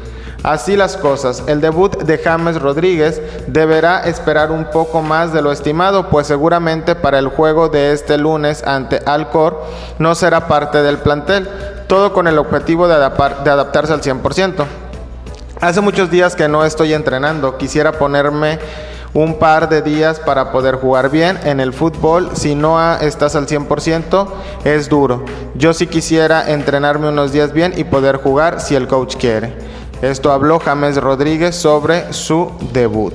Así 0.46 0.76
las 0.76 0.96
cosas, 0.96 1.42
el 1.48 1.61
debut 1.61 2.04
de 2.04 2.18
James 2.18 2.62
Rodríguez 2.62 3.20
deberá 3.48 4.04
esperar 4.04 4.52
un 4.52 4.66
poco 4.66 5.02
más 5.02 5.32
de 5.32 5.42
lo 5.42 5.50
estimado, 5.50 6.09
pues 6.09 6.28
seguramente 6.28 6.94
para 6.94 7.18
el 7.18 7.26
juego 7.26 7.68
de 7.68 7.90
este 7.90 8.16
lunes 8.16 8.62
ante 8.64 9.02
Alcor 9.06 9.61
no 9.98 10.14
será 10.14 10.46
parte 10.46 10.82
del 10.82 10.98
plantel, 10.98 11.48
todo 11.88 12.12
con 12.12 12.28
el 12.28 12.38
objetivo 12.38 12.87
de, 12.87 12.94
adaptarse 12.94 13.92
al 13.92 14.02
100%. 14.02 14.64
Hace 15.61 15.80
muchos 15.80 16.12
días 16.12 16.37
que 16.37 16.46
no 16.46 16.64
estoy 16.64 16.94
entrenando, 16.94 17.59
quisiera 17.59 17.90
ponerme 17.90 18.61
un 19.14 19.40
par 19.40 19.68
de 19.68 19.82
días 19.82 20.20
para 20.20 20.52
poder 20.52 20.76
jugar 20.76 21.11
bien. 21.11 21.40
En 21.42 21.59
el 21.59 21.72
fútbol, 21.72 22.30
si 22.35 22.54
no 22.54 22.80
estás 22.98 23.35
al 23.35 23.48
100%, 23.48 24.28
es 24.62 24.88
duro. 24.88 25.24
Yo 25.56 25.74
sí 25.74 25.88
quisiera 25.88 26.52
entrenarme 26.52 27.09
unos 27.09 27.32
días 27.32 27.52
bien 27.52 27.72
y 27.76 27.82
poder 27.82 28.18
jugar 28.18 28.61
si 28.61 28.76
el 28.76 28.87
coach 28.87 29.16
quiere. 29.16 29.74
Esto 30.02 30.30
habló 30.30 30.59
James 30.59 30.96
Rodríguez 30.98 31.56
sobre 31.56 32.12
su 32.12 32.52
debut. 32.72 33.14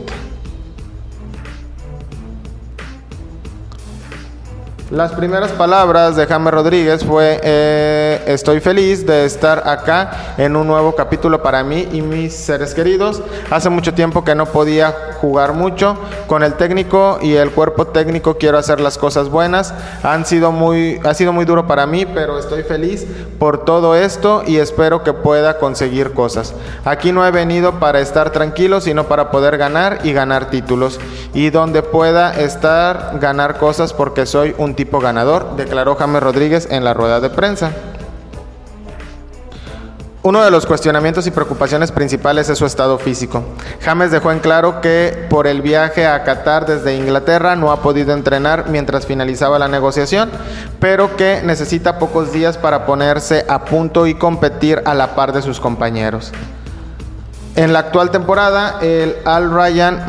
Las 4.91 5.13
primeras 5.13 5.53
palabras 5.53 6.17
de 6.17 6.27
James 6.27 6.53
Rodríguez 6.53 7.05
fue, 7.05 7.39
eh, 7.41 8.21
estoy 8.27 8.59
feliz 8.59 9.05
de 9.05 9.23
estar 9.23 9.65
acá 9.65 10.35
en 10.37 10.57
un 10.57 10.67
nuevo 10.67 10.93
capítulo 10.95 11.41
para 11.41 11.63
mí 11.63 11.87
y 11.93 12.01
mis 12.01 12.35
seres 12.35 12.73
queridos. 12.73 13.21
Hace 13.49 13.69
mucho 13.69 13.93
tiempo 13.93 14.25
que 14.25 14.35
no 14.35 14.47
podía 14.47 14.93
jugar 15.21 15.53
mucho. 15.53 15.97
Con 16.27 16.43
el 16.43 16.55
técnico 16.55 17.19
y 17.21 17.35
el 17.35 17.51
cuerpo 17.51 17.87
técnico 17.87 18.37
quiero 18.37 18.57
hacer 18.57 18.81
las 18.81 18.97
cosas 18.97 19.29
buenas. 19.29 19.73
Han 20.03 20.25
sido 20.25 20.51
muy, 20.51 20.99
ha 21.05 21.13
sido 21.13 21.31
muy 21.31 21.45
duro 21.45 21.67
para 21.67 21.85
mí, 21.85 22.05
pero 22.05 22.37
estoy 22.37 22.63
feliz 22.63 23.07
por 23.39 23.63
todo 23.63 23.95
esto 23.95 24.43
y 24.45 24.57
espero 24.57 25.03
que 25.03 25.13
pueda 25.13 25.57
conseguir 25.57 26.11
cosas. 26.11 26.53
Aquí 26.83 27.13
no 27.13 27.25
he 27.25 27.31
venido 27.31 27.79
para 27.79 28.01
estar 28.01 28.31
tranquilo, 28.31 28.81
sino 28.81 29.05
para 29.05 29.31
poder 29.31 29.57
ganar 29.57 29.99
y 30.03 30.11
ganar 30.11 30.49
títulos. 30.49 30.99
Y 31.33 31.49
donde 31.49 31.81
pueda 31.81 32.33
estar, 32.33 33.19
ganar 33.21 33.57
cosas 33.57 33.93
porque 33.93 34.25
soy 34.25 34.53
un 34.57 34.75
tipo 34.81 34.99
ganador, 34.99 35.55
declaró 35.57 35.95
James 35.95 36.23
Rodríguez 36.23 36.67
en 36.71 36.83
la 36.83 36.95
rueda 36.95 37.19
de 37.19 37.29
prensa. 37.29 37.71
Uno 40.23 40.43
de 40.43 40.49
los 40.49 40.65
cuestionamientos 40.65 41.27
y 41.27 41.31
preocupaciones 41.31 41.91
principales 41.91 42.49
es 42.49 42.57
su 42.57 42.65
estado 42.65 42.97
físico. 42.97 43.43
James 43.81 44.09
dejó 44.09 44.31
en 44.31 44.39
claro 44.39 44.81
que 44.81 45.27
por 45.29 45.45
el 45.45 45.61
viaje 45.61 46.07
a 46.07 46.23
Qatar 46.23 46.65
desde 46.65 46.95
Inglaterra 46.95 47.55
no 47.55 47.71
ha 47.71 47.83
podido 47.83 48.11
entrenar 48.11 48.69
mientras 48.69 49.05
finalizaba 49.05 49.59
la 49.59 49.67
negociación, 49.67 50.31
pero 50.79 51.15
que 51.15 51.43
necesita 51.43 51.99
pocos 51.99 52.33
días 52.33 52.57
para 52.57 52.87
ponerse 52.87 53.45
a 53.47 53.65
punto 53.65 54.07
y 54.07 54.15
competir 54.15 54.81
a 54.85 54.95
la 54.95 55.13
par 55.13 55.31
de 55.31 55.43
sus 55.43 55.59
compañeros. 55.59 56.31
En 57.55 57.73
la 57.73 57.79
actual 57.79 58.11
temporada, 58.11 58.79
el 58.81 59.17
Al 59.25 59.51
Ryan 59.51 60.05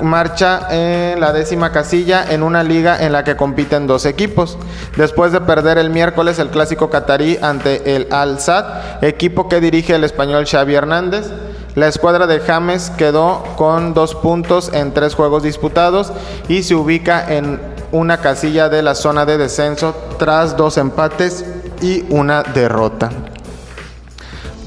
marcha 0.00 0.68
en 0.70 1.18
la 1.20 1.32
décima 1.32 1.72
casilla 1.72 2.24
en 2.30 2.44
una 2.44 2.62
liga 2.62 3.04
en 3.04 3.10
la 3.12 3.24
que 3.24 3.36
compiten 3.36 3.88
dos 3.88 4.06
equipos. 4.06 4.56
Después 4.96 5.32
de 5.32 5.40
perder 5.40 5.78
el 5.78 5.90
miércoles 5.90 6.38
el 6.38 6.50
clásico 6.50 6.88
catarí 6.88 7.36
ante 7.42 7.96
el 7.96 8.06
Al 8.12 8.38
Sadd, 8.38 9.02
equipo 9.02 9.48
que 9.48 9.60
dirige 9.60 9.96
el 9.96 10.04
español 10.04 10.46
Xavi 10.46 10.74
Hernández, 10.76 11.26
la 11.74 11.88
escuadra 11.88 12.26
de 12.28 12.40
James 12.40 12.90
quedó 12.90 13.42
con 13.56 13.92
dos 13.92 14.14
puntos 14.14 14.70
en 14.72 14.94
tres 14.94 15.14
juegos 15.14 15.42
disputados 15.42 16.12
y 16.48 16.62
se 16.62 16.76
ubica 16.76 17.24
en 17.32 17.60
una 17.90 18.18
casilla 18.18 18.68
de 18.68 18.82
la 18.82 18.94
zona 18.94 19.26
de 19.26 19.38
descenso 19.38 19.94
tras 20.18 20.56
dos 20.56 20.78
empates 20.78 21.44
y 21.80 22.04
una 22.08 22.42
derrota. 22.42 23.10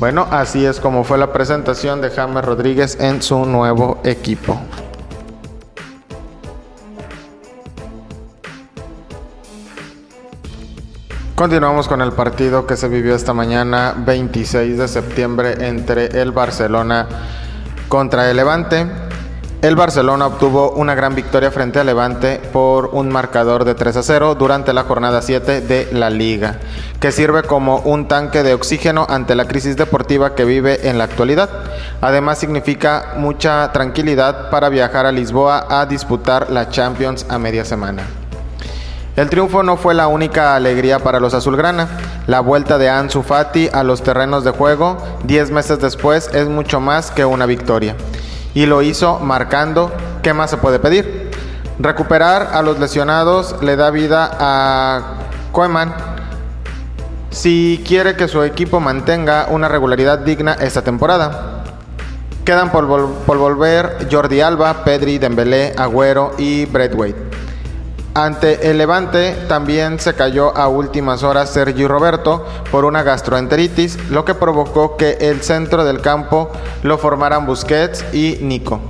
Bueno, 0.02 0.28
así 0.32 0.66
es 0.66 0.80
como 0.80 1.04
fue 1.04 1.20
la 1.20 1.32
presentación 1.32 2.02
de 2.02 2.10
James 2.10 2.44
Rodríguez 2.44 2.98
en 3.00 3.22
su 3.22 3.46
nuevo 3.46 4.00
equipo. 4.04 4.60
Continuamos 11.36 11.88
con 11.88 12.02
el 12.02 12.14
partido 12.14 12.66
que 12.66 12.78
se 12.78 12.88
vivió 12.88 13.14
esta 13.14 13.36
mañana 13.36 13.94
26 13.96 14.80
de 14.80 14.88
septiembre 14.88 15.68
entre 15.68 16.20
el 16.20 16.32
Barcelona 16.32 17.08
contra 17.88 18.28
el 18.32 18.38
Levante. 18.38 19.11
El 19.62 19.76
Barcelona 19.76 20.26
obtuvo 20.26 20.72
una 20.72 20.96
gran 20.96 21.14
victoria 21.14 21.52
frente 21.52 21.80
al 21.80 21.86
Levante 21.86 22.42
por 22.52 22.88
un 22.94 23.10
marcador 23.10 23.64
de 23.64 23.76
3 23.76 23.98
a 23.98 24.02
0 24.02 24.34
durante 24.34 24.74
la 24.74 24.86
jornada 24.86 25.22
7 25.22 25.62
de 25.62 25.88
la 25.92 26.10
liga, 26.10 26.58
que 27.00 27.12
sirve 27.12 27.44
como 27.44 27.78
un 27.82 28.08
tanque 28.08 28.42
de 28.42 28.56
oxígeno 28.56 29.06
ante 29.08 29.36
la 29.36 29.46
crisis 29.46 29.78
deportiva 29.78 30.34
que 30.34 30.46
vive 30.46 30.90
en 30.90 30.98
la 30.98 31.04
actualidad. 31.04 31.48
Además 32.02 32.40
significa 32.40 33.14
mucha 33.18 33.72
tranquilidad 33.72 34.50
para 34.50 34.70
viajar 34.70 35.06
a 35.06 35.12
Lisboa 35.12 35.68
a 35.70 35.86
disputar 35.86 36.50
la 36.50 36.70
Champions 36.70 37.28
a 37.30 37.38
media 37.38 37.64
semana. 37.64 38.02
El 39.16 39.30
triunfo 39.30 39.62
no 39.62 39.78
fue 39.78 39.94
la 39.94 40.08
única 40.08 40.56
alegría 40.56 40.98
para 40.98 41.20
los 41.20 41.36
azulgrana. 41.36 41.88
La 42.26 42.40
vuelta 42.40 42.80
de 42.80 42.90
Ansu 42.90 43.22
Fati 43.22 43.70
a 43.72 43.84
los 43.84 44.02
terrenos 44.02 44.44
de 44.44 44.50
juego 44.50 44.98
10 45.26 45.52
meses 45.52 45.78
después 45.80 46.32
es 46.34 46.48
mucho 46.48 46.80
más 46.80 47.12
que 47.12 47.26
una 47.26 47.46
victoria 47.46 47.96
y 48.54 48.66
lo 48.66 48.82
hizo 48.82 49.20
marcando. 49.20 49.92
¿Qué 50.22 50.34
más 50.34 50.50
se 50.50 50.58
puede 50.58 50.80
pedir? 50.80 51.32
Recuperar 51.80 52.50
a 52.54 52.62
los 52.62 52.80
lesionados 52.80 53.56
le 53.62 53.76
da 53.76 53.90
vida 53.90 54.30
a 54.40 55.02
Koeman 55.52 55.94
si 57.32 57.82
quiere 57.88 58.16
que 58.16 58.28
su 58.28 58.44
equipo 58.44 58.80
mantenga 58.80 59.48
una 59.50 59.68
regularidad 59.68 60.20
digna 60.20 60.54
esta 60.54 60.84
temporada. 60.84 61.64
Quedan 62.46 62.72
por, 62.72 62.86
volver 62.86 64.08
Jordi 64.12 64.42
Alba, 64.42 64.84
Pedri, 64.84 65.18
Dembélé, 65.18 65.74
Agüero 65.78 66.34
y 66.38 66.66
Wade. 66.66 67.16
Ante 68.14 68.70
el 68.70 68.78
Levante 68.78 69.38
también 69.48 69.98
se 69.98 70.14
cayó 70.16 70.56
a 70.58 70.68
últimas 70.68 71.24
horas 71.24 71.50
Sergio 71.50 71.88
Roberto 71.88 72.46
por 72.70 72.84
una 72.84 73.04
gastroenteritis, 73.04 74.10
lo 74.10 74.26
que 74.26 74.34
provocó 74.34 74.98
que 74.98 75.18
el 75.22 75.42
centro 75.42 75.86
del 75.86 76.02
campo 76.02 76.52
lo 76.84 76.98
formaran 76.98 77.46
Busquets 77.46 78.04
y 78.14 78.38
Nico. 78.42 78.82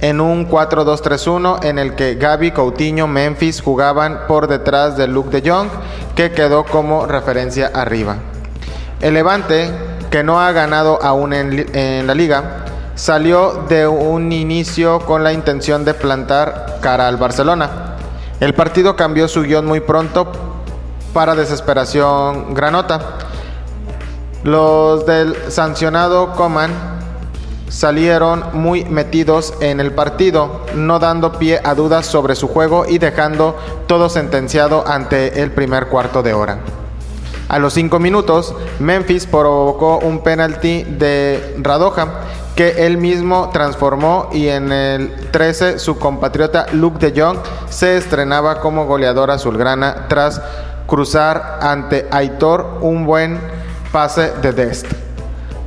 En 0.00 0.20
un 0.20 0.48
4-2-3-1 0.48 1.64
en 1.64 1.78
el 1.78 1.94
que 1.94 2.16
Gaby, 2.16 2.50
Coutinho, 2.50 3.06
Memphis 3.06 3.62
jugaban 3.62 4.22
por 4.26 4.48
detrás 4.48 4.96
de 4.96 5.06
Luke 5.06 5.40
de 5.40 5.48
Jong, 5.48 5.68
que 6.16 6.32
quedó 6.32 6.64
como 6.64 7.06
referencia 7.06 7.70
arriba. 7.72 8.16
El 9.00 9.14
Levante, 9.14 9.70
que 10.10 10.24
no 10.24 10.40
ha 10.40 10.50
ganado 10.50 11.00
aún 11.00 11.32
en 11.32 12.06
la 12.08 12.14
liga, 12.14 12.64
salió 12.96 13.66
de 13.68 13.86
un 13.86 14.32
inicio 14.32 14.98
con 14.98 15.22
la 15.22 15.32
intención 15.32 15.84
de 15.84 15.94
plantar 15.94 16.78
cara 16.80 17.06
al 17.06 17.18
Barcelona 17.18 17.87
el 18.40 18.54
partido 18.54 18.94
cambió 18.94 19.26
su 19.28 19.42
guion 19.42 19.66
muy 19.66 19.80
pronto 19.80 20.30
para 21.12 21.34
desesperación 21.34 22.54
granota. 22.54 23.18
Los 24.44 25.04
del 25.06 25.34
sancionado 25.48 26.32
Coman 26.32 26.70
salieron 27.68 28.44
muy 28.52 28.84
metidos 28.84 29.54
en 29.60 29.80
el 29.80 29.92
partido, 29.92 30.62
no 30.74 30.98
dando 30.98 31.32
pie 31.32 31.60
a 31.64 31.74
dudas 31.74 32.06
sobre 32.06 32.36
su 32.36 32.48
juego 32.48 32.86
y 32.88 32.98
dejando 32.98 33.56
todo 33.86 34.08
sentenciado 34.08 34.84
ante 34.86 35.42
el 35.42 35.50
primer 35.50 35.88
cuarto 35.88 36.22
de 36.22 36.34
hora. 36.34 36.60
A 37.48 37.58
los 37.58 37.72
cinco 37.72 37.98
minutos, 37.98 38.54
Memphis 38.78 39.26
provocó 39.26 39.98
un 39.98 40.20
penalti 40.20 40.84
de 40.84 41.56
Radoja 41.58 42.20
que 42.58 42.86
él 42.86 42.98
mismo 42.98 43.50
transformó 43.52 44.30
y 44.32 44.48
en 44.48 44.72
el 44.72 45.30
13 45.30 45.78
su 45.78 45.96
compatriota 45.96 46.66
Luke 46.72 46.98
de 46.98 47.20
Jong 47.20 47.38
se 47.70 47.96
estrenaba 47.96 48.60
como 48.60 48.84
goleador 48.84 49.30
azulgrana 49.30 50.08
tras 50.08 50.42
cruzar 50.88 51.60
ante 51.62 52.08
Aitor 52.10 52.78
un 52.80 53.06
buen 53.06 53.38
pase 53.92 54.32
de 54.42 54.52
Dest. 54.52 54.88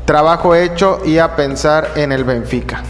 Trabajo 0.04 0.54
hecho 0.54 1.00
y 1.06 1.20
a 1.20 1.38
pensar 1.38 1.92
en 1.96 2.12
el 2.12 2.26
Benfica. 2.26 2.84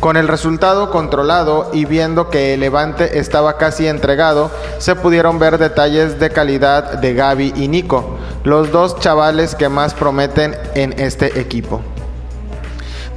Con 0.00 0.16
el 0.16 0.26
resultado 0.26 0.90
controlado 0.90 1.72
y 1.74 1.84
viendo 1.84 2.30
que 2.30 2.54
el 2.54 2.60
Levante 2.60 3.18
estaba 3.18 3.58
casi 3.58 3.86
entregado, 3.86 4.50
se 4.78 4.96
pudieron 4.96 5.38
ver 5.38 5.58
detalles 5.58 6.18
de 6.18 6.30
calidad 6.30 6.94
de 7.00 7.12
Gaby 7.12 7.52
y 7.54 7.68
Nico, 7.68 8.16
los 8.44 8.72
dos 8.72 8.98
chavales 8.98 9.54
que 9.54 9.68
más 9.68 9.92
prometen 9.92 10.56
en 10.74 10.98
este 10.98 11.38
equipo. 11.38 11.82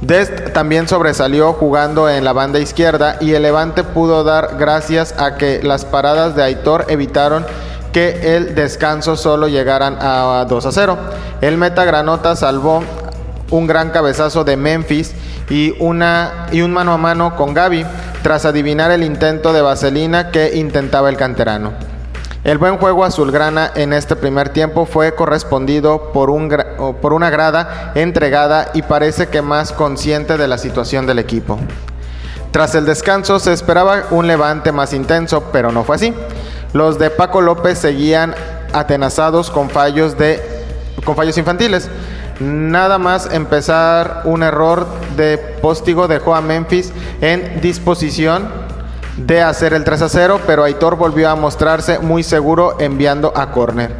Dest 0.00 0.52
también 0.52 0.86
sobresalió 0.86 1.52
jugando 1.54 2.08
en 2.08 2.24
la 2.24 2.32
banda 2.32 2.60
izquierda 2.60 3.16
y 3.20 3.32
el 3.34 3.42
Levante 3.42 3.82
pudo 3.82 4.22
dar 4.22 4.56
gracias 4.58 5.14
a 5.18 5.36
que 5.36 5.60
las 5.62 5.84
paradas 5.84 6.36
de 6.36 6.44
Aitor 6.44 6.86
evitaron 6.88 7.44
que 7.92 8.36
el 8.36 8.54
descanso 8.54 9.16
solo 9.16 9.48
llegaran 9.48 9.98
a 10.00 10.44
2 10.48 10.66
a 10.66 10.72
0. 10.72 10.98
El 11.40 11.56
meta 11.56 11.84
Granota 11.84 12.36
salvó 12.36 12.84
un 13.50 13.66
gran 13.66 13.90
cabezazo 13.90 14.44
de 14.44 14.56
Memphis 14.56 15.14
y, 15.50 15.74
una, 15.80 16.46
y 16.52 16.60
un 16.60 16.72
mano 16.72 16.92
a 16.92 16.98
mano 16.98 17.34
con 17.34 17.54
Gaby 17.54 17.84
tras 18.22 18.44
adivinar 18.44 18.90
el 18.92 19.02
intento 19.02 19.52
de 19.52 19.62
vaselina 19.62 20.30
que 20.30 20.56
intentaba 20.56 21.08
el 21.08 21.16
canterano. 21.16 21.72
El 22.48 22.56
buen 22.56 22.78
juego 22.78 23.04
azulgrana 23.04 23.70
en 23.74 23.92
este 23.92 24.16
primer 24.16 24.48
tiempo 24.48 24.86
fue 24.86 25.14
correspondido 25.14 26.14
por, 26.14 26.30
un 26.30 26.48
por 27.02 27.12
una 27.12 27.28
grada 27.28 27.92
entregada 27.94 28.70
y 28.72 28.80
parece 28.80 29.26
que 29.26 29.42
más 29.42 29.70
consciente 29.70 30.38
de 30.38 30.48
la 30.48 30.56
situación 30.56 31.06
del 31.06 31.18
equipo. 31.18 31.58
Tras 32.50 32.74
el 32.74 32.86
descanso 32.86 33.38
se 33.38 33.52
esperaba 33.52 34.04
un 34.12 34.26
levante 34.26 34.72
más 34.72 34.94
intenso, 34.94 35.44
pero 35.52 35.72
no 35.72 35.84
fue 35.84 35.96
así. 35.96 36.14
Los 36.72 36.98
de 36.98 37.10
Paco 37.10 37.42
López 37.42 37.80
seguían 37.80 38.34
atenazados 38.72 39.50
con 39.50 39.68
fallos, 39.68 40.16
de, 40.16 40.42
con 41.04 41.16
fallos 41.16 41.36
infantiles. 41.36 41.90
Nada 42.40 42.96
más 42.96 43.30
empezar 43.30 44.22
un 44.24 44.42
error 44.42 44.86
de 45.18 45.36
póstigo 45.36 46.08
dejó 46.08 46.34
a 46.34 46.40
Memphis 46.40 46.94
en 47.20 47.60
disposición 47.60 48.67
de 49.18 49.42
hacer 49.42 49.74
el 49.74 49.84
3 49.84 50.02
a 50.02 50.08
0, 50.08 50.40
pero 50.46 50.64
Aitor 50.64 50.96
volvió 50.96 51.28
a 51.30 51.36
mostrarse 51.36 51.98
muy 51.98 52.22
seguro 52.22 52.76
enviando 52.80 53.32
a 53.36 53.50
córner. 53.50 53.92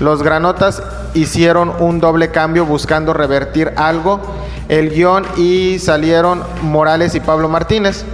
Los 0.00 0.22
granotas 0.22 0.82
hicieron 1.14 1.72
un 1.78 2.00
doble 2.00 2.30
cambio 2.30 2.66
buscando 2.66 3.12
revertir 3.12 3.72
algo 3.76 4.20
el 4.68 4.90
guion 4.90 5.26
y 5.36 5.78
salieron 5.78 6.42
Morales 6.62 7.14
y 7.14 7.20
Pablo 7.20 7.48
Martínez. 7.48 8.04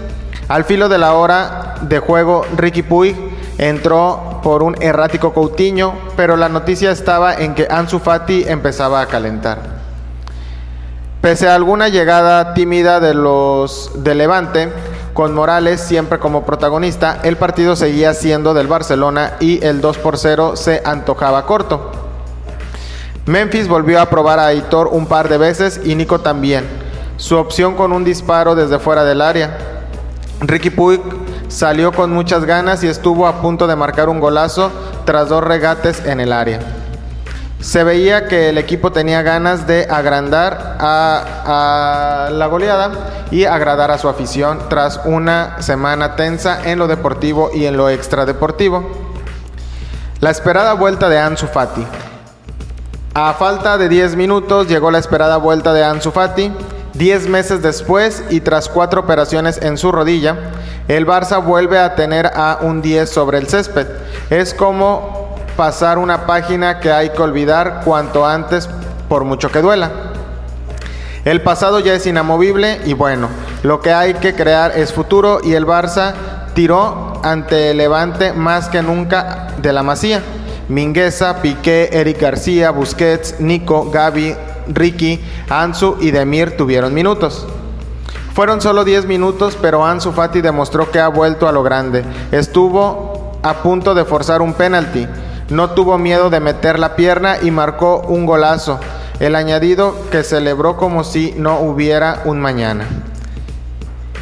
Al 0.49 0.65
filo 0.65 0.89
de 0.89 0.99
la 0.99 1.15
hora 1.15 1.77
de 1.83 1.99
juego, 1.99 2.45
Ricky 2.57 2.83
Puig 2.83 3.17
entró 3.59 4.41
por 4.43 4.63
un 4.63 4.81
errático 4.83 5.33
Coutinho, 5.33 5.95
pero 6.17 6.37
la 6.37 6.49
noticia 6.49 6.91
estaba 6.91 7.35
en 7.35 7.55
que 7.55 7.69
Ansu 7.71 7.99
Fati 7.99 8.45
empezaba 8.49 9.01
a 9.01 9.07
calentar. 9.07 9.59
Pese 11.21 11.49
a 11.49 11.55
alguna 11.55 11.89
llegada 11.89 12.55
tímida 12.55 13.01
de 13.01 13.15
los 13.15 13.91
de 14.03 14.15
Levante, 14.15 14.69
con 15.19 15.35
Morales 15.35 15.81
siempre 15.81 16.21
como 16.21 16.47
protagonista, 16.47 17.19
el 17.25 17.37
partido 17.37 17.75
seguía 17.75 18.15
siendo 18.15 18.55
del 18.55 18.69
Barcelona 18.69 19.33
y 19.41 19.65
el 19.65 19.81
2 19.81 19.99
por 19.99 20.17
0 20.17 20.55
se 20.55 20.81
antojaba 20.85 21.45
corto. 21.45 21.91
Memphis 23.27 23.67
volvió 23.67 24.01
a 24.01 24.09
probar 24.09 24.39
a 24.39 24.47
Aitor 24.47 24.87
un 24.87 25.07
par 25.07 25.29
de 25.29 25.37
veces 25.37 25.81
y 25.85 25.97
Nico 25.97 26.21
también. 26.21 26.69
Su 27.17 27.37
opción 27.37 27.75
con 27.75 27.93
un 27.93 28.05
disparo 28.05 28.55
desde 28.55 28.79
fuera 28.79 29.03
del 29.03 29.21
área. 29.21 29.59
Ricky 30.41 30.71
Puig 30.71 31.01
salió 31.49 31.91
con 31.91 32.13
muchas 32.13 32.45
ganas 32.45 32.85
y 32.85 32.87
estuvo 32.87 33.27
a 33.27 33.43
punto 33.43 33.67
de 33.67 33.75
marcar 33.75 34.09
un 34.09 34.21
golazo 34.21 34.71
tras 35.05 35.29
dos 35.29 35.43
regates 35.43 36.01
en 36.07 36.21
el 36.21 36.33
área. 36.33 36.78
Se 37.61 37.83
veía 37.83 38.29
que 38.29 38.51
el 38.51 38.59
equipo 38.59 38.93
tenía 38.93 39.23
ganas 39.23 39.67
de 39.67 39.89
agrandar 39.91 40.77
a, 40.79 42.29
la 42.31 42.47
goleada 42.47 42.93
y 43.33 43.47
agradar 43.47 43.91
a 43.91 43.99
su 43.99 44.09
afición 44.09 44.61
tras 44.69 45.01
una 45.05 45.61
semana 45.61 46.15
tensa 46.15 46.71
en 46.71 46.79
lo 46.79 46.87
deportivo 46.87 47.51
y 47.53 47.67
en 47.67 47.77
lo 47.77 47.91
extradeportivo. 47.91 48.89
La 50.21 50.31
esperada 50.31 50.75
vuelta 50.75 51.09
de 51.09 51.19
Ansu 51.19 51.49
Fati. 51.49 51.85
A 53.15 53.33
falta 53.33 53.77
de 53.77 53.89
10 53.89 54.15
minutos 54.15 54.69
llegó 54.69 54.93
la 54.93 54.99
esperada 54.99 55.37
vuelta 55.37 55.73
de 55.73 55.83
Ansu 55.83 56.13
Fati. 56.13 56.53
10 56.95 57.29
meses 57.29 57.61
después 57.61 58.25
y 58.31 58.41
tras 58.41 58.69
cuatro 58.69 59.01
operaciones 59.01 59.59
en 59.63 59.79
su 59.79 59.93
rodilla, 59.93 60.37
el 60.89 61.07
Barça 61.07 61.45
vuelve 61.45 61.79
a 61.79 61.95
tener 61.95 62.27
a 62.27 62.59
un 62.61 62.83
10 62.83 63.09
sobre 63.09 63.39
el 63.39 63.49
césped. 63.49 63.87
Es 64.31 64.55
como 64.55 65.18
pasar 65.59 65.99
una 65.99 66.25
página 66.25 66.79
que 66.79 66.93
hay 66.93 67.11
que 67.11 67.21
olvidar 67.21 67.81
cuanto 67.85 68.25
antes 68.25 68.69
por 69.09 69.25
mucho 69.25 69.51
que 69.51 69.61
duela. 69.61 69.91
El 71.25 71.43
pasado 71.43 71.81
ya 71.81 71.95
es 71.95 72.07
inamovible 72.07 72.81
y 72.85 72.93
bueno, 72.93 73.29
lo 73.65 73.81
que 73.81 73.93
hay 73.93 74.15
que 74.15 74.37
crear 74.37 74.71
es 74.79 74.93
futuro 74.93 75.41
y 75.43 75.55
el 75.55 75.67
Barça 75.67 76.15
tiró 76.55 77.21
ante 77.25 77.73
el 77.73 77.79
Levante 77.79 78.33
más 78.33 78.69
que 78.69 78.83
nunca 78.83 79.49
de 79.61 79.73
la 79.73 79.83
masía. 79.83 80.23
Mingueza, 80.69 81.43
Piqué, 81.43 81.89
Eric 81.91 82.21
García, 82.21 82.71
Busquets, 82.71 83.41
Nico, 83.41 83.91
Gaby, 83.91 84.37
Ricky, 84.69 85.21
Ansu 85.49 85.97
y 86.01 86.13
Demir 86.13 86.57
tuvieron 86.57 86.95
minutos. 86.95 87.49
Fueron 88.33 88.61
solo 88.61 88.85
10 88.85 89.07
minutos, 89.07 89.59
pero 89.61 89.85
Ansu 89.85 90.13
Fati 90.13 90.41
demostró 90.41 90.93
que 90.93 91.01
ha 91.01 91.09
vuelto 91.09 91.49
a 91.49 91.53
lo 91.53 91.65
grande. 91.65 92.05
Estuvo 92.31 93.33
a 93.43 93.55
punto 93.55 93.97
de 93.97 94.05
forzar 94.05 94.41
un 94.41 94.55
penalti 94.55 95.09
no 95.51 95.71
tuvo 95.71 95.99
miedo 95.99 96.31
de 96.31 96.41
meter 96.41 96.79
la 96.79 96.97
pierna 96.97 97.37
y 97.41 97.51
marcó 97.51 98.01
un 98.01 98.27
golazo, 98.27 98.79
el 99.21 99.35
añadido 99.35 99.95
que 100.11 100.23
celebró 100.23 100.77
como 100.77 101.05
si 101.05 101.35
no 101.37 101.61
hubiera 101.61 102.23
un 102.25 102.41
mañana. 102.41 102.87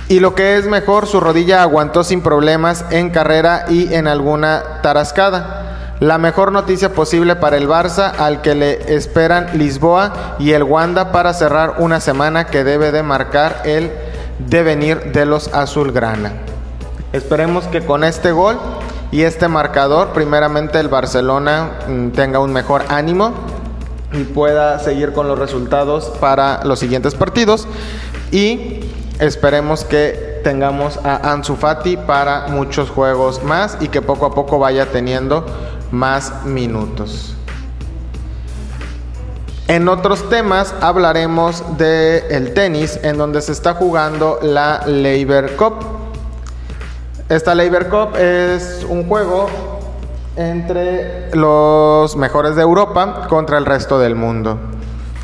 Y 0.09 0.21
lo 0.21 0.37
que 0.37 0.57
es 0.57 0.67
mejor, 0.67 1.07
su 1.07 1.19
rodilla 1.19 1.63
aguantó 1.63 2.05
sin 2.05 2.21
problemas 2.21 2.85
en 2.91 3.11
carrera 3.11 3.65
y 3.69 3.93
en 3.93 4.07
alguna 4.07 4.81
tarascada. 4.81 5.97
La 5.99 6.19
mejor 6.19 6.53
noticia 6.53 6.93
posible 6.93 7.35
para 7.35 7.57
el 7.57 7.69
Barça, 7.69 8.13
al 8.17 8.41
que 8.41 8.55
le 8.55 8.95
esperan 8.95 9.59
Lisboa 9.59 10.37
y 10.39 10.53
el 10.53 10.63
Wanda 10.63 11.11
para 11.11 11.33
cerrar 11.33 11.77
una 11.79 12.01
semana 12.01 12.47
que 12.47 12.63
debe 12.63 12.93
de 12.93 13.03
marcar 13.03 13.63
el 13.65 13.91
devenir 14.39 15.13
de 15.13 15.27
los 15.27 15.53
azulgrana. 15.53 16.33
Esperemos 17.13 17.65
que 17.65 17.85
con 17.85 18.05
este 18.05 18.31
gol 18.31 18.59
y 19.11 19.23
este 19.23 19.49
marcador, 19.49 20.09
primeramente 20.09 20.81
el 20.81 20.89
Barcelona 20.89 21.71
mm, 21.89 22.09
tenga 22.11 22.39
un 22.39 22.53
mejor 22.53 22.85
ánimo 22.89 23.33
y 24.13 24.25
pueda 24.25 24.79
seguir 24.79 25.13
con 25.13 25.29
los 25.29 25.39
resultados 25.39 26.13
para 26.21 26.65
los 26.65 26.79
siguientes 26.79 27.15
partidos 27.15 27.67
y 28.31 28.81
esperemos 29.19 29.85
que 29.85 30.41
tengamos 30.43 30.99
a 31.05 31.33
Ansu 31.33 31.57
Fati 31.57 31.97
para 31.97 32.49
muchos 32.49 32.91
juegos 32.91 33.43
más 33.43 33.79
y 33.81 33.89
que 33.89 34.03
poco 34.03 34.27
a 34.27 34.35
poco 34.35 34.59
vaya 34.59 34.87
teniendo 34.87 35.47
más 35.91 36.45
minutos. 36.45 37.37
En 39.69 39.89
otros 39.89 40.29
temas 40.29 40.75
hablaremos 40.81 41.77
del 41.77 42.23
el 42.31 42.55
tenis 42.55 43.01
en 43.03 43.19
donde 43.19 43.43
se 43.43 43.51
está 43.51 43.75
jugando 43.75 44.39
la 44.41 44.83
Labor 44.87 45.57
Cup. 45.57 46.06
Esta 47.29 47.57
Labor 47.57 47.89
Cup 47.89 48.17
es 48.17 48.87
un 48.89 49.09
juego 49.09 49.49
entre 50.37 51.35
los 51.35 52.15
mejores 52.15 52.55
de 52.55 52.63
Europa 52.63 53.27
contra 53.29 53.59
el 53.59 53.67
resto 53.67 53.99
del 53.99 54.15
mundo. 54.15 54.59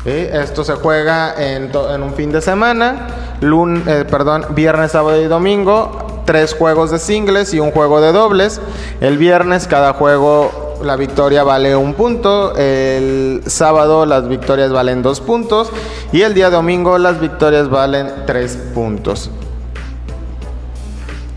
Esto 0.03 0.65
se 0.65 0.73
juega 0.73 1.33
en, 1.37 1.71
un 2.03 2.13
fin 2.13 2.33
de 2.33 2.41
semana, 2.41 3.07
eh, 3.41 4.05
perdón, 4.11 4.47
viernes, 4.49 4.91
sábado 4.91 5.21
y 5.21 5.27
domingo, 5.27 6.23
tres 6.25 6.53
juegos 6.53 6.91
de 6.91 6.99
singles 6.99 7.53
y 7.53 7.61
un 7.61 7.71
juego 7.71 8.01
de 8.01 8.11
dobles. 8.11 8.59
El 8.99 9.17
viernes 9.17 9.65
cada 9.65 9.93
juego 9.93 10.75
la 10.83 10.97
victoria 10.97 11.45
vale 11.45 11.73
un 11.77 11.93
punto, 11.93 12.53
el 12.57 13.43
sábado 13.47 14.05
las 14.05 14.27
victorias 14.27 14.73
valen 14.73 15.03
dos 15.03 15.21
puntos 15.21 15.71
y 16.11 16.23
el 16.23 16.33
día 16.33 16.49
domingo 16.49 16.97
las 16.97 17.21
victorias 17.21 17.69
valen 17.69 18.11
tres 18.25 18.57
puntos. 18.73 19.29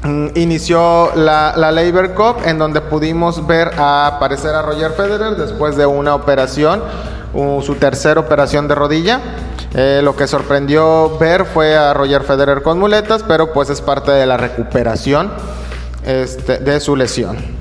Mm, 0.02 0.28
inició 0.34 1.10
la, 1.14 1.54
la, 1.56 1.72
Labor 1.72 2.14
Cup 2.14 2.36
en 2.44 2.58
donde 2.58 2.80
pudimos 2.80 3.46
ver 3.46 3.72
aparecer 3.78 4.54
a 4.54 4.62
Roger 4.62 4.92
Federer 4.92 5.36
después 5.36 5.76
de 5.76 5.86
una 5.86 6.14
operación, 6.14 6.82
su 7.62 7.74
tercera 7.74 8.20
operación 8.20 8.68
de 8.68 8.74
rodilla. 8.74 9.20
Eh, 9.74 10.00
lo 10.02 10.16
que 10.16 10.26
sorprendió 10.26 11.18
ver 11.18 11.44
fue 11.44 11.76
a 11.76 11.92
Roger 11.92 12.22
Federer 12.22 12.62
con 12.62 12.78
muletas, 12.78 13.22
pero 13.24 13.52
pues 13.52 13.68
es 13.68 13.80
parte 13.80 14.10
de 14.10 14.26
la 14.26 14.36
recuperación 14.36 15.30
este, 16.04 16.58
de 16.58 16.80
su 16.80 16.96
lesión. 16.96 17.55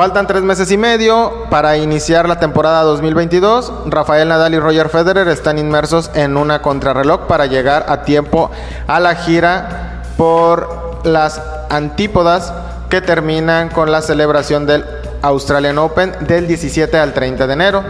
Faltan 0.00 0.26
tres 0.26 0.40
meses 0.40 0.72
y 0.72 0.78
medio 0.78 1.44
para 1.50 1.76
iniciar 1.76 2.26
la 2.26 2.40
temporada 2.40 2.84
2022. 2.84 3.70
Rafael 3.84 4.30
Nadal 4.30 4.54
y 4.54 4.58
Roger 4.58 4.88
Federer 4.88 5.28
están 5.28 5.58
inmersos 5.58 6.10
en 6.14 6.38
una 6.38 6.62
contrarreloj 6.62 7.26
para 7.26 7.44
llegar 7.44 7.84
a 7.86 8.00
tiempo 8.00 8.50
a 8.86 8.98
la 8.98 9.14
gira 9.14 10.00
por 10.16 11.04
las 11.04 11.42
antípodas 11.68 12.50
que 12.88 13.02
terminan 13.02 13.68
con 13.68 13.92
la 13.92 14.00
celebración 14.00 14.64
del 14.64 14.86
Australian 15.20 15.76
Open 15.76 16.14
del 16.20 16.46
17 16.46 16.96
al 16.96 17.12
30 17.12 17.46
de 17.46 17.52
enero. 17.52 17.84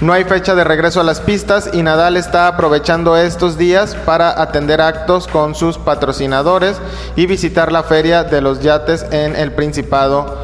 No 0.00 0.12
hay 0.12 0.24
fecha 0.24 0.54
de 0.54 0.64
regreso 0.64 1.00
a 1.00 1.04
las 1.04 1.20
pistas 1.20 1.70
y 1.72 1.82
Nadal 1.82 2.16
está 2.16 2.48
aprovechando 2.48 3.16
estos 3.16 3.56
días 3.56 3.94
para 3.94 4.42
atender 4.42 4.80
actos 4.80 5.28
con 5.28 5.54
sus 5.54 5.78
patrocinadores 5.78 6.80
y 7.14 7.26
visitar 7.26 7.70
la 7.70 7.84
feria 7.84 8.24
de 8.24 8.40
los 8.40 8.60
yates 8.60 9.04
en 9.12 9.36
el 9.36 9.52
Principado 9.52 10.36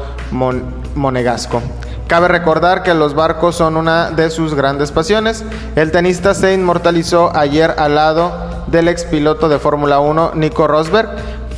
Monegasco. 0.95 1.61
Cabe 2.07 2.29
recordar 2.29 2.81
que 2.81 2.93
los 2.93 3.13
barcos 3.13 3.55
son 3.55 3.75
una 3.75 4.11
de 4.11 4.29
sus 4.29 4.53
grandes 4.53 4.91
pasiones. 4.91 5.43
El 5.75 5.91
tenista 5.91 6.33
se 6.33 6.53
inmortalizó 6.53 7.35
ayer 7.35 7.75
al 7.77 7.95
lado 7.95 8.31
del 8.67 8.87
expiloto 8.87 9.49
de 9.49 9.59
Fórmula 9.59 9.99
1 9.99 10.31
Nico 10.35 10.65
Rosberg, 10.65 11.09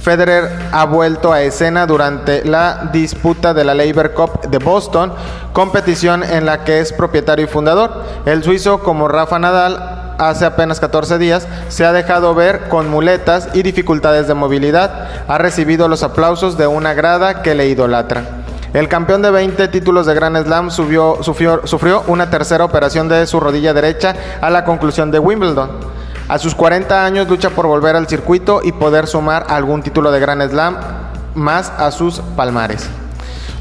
Federer 0.04 0.52
ha 0.74 0.84
vuelto 0.84 1.32
a 1.32 1.42
escena 1.44 1.88
durante 1.88 2.44
la 2.44 2.90
disputa 2.92 3.54
de 3.54 3.64
la 3.64 3.74
Labor 3.74 4.12
Cup 4.12 4.42
de 4.42 4.58
Boston, 4.58 5.14
competición 5.54 6.24
en 6.24 6.46
la 6.46 6.66
que 6.66 6.82
es 6.82 6.92
propietario 6.92 7.46
y 7.46 7.48
fundador. 7.48 8.04
El 8.26 8.44
suizo, 8.44 8.80
como 8.80 9.08
Rafa 9.08 9.40
Nadal, 9.40 10.16
hace 10.18 10.44
apenas 10.44 10.82
14 10.82 11.18
días, 11.20 11.48
se 11.70 11.86
ha 11.86 11.94
dejado 11.94 12.36
ver 12.36 12.68
con 12.68 12.90
muletas 12.90 13.48
y 13.54 13.64
dificultades 13.64 14.28
de 14.28 14.34
movilidad. 14.34 15.08
Ha 15.30 15.38
recibido 15.38 15.88
los 15.88 16.04
aplausos 16.04 16.58
de 16.58 16.68
una 16.68 16.94
grada 16.94 17.42
que 17.42 17.56
le 17.56 17.70
idolatra. 17.70 18.26
El 18.74 18.90
campeón 18.90 19.22
de 19.22 19.32
20 19.32 19.70
títulos 19.70 20.06
de 20.06 20.16
Grand 20.16 20.36
Slam 20.44 20.70
subió, 20.70 21.20
sufrió, 21.24 21.66
sufrió 21.66 22.04
una 22.08 22.30
tercera 22.30 22.66
operación 22.66 23.08
de 23.08 23.26
su 23.26 23.40
rodilla 23.40 23.74
derecha 23.74 24.16
a 24.42 24.50
la 24.50 24.66
conclusión 24.66 25.12
de 25.12 25.20
Wimbledon. 25.20 25.94
A 26.30 26.40
sus 26.40 26.56
40 26.56 27.06
años 27.06 27.28
lucha 27.28 27.50
por 27.50 27.68
volver 27.68 27.96
al 27.96 28.08
circuito 28.08 28.62
y 28.64 28.72
poder 28.72 29.08
sumar 29.08 29.46
algún 29.50 29.84
título 29.84 30.12
de 30.12 30.20
Grand 30.20 30.50
Slam 30.50 30.78
más 31.36 31.72
a 31.78 31.92
sus 31.92 32.20
palmares. 32.36 32.90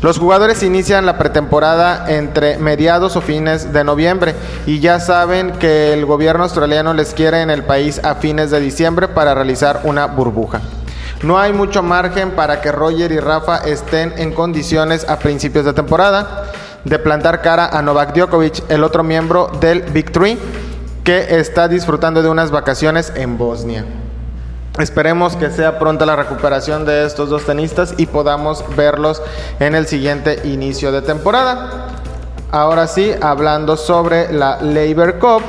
Los 0.00 0.18
jugadores 0.18 0.62
inician 0.62 1.06
la 1.06 1.18
pretemporada 1.18 2.06
entre 2.08 2.58
mediados 2.58 3.16
o 3.16 3.20
fines 3.20 3.72
de 3.72 3.84
noviembre 3.84 4.34
y 4.66 4.80
ya 4.80 4.98
saben 4.98 5.52
que 5.52 5.92
el 5.92 6.06
gobierno 6.06 6.44
australiano 6.44 6.92
les 6.92 7.14
quiere 7.14 7.42
en 7.42 7.50
el 7.50 7.64
país 7.64 8.00
a 8.04 8.16
fines 8.16 8.50
de 8.50 8.58
diciembre 8.58 9.06
para 9.06 9.34
realizar 9.34 9.80
una 9.84 10.06
burbuja. 10.06 10.60
No 11.22 11.38
hay 11.38 11.52
mucho 11.52 11.84
margen 11.84 12.32
para 12.32 12.60
que 12.60 12.72
Roger 12.72 13.12
y 13.12 13.20
Rafa 13.20 13.58
estén 13.58 14.12
en 14.16 14.32
condiciones 14.32 15.08
a 15.08 15.20
principios 15.20 15.64
de 15.64 15.72
temporada 15.72 16.50
de 16.84 16.98
plantar 16.98 17.40
cara 17.42 17.66
a 17.66 17.80
Novak 17.80 18.12
Djokovic, 18.12 18.68
el 18.68 18.82
otro 18.82 19.04
miembro 19.04 19.52
del 19.60 19.82
Big 19.82 20.10
Three, 20.10 20.36
que 21.04 21.38
está 21.40 21.68
disfrutando 21.68 22.22
de 22.22 22.28
unas 22.28 22.50
vacaciones 22.50 23.12
en 23.16 23.38
Bosnia. 23.38 23.84
Esperemos 24.78 25.36
que 25.36 25.50
sea 25.50 25.78
pronta 25.78 26.06
la 26.06 26.16
recuperación 26.16 26.86
de 26.86 27.04
estos 27.04 27.28
dos 27.28 27.44
tenistas 27.44 27.94
y 27.98 28.06
podamos 28.06 28.64
verlos 28.74 29.20
en 29.60 29.74
el 29.74 29.86
siguiente 29.86 30.40
inicio 30.44 30.92
de 30.92 31.02
temporada. 31.02 31.88
Ahora 32.50 32.86
sí, 32.86 33.12
hablando 33.20 33.76
sobre 33.76 34.32
la 34.32 34.62
Labor 34.62 35.18
Cup, 35.18 35.42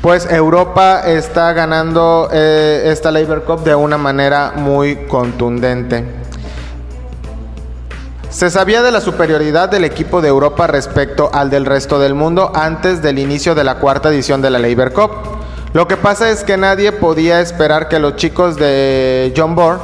pues 0.00 0.30
Europa 0.30 1.02
está 1.06 1.52
ganando 1.52 2.28
eh, 2.32 2.84
esta 2.86 3.10
Labor 3.10 3.44
Cup 3.44 3.62
de 3.62 3.74
una 3.74 3.98
manera 3.98 4.52
muy 4.56 5.06
contundente. 5.06 6.27
Se 8.30 8.50
sabía 8.50 8.82
de 8.82 8.92
la 8.92 9.00
superioridad 9.00 9.70
del 9.70 9.84
equipo 9.84 10.20
de 10.20 10.28
Europa 10.28 10.66
respecto 10.66 11.30
al 11.32 11.48
del 11.48 11.64
resto 11.64 11.98
del 11.98 12.14
mundo 12.14 12.52
antes 12.54 13.00
del 13.00 13.18
inicio 13.18 13.54
de 13.54 13.64
la 13.64 13.76
cuarta 13.76 14.10
edición 14.10 14.42
de 14.42 14.50
la 14.50 14.58
Labor 14.58 14.92
Cup. 14.92 15.10
Lo 15.72 15.88
que 15.88 15.96
pasa 15.96 16.28
es 16.28 16.44
que 16.44 16.58
nadie 16.58 16.92
podía 16.92 17.40
esperar 17.40 17.88
que 17.88 17.98
los 17.98 18.16
chicos 18.16 18.56
de 18.56 19.32
John 19.34 19.54
Bourne 19.54 19.80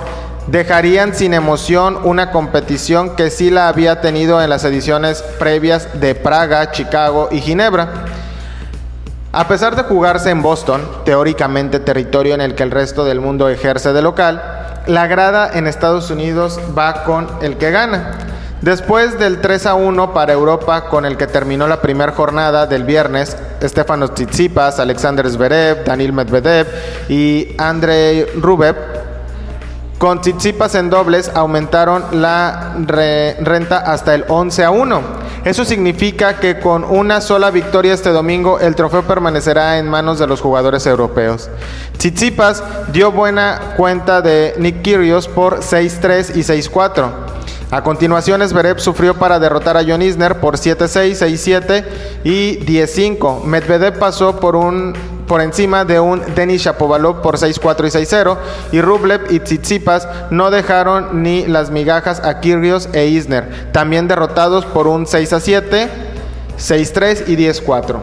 dejarían 0.46 1.14
sin 1.14 1.32
emoción 1.32 1.98
una 2.04 2.30
competición 2.30 3.16
que 3.16 3.30
sí 3.30 3.50
la 3.50 3.68
había 3.68 4.02
tenido 4.02 4.42
en 4.42 4.50
las 4.50 4.64
ediciones 4.64 5.22
previas 5.38 5.98
de 5.98 6.14
Praga, 6.14 6.70
Chicago 6.70 7.30
y 7.32 7.40
Ginebra. 7.40 8.04
A 9.32 9.48
pesar 9.48 9.74
de 9.74 9.84
jugarse 9.84 10.28
en 10.28 10.42
Boston, 10.42 10.86
teóricamente 11.06 11.80
territorio 11.80 12.34
en 12.34 12.42
el 12.42 12.54
que 12.54 12.62
el 12.62 12.70
resto 12.70 13.06
del 13.06 13.20
mundo 13.20 13.48
ejerce 13.48 13.94
de 13.94 14.02
local, 14.02 14.42
la 14.86 15.06
grada 15.06 15.50
en 15.54 15.66
Estados 15.66 16.10
Unidos 16.10 16.60
va 16.76 17.04
con 17.04 17.26
el 17.40 17.56
que 17.56 17.70
gana. 17.70 18.33
Después 18.64 19.18
del 19.18 19.42
3 19.42 19.66
a 19.66 19.74
1 19.74 20.14
para 20.14 20.32
Europa, 20.32 20.88
con 20.88 21.04
el 21.04 21.18
que 21.18 21.26
terminó 21.26 21.68
la 21.68 21.82
primera 21.82 22.12
jornada 22.12 22.66
del 22.66 22.84
viernes, 22.84 23.36
Stefanos 23.62 24.14
Tsitsipas, 24.14 24.80
Alexander 24.80 25.28
Zverev, 25.28 25.84
Daniel 25.84 26.14
Medvedev 26.14 26.66
y 27.10 27.54
Andrei 27.58 28.24
Rublev, 28.40 28.74
con 29.98 30.22
Tsitsipas 30.22 30.76
en 30.76 30.88
dobles 30.88 31.30
aumentaron 31.34 32.22
la 32.22 32.74
renta 32.78 33.80
hasta 33.80 34.14
el 34.14 34.24
11 34.28 34.64
a 34.64 34.70
1. 34.70 35.02
Eso 35.44 35.66
significa 35.66 36.40
que 36.40 36.58
con 36.58 36.84
una 36.84 37.20
sola 37.20 37.50
victoria 37.50 37.92
este 37.92 38.12
domingo 38.12 38.58
el 38.60 38.74
trofeo 38.74 39.02
permanecerá 39.02 39.76
en 39.76 39.88
manos 39.88 40.18
de 40.18 40.26
los 40.26 40.40
jugadores 40.40 40.86
europeos. 40.86 41.50
Tsitsipas 41.98 42.64
dio 42.94 43.12
buena 43.12 43.74
cuenta 43.76 44.22
de 44.22 44.54
Nick 44.56 44.80
Kyrgios 44.80 45.28
por 45.28 45.60
6-3 45.60 46.34
y 46.34 46.40
6-4. 46.40 47.34
A 47.70 47.82
continuación, 47.82 48.46
Zverev 48.46 48.78
sufrió 48.78 49.14
para 49.14 49.38
derrotar 49.38 49.76
a 49.76 49.82
John 49.86 50.02
Isner 50.02 50.38
por 50.38 50.56
7-6, 50.56 51.16
6-7 51.16 51.84
y 52.22 52.58
10-5. 52.60 53.42
Medvedev 53.44 53.98
pasó 53.98 54.38
por, 54.38 54.54
un, 54.54 54.94
por 55.26 55.40
encima 55.40 55.84
de 55.84 55.98
un 55.98 56.22
Denis 56.34 56.62
Shapovalov 56.62 57.20
por 57.22 57.36
6-4 57.36 57.86
y 57.86 58.04
6-0 58.04 58.36
y 58.72 58.80
Rublev 58.80 59.32
y 59.32 59.40
Tsitsipas 59.40 60.06
no 60.30 60.50
dejaron 60.50 61.22
ni 61.22 61.46
las 61.46 61.70
migajas 61.70 62.20
a 62.20 62.40
Kyrgios 62.40 62.88
e 62.92 63.06
Isner, 63.06 63.72
también 63.72 64.08
derrotados 64.08 64.64
por 64.66 64.86
un 64.86 65.06
6-7, 65.06 65.88
6-3 66.58 67.24
y 67.26 67.36
10-4. 67.36 67.96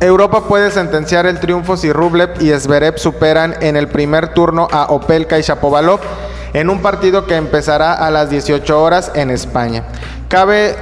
Europa 0.00 0.44
puede 0.48 0.70
sentenciar 0.70 1.26
el 1.26 1.40
triunfo 1.40 1.76
si 1.76 1.92
Rublev 1.92 2.42
y 2.42 2.50
Zverev 2.50 2.98
superan 2.98 3.54
en 3.60 3.76
el 3.76 3.88
primer 3.88 4.34
turno 4.34 4.66
a 4.70 4.86
Opelka 4.86 5.38
y 5.38 5.42
Shapovalov 5.42 6.00
en 6.52 6.70
un 6.70 6.80
partido 6.82 7.26
que 7.26 7.36
empezará 7.36 7.94
a 7.94 8.10
las 8.10 8.30
18 8.30 8.82
horas 8.82 9.12
en 9.14 9.30
España. 9.30 9.84
Cabe 10.28 10.76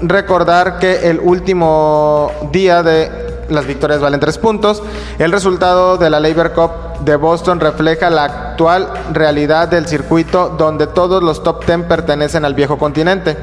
recordar 0.00 0.78
que 0.78 1.08
el 1.10 1.20
último 1.20 2.30
día 2.52 2.82
de 2.82 3.26
las 3.48 3.66
victorias 3.66 4.00
valen 4.00 4.20
tres 4.20 4.38
puntos. 4.38 4.82
El 5.18 5.32
resultado 5.32 5.96
de 5.96 6.10
la 6.10 6.20
Labor 6.20 6.52
Cup 6.52 6.70
de 7.04 7.16
Boston 7.16 7.60
refleja 7.60 8.10
la 8.10 8.24
actual 8.24 8.88
realidad 9.12 9.68
del 9.68 9.86
circuito 9.86 10.54
donde 10.58 10.86
todos 10.86 11.22
los 11.22 11.42
top 11.42 11.64
10 11.64 11.82
pertenecen 11.82 12.44
al 12.44 12.54
viejo 12.54 12.78
continente. 12.78 13.36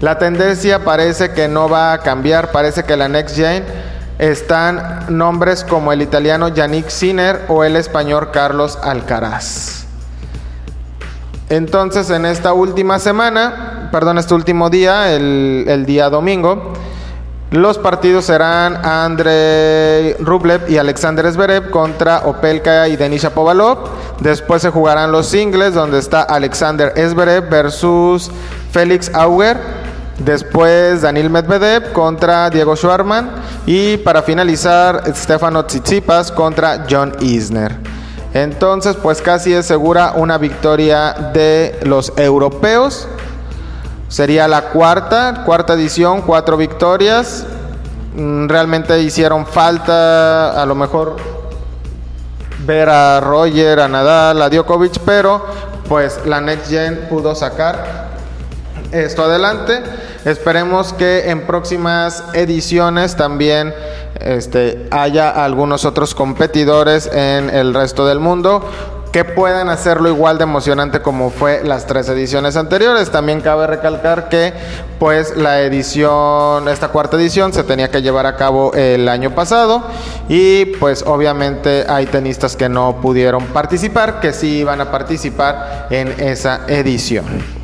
La 0.00 0.18
tendencia 0.18 0.84
parece 0.84 1.32
que 1.32 1.48
no 1.48 1.68
va 1.68 1.92
a 1.92 1.98
cambiar, 1.98 2.50
parece 2.50 2.84
que 2.84 2.96
la 2.96 3.08
Next 3.08 3.36
Gen 3.36 3.64
están 4.18 5.06
nombres 5.08 5.64
como 5.64 5.92
el 5.92 6.02
italiano 6.02 6.48
Yannick 6.48 6.88
Sinner 6.88 7.42
o 7.48 7.64
el 7.64 7.76
español 7.76 8.30
Carlos 8.32 8.78
Alcaraz. 8.82 9.81
Entonces, 11.52 12.08
en 12.08 12.24
esta 12.24 12.54
última 12.54 12.98
semana, 12.98 13.90
perdón, 13.92 14.16
este 14.16 14.32
último 14.32 14.70
día, 14.70 15.12
el, 15.14 15.84
día 15.84 16.08
domingo, 16.08 16.72
los 17.50 17.76
partidos 17.76 18.24
serán 18.24 18.78
Andrei 18.82 20.14
Rublev 20.14 20.70
y 20.70 20.78
Alexander 20.78 21.30
Zverev 21.30 21.68
contra 21.68 22.22
Opelka 22.24 22.88
y 22.88 22.96
Denis 22.96 23.24
Shapovalov. 23.24 23.80
Después 24.20 24.62
se 24.62 24.70
jugarán 24.70 25.12
los 25.12 25.26
singles 25.26 25.74
donde 25.74 25.98
está 25.98 26.22
Alexander 26.22 26.94
Zverev 26.96 27.50
versus 27.50 28.30
Félix 28.70 29.14
Auger. 29.14 29.58
Después 30.20 31.02
Daniel 31.02 31.28
Medvedev 31.28 31.92
contra 31.92 32.48
Diego 32.48 32.76
Schwarman. 32.76 33.30
Y 33.66 33.98
para 33.98 34.22
finalizar, 34.22 35.02
Stefano 35.14 35.66
Tsitsipas 35.66 36.32
contra 36.32 36.86
John 36.88 37.12
Isner. 37.20 37.91
Entonces, 38.34 38.96
pues 38.96 39.20
casi 39.20 39.52
es 39.52 39.66
segura 39.66 40.14
una 40.16 40.38
victoria 40.38 41.12
de 41.34 41.78
los 41.82 42.12
europeos. 42.16 43.06
Sería 44.08 44.48
la 44.48 44.70
cuarta, 44.70 45.42
cuarta 45.44 45.74
edición, 45.74 46.22
cuatro 46.22 46.56
victorias. 46.56 47.44
Mm, 48.14 48.48
realmente 48.48 49.00
hicieron 49.00 49.46
falta, 49.46 50.60
a 50.60 50.66
lo 50.66 50.74
mejor 50.74 51.16
ver 52.66 52.88
a 52.88 53.20
Roger, 53.20 53.80
a 53.80 53.88
Nadal, 53.88 54.40
a 54.40 54.48
Djokovic, 54.48 54.98
pero 55.04 55.44
pues 55.88 56.20
la 56.26 56.40
Next 56.40 56.68
Gen 56.70 57.06
pudo 57.08 57.34
sacar 57.34 58.12
esto 58.92 59.24
adelante. 59.24 59.82
Esperemos 60.24 60.92
que 60.92 61.30
en 61.30 61.42
próximas 61.42 62.24
ediciones 62.32 63.16
también 63.16 63.74
este, 64.20 64.86
haya 64.90 65.30
algunos 65.30 65.84
otros 65.84 66.14
competidores 66.14 67.10
en 67.12 67.50
el 67.50 67.74
resto 67.74 68.06
del 68.06 68.20
mundo 68.20 68.64
que 69.12 69.24
puedan 69.26 69.68
hacerlo 69.68 70.08
igual 70.08 70.38
de 70.38 70.44
emocionante 70.44 71.02
como 71.02 71.30
fue 71.30 71.62
las 71.62 71.86
tres 71.86 72.08
ediciones 72.08 72.56
anteriores. 72.56 73.10
También 73.10 73.42
cabe 73.42 73.66
recalcar 73.66 74.30
que 74.30 74.54
pues 74.98 75.36
la 75.36 75.60
edición, 75.60 76.66
esta 76.68 76.88
cuarta 76.88 77.18
edición 77.18 77.52
se 77.52 77.62
tenía 77.62 77.90
que 77.90 78.00
llevar 78.00 78.26
a 78.26 78.36
cabo 78.36 78.72
el 78.72 79.08
año 79.08 79.34
pasado 79.34 79.82
y 80.28 80.64
pues 80.64 81.04
obviamente 81.06 81.84
hay 81.88 82.06
tenistas 82.06 82.56
que 82.56 82.70
no 82.70 83.00
pudieron 83.02 83.44
participar, 83.46 84.20
que 84.20 84.32
sí 84.32 84.60
iban 84.60 84.80
a 84.80 84.90
participar 84.90 85.88
en 85.90 86.08
esa 86.18 86.62
edición. 86.68 87.61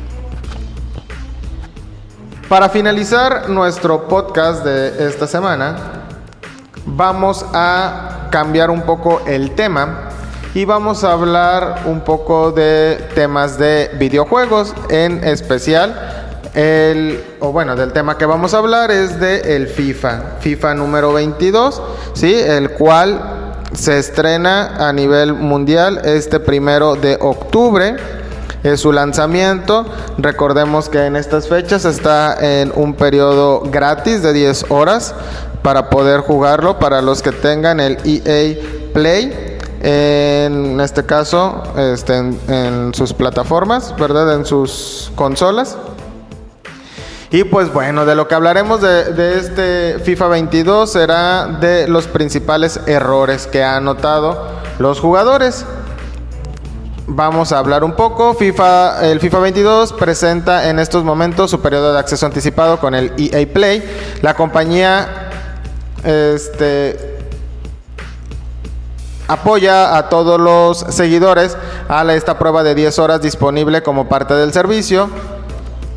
Para 2.49 2.67
finalizar 2.69 3.47
nuestro 3.47 4.07
podcast 4.07 4.65
de 4.65 5.07
esta 5.07 5.27
semana, 5.27 5.75
vamos 6.83 7.45
a 7.53 8.27
cambiar 8.31 8.71
un 8.71 8.81
poco 8.81 9.21
el 9.27 9.53
tema 9.53 10.09
y 10.55 10.65
vamos 10.65 11.03
a 11.03 11.11
hablar 11.11 11.83
un 11.85 12.01
poco 12.01 12.51
de 12.51 13.07
temas 13.13 13.59
de 13.59 13.91
videojuegos, 13.99 14.73
en 14.89 15.23
especial 15.23 16.39
el, 16.55 17.23
o 17.39 17.51
bueno, 17.51 17.75
del 17.75 17.93
tema 17.93 18.17
que 18.17 18.25
vamos 18.25 18.55
a 18.55 18.57
hablar 18.57 18.89
es 18.89 19.19
de 19.19 19.55
el 19.55 19.67
FIFA, 19.67 20.39
FIFA 20.39 20.73
número 20.73 21.13
22, 21.13 21.79
¿sí? 22.13 22.33
el 22.33 22.71
cual 22.71 23.61
se 23.73 23.99
estrena 23.99 24.87
a 24.89 24.91
nivel 24.91 25.35
mundial 25.35 26.01
este 26.03 26.39
primero 26.39 26.95
de 26.95 27.15
octubre 27.21 28.18
es 28.63 28.81
su 28.81 28.91
lanzamiento. 28.91 29.85
Recordemos 30.17 30.89
que 30.89 31.05
en 31.05 31.15
estas 31.15 31.47
fechas 31.47 31.85
está 31.85 32.37
en 32.39 32.71
un 32.75 32.93
periodo 32.93 33.61
gratis 33.61 34.21
de 34.21 34.33
10 34.33 34.65
horas 34.69 35.13
para 35.61 35.89
poder 35.89 36.21
jugarlo 36.21 36.79
para 36.79 37.01
los 37.01 37.21
que 37.21 37.31
tengan 37.31 37.79
el 37.79 37.97
EA 38.03 38.57
Play. 38.93 39.57
En 39.81 40.79
este 40.81 41.05
caso, 41.05 41.63
este, 41.77 42.17
en, 42.17 42.93
sus 42.93 43.13
plataformas, 43.13 43.95
¿verdad? 43.97 44.33
En 44.33 44.45
sus 44.45 45.11
consolas. 45.15 45.77
Y 47.31 47.43
pues 47.43 47.71
bueno, 47.71 48.05
de 48.05 48.15
lo 48.15 48.27
que 48.27 48.35
hablaremos 48.35 48.81
de, 48.81 49.13
de, 49.13 49.37
este 49.37 49.99
FIFA 50.03 50.27
22 50.29 50.91
será 50.91 51.45
de 51.45 51.87
los 51.87 52.07
principales 52.07 52.81
errores 52.87 53.45
que 53.45 53.63
han 53.63 53.85
notado 53.85 54.47
los 54.79 54.99
jugadores. 54.99 55.65
Vamos 57.11 57.51
a 57.51 57.57
hablar 57.57 57.83
un 57.83 57.93
poco. 57.93 58.35
FIFA, 58.35 59.09
el 59.09 59.19
FIFA 59.19 59.39
22 59.39 59.93
presenta 59.93 60.69
en 60.69 60.77
estos 60.77 61.03
momentos 61.03 61.49
su 61.49 61.59
periodo 61.59 61.91
de 61.91 61.97
acceso 61.97 62.27
anticipado 62.27 62.79
con 62.79 62.93
el 62.93 63.11
EA 63.17 63.51
Play. 63.51 63.83
La 64.21 64.35
compañía 64.35 65.31
este, 66.03 67.17
apoya 69.27 69.97
a 69.97 70.07
todos 70.07 70.39
los 70.39 70.77
seguidores 70.93 71.57
a 71.87 72.03
esta 72.13 72.37
prueba 72.37 72.61
de 72.61 72.75
10 72.75 72.99
horas 72.99 73.23
disponible 73.23 73.81
como 73.81 74.07
parte 74.07 74.35
del 74.35 74.53
servicio 74.53 75.09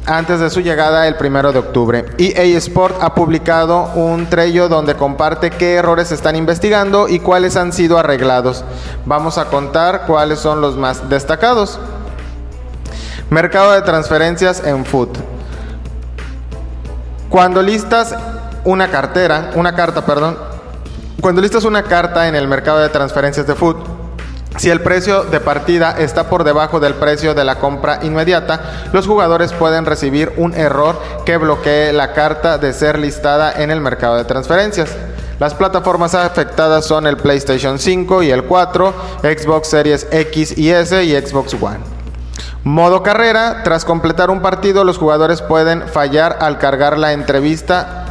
antes 0.06 0.40
de 0.40 0.50
su 0.50 0.60
llegada 0.60 1.06
el 1.06 1.16
primero 1.16 1.52
de 1.52 1.60
octubre. 1.60 2.06
EA 2.18 2.58
Sport 2.58 2.96
ha 3.00 3.14
publicado 3.14 3.90
un 3.94 4.26
trello 4.26 4.68
donde 4.68 4.94
comparte 4.94 5.50
qué 5.50 5.74
errores 5.74 6.10
están 6.12 6.36
investigando 6.36 7.08
y 7.08 7.20
cuáles 7.20 7.56
han 7.56 7.72
sido 7.72 7.98
arreglados. 7.98 8.64
Vamos 9.06 9.38
a 9.38 9.46
contar 9.46 10.06
cuáles 10.06 10.40
son 10.40 10.60
los 10.60 10.76
más 10.76 11.08
destacados. 11.08 11.78
Mercado 13.30 13.72
de 13.72 13.82
transferencias 13.82 14.64
en 14.66 14.84
Foot. 14.84 15.16
Cuando 17.28 17.62
listas 17.62 18.14
una 18.64 18.88
cartera, 18.88 19.52
una 19.54 19.74
carta, 19.74 20.04
perdón, 20.04 20.36
cuando 21.20 21.40
listas 21.40 21.64
una 21.64 21.84
carta 21.84 22.28
en 22.28 22.34
el 22.34 22.48
mercado 22.48 22.80
de 22.80 22.88
transferencias 22.88 23.46
de 23.46 23.54
Foot, 23.54 24.01
si 24.58 24.70
el 24.70 24.80
precio 24.80 25.24
de 25.24 25.40
partida 25.40 25.96
está 25.98 26.28
por 26.28 26.44
debajo 26.44 26.78
del 26.78 26.94
precio 26.94 27.34
de 27.34 27.44
la 27.44 27.58
compra 27.58 28.00
inmediata, 28.02 28.90
los 28.92 29.06
jugadores 29.06 29.52
pueden 29.52 29.86
recibir 29.86 30.32
un 30.36 30.54
error 30.54 31.00
que 31.24 31.36
bloquee 31.36 31.92
la 31.92 32.12
carta 32.12 32.58
de 32.58 32.72
ser 32.72 32.98
listada 32.98 33.52
en 33.52 33.70
el 33.70 33.80
mercado 33.80 34.16
de 34.16 34.24
transferencias. 34.24 34.90
Las 35.38 35.54
plataformas 35.54 36.14
afectadas 36.14 36.84
son 36.84 37.06
el 37.06 37.16
PlayStation 37.16 37.78
5 37.78 38.22
y 38.22 38.30
el 38.30 38.44
4, 38.44 38.94
Xbox 39.22 39.68
Series 39.68 40.06
X 40.10 40.56
y 40.56 40.70
S 40.70 41.02
y 41.02 41.12
Xbox 41.16 41.54
One. 41.54 41.80
Modo 42.62 43.02
carrera, 43.02 43.62
tras 43.64 43.84
completar 43.84 44.30
un 44.30 44.40
partido 44.40 44.84
los 44.84 44.98
jugadores 44.98 45.42
pueden 45.42 45.88
fallar 45.88 46.38
al 46.40 46.58
cargar 46.58 46.96
la 46.96 47.12
entrevista 47.12 48.01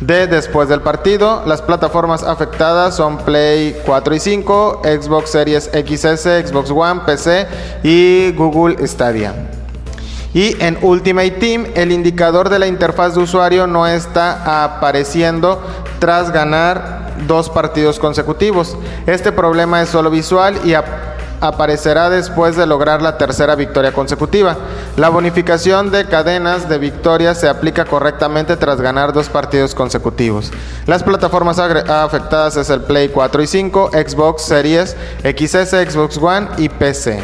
de 0.00 0.26
después 0.26 0.68
del 0.68 0.80
partido. 0.80 1.42
Las 1.46 1.62
plataformas 1.62 2.22
afectadas 2.22 2.96
son 2.96 3.18
Play 3.18 3.76
4 3.84 4.14
y 4.14 4.20
5, 4.20 4.82
Xbox 4.84 5.30
Series 5.30 5.64
XS, 5.64 6.48
Xbox 6.48 6.70
One, 6.70 7.00
PC 7.06 7.46
y 7.82 8.32
Google 8.32 8.86
Stadia. 8.86 9.34
Y 10.34 10.62
en 10.62 10.78
Ultimate 10.82 11.30
Team 11.32 11.66
el 11.74 11.90
indicador 11.90 12.48
de 12.48 12.58
la 12.58 12.66
interfaz 12.66 13.14
de 13.14 13.20
usuario 13.20 13.66
no 13.66 13.86
está 13.86 14.64
apareciendo 14.64 15.60
tras 15.98 16.30
ganar 16.32 17.14
dos 17.26 17.48
partidos 17.50 17.98
consecutivos. 17.98 18.76
Este 19.06 19.32
problema 19.32 19.82
es 19.82 19.88
solo 19.88 20.10
visual 20.10 20.60
y 20.64 20.74
aparecerá 21.40 22.10
después 22.10 22.56
de 22.56 22.66
lograr 22.66 23.02
la 23.02 23.18
tercera 23.18 23.54
victoria 23.54 23.92
consecutiva. 23.92 24.56
La 24.96 25.08
bonificación 25.08 25.90
de 25.90 26.06
cadenas 26.06 26.68
de 26.68 26.78
victorias 26.78 27.38
se 27.38 27.48
aplica 27.48 27.84
correctamente 27.84 28.56
tras 28.56 28.80
ganar 28.80 29.12
dos 29.12 29.28
partidos 29.28 29.74
consecutivos. 29.74 30.50
Las 30.86 31.02
plataformas 31.02 31.58
afectadas 31.58 32.56
es 32.56 32.70
el 32.70 32.82
Play 32.82 33.08
4 33.08 33.42
y 33.42 33.46
5, 33.46 33.90
Xbox 33.92 34.42
Series 34.42 34.96
XS, 35.22 35.70
Xbox 35.90 36.18
One 36.18 36.48
y 36.56 36.68
PC. 36.68 37.20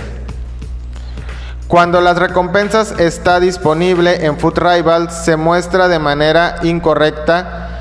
Cuando 1.68 2.00
las 2.00 2.18
recompensas 2.18 3.00
está 3.00 3.40
disponible 3.40 4.26
en 4.26 4.38
Foot 4.38 4.58
Rivals 4.58 5.14
se 5.14 5.36
muestra 5.36 5.88
de 5.88 5.98
manera 5.98 6.56
incorrecta 6.62 7.73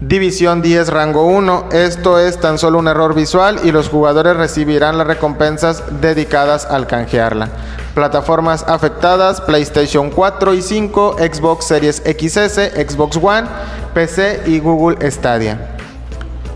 División 0.00 0.62
10 0.62 0.88
rango 0.88 1.26
1. 1.26 1.68
Esto 1.72 2.18
es 2.18 2.40
tan 2.40 2.56
solo 2.56 2.78
un 2.78 2.88
error 2.88 3.14
visual 3.14 3.60
y 3.64 3.70
los 3.70 3.90
jugadores 3.90 4.34
recibirán 4.34 4.96
las 4.96 5.06
recompensas 5.06 5.82
dedicadas 6.00 6.64
al 6.64 6.86
canjearla. 6.86 7.50
Plataformas 7.92 8.64
afectadas, 8.66 9.42
PlayStation 9.42 10.08
4 10.08 10.54
y 10.54 10.62
5, 10.62 11.16
Xbox 11.18 11.66
Series 11.66 11.96
XS, 11.96 12.72
Xbox 12.88 13.18
One, 13.18 13.46
PC 13.92 14.44
y 14.46 14.58
Google 14.60 15.10
Stadia. 15.10 15.76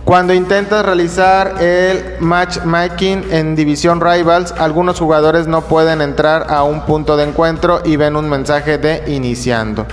Cuando 0.07 0.33
intentas 0.33 0.85
realizar 0.85 1.63
el 1.63 2.17
matchmaking 2.21 3.27
en 3.31 3.57
División 3.57 4.01
Rivals, 4.01 4.53
algunos 4.53 4.99
jugadores 4.99 5.47
no 5.47 5.63
pueden 5.63 6.01
entrar 6.01 6.47
a 6.49 6.63
un 6.63 6.87
punto 6.87 7.15
de 7.19 7.25
encuentro 7.25 7.83
y 7.85 7.97
ven 7.97 8.17
un 8.17 8.27
mensaje 8.27 8.79
de 8.79 9.05
iniciando. 9.07 9.87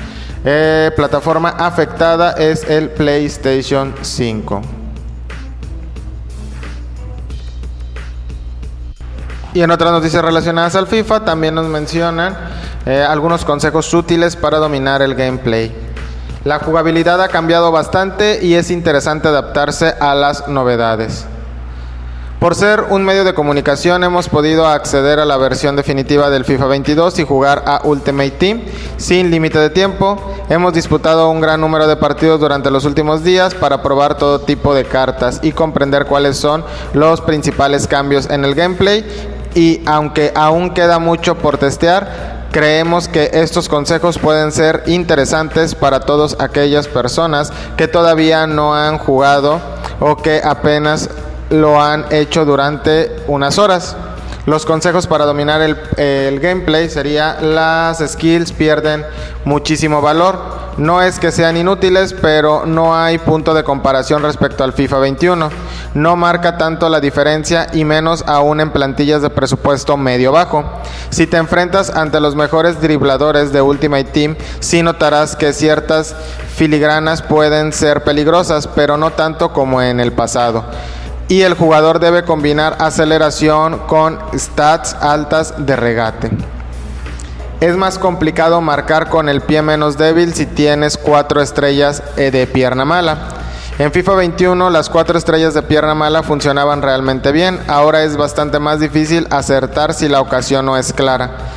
Eh, 0.44 0.92
plataforma 0.96 1.50
afectada 1.50 2.32
es 2.32 2.68
el 2.68 2.90
PlayStation 2.90 3.94
5. 4.02 4.62
Y 9.54 9.62
en 9.62 9.70
otras 9.70 9.92
noticias 9.92 10.24
relacionadas 10.24 10.76
al 10.76 10.88
FIFA 10.88 11.26
también 11.26 11.54
nos 11.54 11.68
mencionan 11.68 12.36
eh, 12.86 13.06
algunos 13.08 13.46
consejos 13.46 13.94
útiles 13.94 14.36
para 14.36 14.58
dominar 14.58 15.02
el 15.02 15.14
gameplay. 15.14 15.76
La 16.44 16.58
jugabilidad 16.58 17.22
ha 17.22 17.28
cambiado 17.28 17.72
bastante 17.72 18.44
y 18.44 18.56
es 18.56 18.72
interesante 18.72 19.28
adaptarse 19.28 19.94
a 20.00 20.16
las 20.16 20.48
novedades. 20.48 21.28
Por 22.42 22.56
ser 22.56 22.86
un 22.90 23.06
medio 23.06 23.24
de 23.24 23.36
comunicación 23.36 24.04
hemos 24.04 24.28
podido 24.28 24.66
acceder 24.66 25.20
a 25.20 25.26
la 25.26 25.38
versión 25.38 25.76
definitiva 25.76 26.32
del 26.32 26.44
FIFA 26.44 26.66
22 26.66 27.20
y 27.20 27.24
jugar 27.24 27.62
a 27.68 27.82
Ultimate 27.84 28.32
Team 28.32 28.62
sin 28.98 29.30
límite 29.30 29.60
de 29.60 29.70
tiempo. 29.70 30.18
Hemos 30.50 30.74
disputado 30.74 31.30
un 31.30 31.40
gran 31.40 31.62
número 31.62 31.86
de 31.86 31.98
partidos 31.98 32.40
durante 32.40 32.72
los 32.72 32.84
últimos 32.86 33.24
días 33.24 33.54
para 33.54 33.84
probar 33.84 34.18
todo 34.18 34.42
tipo 34.42 34.74
de 34.74 34.86
cartas 34.86 35.40
y 35.44 35.52
comprender 35.52 36.08
cuáles 36.08 36.36
son 36.36 36.66
los 36.94 37.22
principales 37.22 37.86
cambios 37.86 38.28
en 38.28 38.44
el 38.44 38.56
gameplay 38.56 39.06
y 39.54 39.84
aunque 39.86 40.32
aún 40.34 40.72
queda 40.72 40.98
mucho 40.98 41.36
por 41.36 41.60
testear, 41.60 42.48
creemos 42.52 43.08
que 43.08 43.30
estos 43.34 43.70
consejos 43.70 44.18
pueden 44.18 44.52
ser 44.52 44.82
interesantes 44.88 45.76
para 45.76 46.00
todas 46.00 46.36
aquellas 46.40 46.88
personas 46.88 47.54
que 47.78 47.88
todavía 47.88 48.48
no 48.48 48.74
han 48.74 48.98
jugado 48.98 49.62
o 50.00 50.16
que 50.16 50.42
apenas 50.44 51.08
lo 51.52 51.82
han 51.82 52.06
hecho 52.12 52.46
durante 52.46 53.24
unas 53.28 53.60
horas. 53.60 53.96
Los 54.48 54.66
consejos 54.66 55.06
para 55.06 55.26
dominar 55.26 55.62
el, 55.62 56.40
gameplay 56.40 56.90
sería 56.90 57.40
las 57.42 58.00
skills 58.00 58.52
pierden 58.54 59.06
muchísimo 59.46 60.02
valor. 60.02 60.62
No 60.78 61.02
es 61.04 61.20
que 61.20 61.32
sean 61.32 61.58
inútiles, 61.58 62.16
pero 62.20 62.66
no 62.66 62.98
hay 62.98 63.20
punto 63.20 63.54
de 63.54 63.64
comparación 63.64 64.24
respecto 64.24 64.64
al 64.64 64.74
FIFA 64.74 64.98
21. 64.98 65.50
No 65.94 66.16
marca 66.16 66.58
tanto 66.58 66.90
la 66.90 67.00
diferencia 67.00 67.68
y 67.72 67.86
menos 67.86 68.24
aún 68.26 68.62
en 68.62 68.72
plantillas 68.72 69.22
de 69.22 69.30
presupuesto 69.30 69.96
medio 69.96 70.32
bajo. 70.32 70.64
Si 71.12 71.28
te 71.28 71.38
enfrentas 71.38 71.92
ante 71.92 72.20
los 72.20 72.36
mejores 72.36 72.82
dribladores 72.82 73.54
de 73.54 73.62
Ultimate 73.62 74.06
Team, 74.06 74.36
sí 74.60 74.82
notarás 74.82 75.36
que 75.36 75.54
ciertas 75.54 76.16
filigranas 76.56 77.22
pueden 77.22 77.74
ser 77.74 78.04
peligrosas, 78.04 78.66
pero 78.66 78.98
no 78.98 79.12
tanto 79.12 79.54
como 79.54 79.84
en 79.84 80.00
el 80.00 80.14
pasado 80.14 80.64
y 81.28 81.42
el 81.42 81.54
jugador 81.54 82.00
debe 82.00 82.24
combinar 82.24 82.78
aceleración 82.80 83.80
con 83.88 84.20
stats 84.38 84.96
altas 85.00 85.54
de 85.58 85.76
regate. 85.76 86.32
Es 87.62 87.78
más 87.78 88.00
complicado 88.00 88.60
marcar 88.60 89.08
con 89.08 89.30
el 89.30 89.42
pie 89.42 89.62
menos 89.62 89.98
débil 89.98 90.34
si 90.34 90.48
tienes 90.48 90.98
cuatro 90.98 91.42
estrellas 91.42 92.02
eh, 92.18 92.32
de 92.32 92.48
pierna 92.48 92.86
mala. 92.86 93.20
En 93.78 93.92
FIFA 93.92 94.16
21 94.16 94.70
las 94.70 94.90
cuatro 94.90 95.18
estrellas 95.18 95.54
de 95.54 95.62
pierna 95.62 95.94
mala 95.94 96.24
funcionaban 96.24 96.82
realmente 96.82 97.32
bien, 97.32 97.60
ahora 97.68 98.04
es 98.04 98.18
bastante 98.18 98.60
más 98.60 98.80
difícil 98.80 99.28
acertar 99.30 99.94
si 99.94 100.10
la 100.10 100.22
ocasión 100.22 100.66
no 100.66 100.76
es 100.76 100.92
clara. 100.92 101.51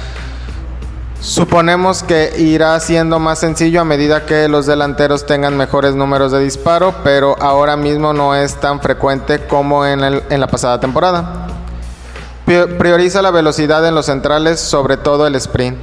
Suponemos 1.25 2.03
que 2.03 2.35
irá 2.37 2.79
siendo 2.81 3.19
más 3.19 3.39
sencillo 3.39 3.81
a 3.81 3.85
medida 3.85 4.27
que 4.27 4.47
los 4.47 4.67
delanteros 4.67 5.25
tengan 5.25 5.57
mejores 5.57 5.95
números 5.95 6.33
de 6.33 6.41
disparo, 6.41 6.97
pero 7.03 7.35
ahora 7.41 7.79
mismo 7.79 8.13
no 8.13 8.35
es 8.35 8.61
tan 8.61 8.83
frecuente 8.83 9.47
como 9.47 9.87
en, 9.87 10.03
la 10.03 10.47
pasada 10.49 10.81
temporada. 10.81 11.47
Prioriza 12.45 13.23
la 13.23 13.31
velocidad 13.31 13.89
en 13.89 13.95
los 13.95 14.05
centrales, 14.05 14.61
sobre 14.61 14.99
todo 14.99 15.27
el 15.27 15.35
sprint. 15.37 15.79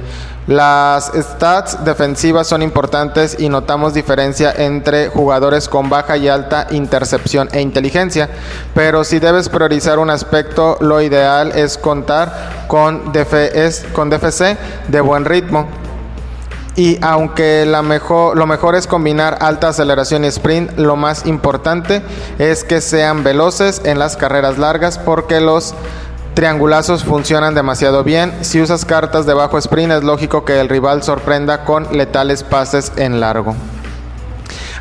Las 0.48 1.12
stats 1.14 1.84
defensivas 1.84 2.48
son 2.48 2.62
importantes 2.62 3.36
y 3.38 3.48
notamos 3.48 3.94
diferencia 3.94 4.52
entre 4.52 5.08
jugadores 5.08 5.68
con 5.68 5.88
baja 5.88 6.16
y 6.16 6.28
alta 6.28 6.66
intercepción 6.70 7.48
e 7.52 7.60
inteligencia, 7.60 8.28
pero 8.74 9.04
si 9.04 9.20
debes 9.20 9.48
priorizar 9.48 10.00
un 10.00 10.10
aspecto, 10.10 10.78
lo 10.80 11.00
ideal 11.00 11.52
es 11.52 11.78
contar 11.78 12.64
con, 12.66 13.12
con 13.92 14.10
DFC 14.10 14.56
de 14.88 15.00
buen 15.00 15.24
ritmo. 15.24 15.68
Y 16.74 16.98
aunque 17.02 17.64
la 17.66 17.82
mejor, 17.82 18.36
lo 18.36 18.46
mejor 18.46 18.74
es 18.74 18.86
combinar 18.86 19.38
alta 19.42 19.68
aceleración 19.68 20.24
y 20.24 20.28
sprint, 20.28 20.76
lo 20.78 20.96
más 20.96 21.26
importante 21.26 22.02
es 22.38 22.64
que 22.64 22.80
sean 22.80 23.22
veloces 23.22 23.82
en 23.84 23.98
las 23.98 24.16
carreras 24.16 24.58
largas 24.58 24.98
porque 24.98 25.40
los 25.40 25.74
triangulazos 26.34 27.04
funcionan 27.04 27.54
demasiado 27.54 28.04
bien. 28.04 28.32
Si 28.42 28.60
usas 28.60 28.84
cartas 28.84 29.26
de 29.26 29.34
bajo 29.34 29.58
sprint 29.58 29.92
es 29.92 30.04
lógico 30.04 30.44
que 30.44 30.60
el 30.60 30.68
rival 30.68 31.02
sorprenda 31.02 31.64
con 31.64 31.96
letales 31.96 32.42
pases 32.42 32.92
en 32.96 33.20
largo. 33.20 33.54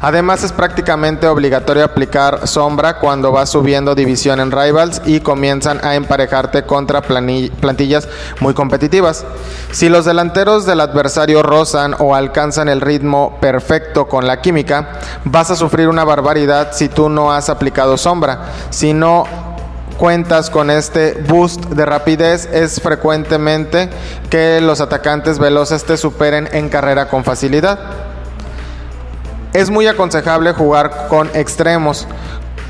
Además 0.03 0.43
es 0.43 0.51
prácticamente 0.51 1.27
obligatorio 1.27 1.85
aplicar 1.85 2.47
sombra 2.47 2.97
cuando 2.97 3.31
vas 3.31 3.51
subiendo 3.51 3.93
división 3.93 4.39
en 4.39 4.51
Rivals 4.51 4.99
y 5.05 5.19
comienzan 5.19 5.79
a 5.85 5.93
emparejarte 5.93 6.63
contra 6.63 7.03
plantillas 7.03 8.09
muy 8.39 8.55
competitivas. 8.55 9.23
Si 9.71 9.89
los 9.89 10.05
delanteros 10.05 10.65
del 10.65 10.81
adversario 10.81 11.43
rozan 11.43 11.95
o 11.99 12.15
alcanzan 12.15 12.67
el 12.67 12.81
ritmo 12.81 13.37
perfecto 13.39 14.07
con 14.07 14.25
la 14.25 14.41
química, 14.41 14.99
vas 15.23 15.51
a 15.51 15.55
sufrir 15.55 15.87
una 15.87 16.03
barbaridad 16.03 16.69
si 16.71 16.89
tú 16.89 17.07
no 17.07 17.31
has 17.31 17.49
aplicado 17.49 17.95
sombra. 17.95 18.39
Si 18.71 18.93
no 18.93 19.50
cuentas 20.01 20.49
con 20.49 20.71
este 20.71 21.13
boost 21.27 21.65
de 21.65 21.85
rapidez, 21.85 22.49
es 22.51 22.81
frecuentemente 22.81 23.87
que 24.31 24.59
los 24.59 24.81
atacantes 24.81 25.37
veloces 25.37 25.85
te 25.85 25.95
superen 25.95 26.49
en 26.53 26.69
carrera 26.69 27.07
con 27.07 27.23
facilidad. 27.23 27.77
Es 29.53 29.69
muy 29.69 29.85
aconsejable 29.85 30.53
jugar 30.53 31.05
con 31.07 31.29
extremos, 31.35 32.07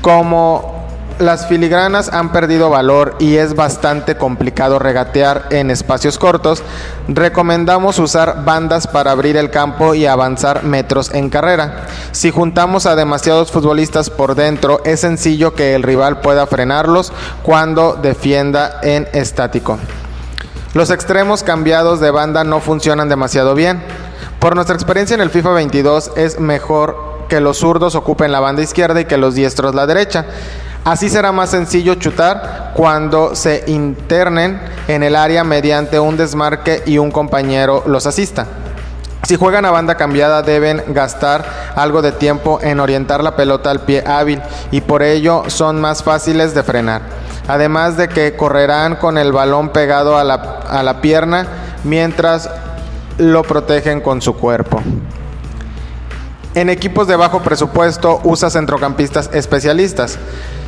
como 0.02 0.81
las 1.18 1.46
filigranas 1.46 2.08
han 2.12 2.32
perdido 2.32 2.70
valor 2.70 3.16
y 3.18 3.36
es 3.36 3.54
bastante 3.54 4.16
complicado 4.16 4.78
regatear 4.78 5.46
en 5.50 5.70
espacios 5.70 6.18
cortos, 6.18 6.62
recomendamos 7.08 7.98
usar 7.98 8.44
bandas 8.44 8.86
para 8.86 9.10
abrir 9.10 9.36
el 9.36 9.50
campo 9.50 9.94
y 9.94 10.06
avanzar 10.06 10.64
metros 10.64 11.12
en 11.14 11.30
carrera. 11.30 11.86
Si 12.12 12.30
juntamos 12.30 12.86
a 12.86 12.96
demasiados 12.96 13.50
futbolistas 13.50 14.10
por 14.10 14.34
dentro, 14.34 14.80
es 14.84 15.00
sencillo 15.00 15.54
que 15.54 15.74
el 15.74 15.82
rival 15.82 16.20
pueda 16.20 16.46
frenarlos 16.46 17.12
cuando 17.42 17.94
defienda 17.94 18.80
en 18.82 19.08
estático. 19.12 19.78
Los 20.74 20.90
extremos 20.90 21.42
cambiados 21.42 22.00
de 22.00 22.10
banda 22.10 22.44
no 22.44 22.60
funcionan 22.60 23.08
demasiado 23.08 23.54
bien. 23.54 23.82
Por 24.38 24.54
nuestra 24.54 24.74
experiencia 24.74 25.14
en 25.14 25.20
el 25.20 25.30
FIFA 25.30 25.50
22 25.50 26.12
es 26.16 26.40
mejor 26.40 27.12
que 27.28 27.40
los 27.40 27.58
zurdos 27.58 27.94
ocupen 27.94 28.32
la 28.32 28.40
banda 28.40 28.62
izquierda 28.62 29.00
y 29.00 29.04
que 29.04 29.16
los 29.16 29.34
diestros 29.34 29.74
la 29.74 29.86
derecha. 29.86 30.26
Así 30.84 31.08
será 31.08 31.30
más 31.30 31.50
sencillo 31.50 31.94
chutar 31.94 32.72
cuando 32.74 33.36
se 33.36 33.62
internen 33.68 34.60
en 34.88 35.04
el 35.04 35.14
área 35.14 35.44
mediante 35.44 36.00
un 36.00 36.16
desmarque 36.16 36.82
y 36.86 36.98
un 36.98 37.12
compañero 37.12 37.84
los 37.86 38.06
asista. 38.08 38.46
Si 39.22 39.36
juegan 39.36 39.64
a 39.64 39.70
banda 39.70 39.94
cambiada 39.94 40.42
deben 40.42 40.82
gastar 40.88 41.44
algo 41.76 42.02
de 42.02 42.10
tiempo 42.10 42.58
en 42.60 42.80
orientar 42.80 43.22
la 43.22 43.36
pelota 43.36 43.70
al 43.70 43.82
pie 43.82 44.02
hábil 44.04 44.42
y 44.72 44.80
por 44.80 45.04
ello 45.04 45.44
son 45.46 45.80
más 45.80 46.02
fáciles 46.02 46.52
de 46.52 46.64
frenar. 46.64 47.02
Además 47.46 47.96
de 47.96 48.08
que 48.08 48.34
correrán 48.34 48.96
con 48.96 49.18
el 49.18 49.30
balón 49.30 49.68
pegado 49.68 50.18
a 50.18 50.24
la, 50.24 50.34
a 50.68 50.82
la 50.82 51.00
pierna 51.00 51.46
mientras 51.84 52.50
lo 53.18 53.44
protegen 53.44 54.00
con 54.00 54.20
su 54.20 54.34
cuerpo. 54.34 54.82
En 56.54 56.68
equipos 56.68 57.06
de 57.06 57.16
bajo 57.16 57.42
presupuesto 57.42 58.20
usa 58.24 58.50
centrocampistas 58.50 59.30
especialistas. 59.32 60.18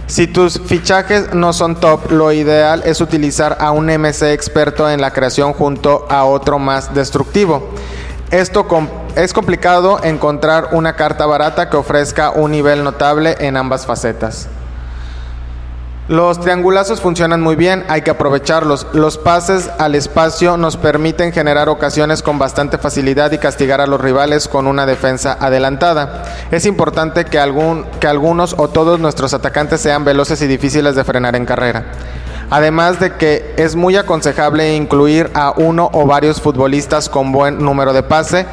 Si 0.07 0.27
tus 0.27 0.61
fichajes 0.61 1.35
no 1.35 1.53
son 1.53 1.77
top, 1.77 2.11
lo 2.11 2.33
ideal 2.33 2.83
es 2.87 3.03
utilizar 3.03 3.59
a 3.61 3.71
un 3.71 3.87
MC 3.87 4.33
experto 4.33 4.89
en 4.89 5.01
la 5.01 5.13
creación 5.13 5.53
junto 5.53 6.07
a 6.09 6.25
otro 6.25 6.59
más 6.59 6.95
destructivo. 6.95 7.69
Esto 8.31 8.67
es 9.15 9.33
complicado 9.35 10.03
encontrar 10.03 10.71
una 10.73 10.97
carta 10.97 11.27
barata 11.27 11.69
que 11.69 11.77
ofrezca 11.77 12.31
un 12.31 12.51
nivel 12.51 12.83
notable 12.83 13.37
en 13.41 13.57
ambas 13.57 13.85
facetas. 13.85 14.49
Los 16.07 16.39
triangulazos 16.39 17.01
funcionan 17.01 17.41
muy 17.41 17.57
bien, 17.57 17.83
hay 17.89 18.03
que 18.03 18.11
aprovecharlos. 18.11 18.87
Los 18.93 19.17
pases 19.17 19.71
al 19.79 19.95
espacio 19.95 20.59
nos 20.59 20.77
permiten 20.77 21.33
generar 21.33 21.71
ocasiones 21.71 22.23
con 22.23 22.39
bastante 22.39 22.77
facilidad 22.77 23.33
y 23.33 23.39
castigar 23.39 23.81
a 23.81 23.87
los 23.87 23.99
rivales 23.99 24.47
con 24.47 24.67
una 24.67 24.85
defensa 24.85 25.39
adelantada. 25.41 26.25
Es 26.51 26.67
importante 26.67 27.25
que, 27.25 27.39
algún, 27.39 27.87
que 28.01 28.07
algunos 28.07 28.55
o 28.59 28.69
todos 28.69 29.01
nuestros 29.01 29.33
atacantes 29.33 29.81
sean 29.81 30.05
veloces 30.05 30.43
y 30.43 30.47
difíciles 30.47 30.95
de 30.95 31.05
frenar 31.05 31.37
en 31.37 31.47
carrera. 31.47 31.87
Además 32.51 33.01
de 33.01 33.15
que 33.15 33.55
es 33.57 33.75
muy 33.75 33.97
aconsejable 33.97 34.77
incluir 34.77 35.31
a 35.33 35.55
uno 35.57 35.89
o 35.95 36.07
varios 36.07 36.39
futbolistas 36.39 37.09
con 37.09 37.33
buen 37.33 37.65
número 37.65 37.95
de 37.95 38.03
pase 38.03 38.45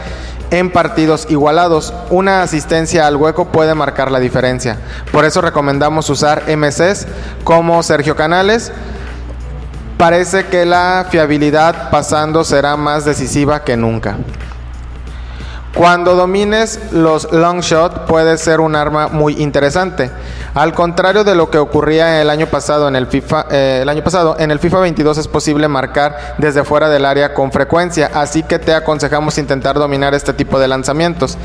en 0.52 0.70
partidos 0.70 1.26
igualados. 1.30 1.94
Una 2.10 2.44
asistencia 2.44 3.08
al 3.08 3.16
hueco 3.16 3.46
puede 3.46 3.74
marcar 3.74 4.12
la 4.12 4.20
diferencia. 4.20 4.78
Por 5.12 5.26
eso 5.26 5.42
recomendamos 5.42 6.10
usar 6.10 6.44
MCs 6.56 7.08
como 7.44 7.82
Sergio 7.82 8.16
Canales. 8.16 8.72
Parece 9.98 10.46
que 10.46 10.66
la 10.66 11.08
fiabilidad 11.10 11.90
pasando 11.90 12.44
será 12.44 12.76
más 12.76 13.06
decisiva 13.06 13.64
que 13.64 13.78
nunca. 13.78 14.18
Cuando 15.76 16.16
domines 16.16 16.80
los 16.92 17.32
long 17.32 17.62
shot 17.62 18.06
puede 18.06 18.38
ser 18.38 18.60
un 18.60 18.76
arma 18.76 19.08
muy 19.08 19.42
interesante. 19.42 20.12
Al 20.54 20.74
contrario 20.74 21.24
de 21.24 21.34
lo 21.34 21.50
que 21.50 21.58
ocurría 21.58 22.22
el 22.22 22.30
año 22.30 22.48
pasado 22.48 22.90
en 22.90 22.98
el 22.98 23.08
FIFA, 23.08 23.46
eh, 23.50 23.80
el 23.82 23.88
año 23.88 24.04
pasado 24.04 24.36
en 24.38 24.52
el 24.52 24.60
FIFA 24.60 24.82
22 24.82 25.18
es 25.18 25.28
posible 25.30 25.70
marcar 25.70 26.36
desde 26.38 26.66
fuera 26.66 26.90
del 26.90 27.06
área 27.06 27.34
con 27.34 27.54
frecuencia, 27.54 28.12
así 28.14 28.44
que 28.44 28.60
te 28.60 28.74
aconsejamos 28.74 29.38
intentar 29.38 29.76
dominar 29.80 30.14
este 30.14 30.34
tipo 30.34 30.60
de 30.60 30.68
lanzamientos. 30.68 31.38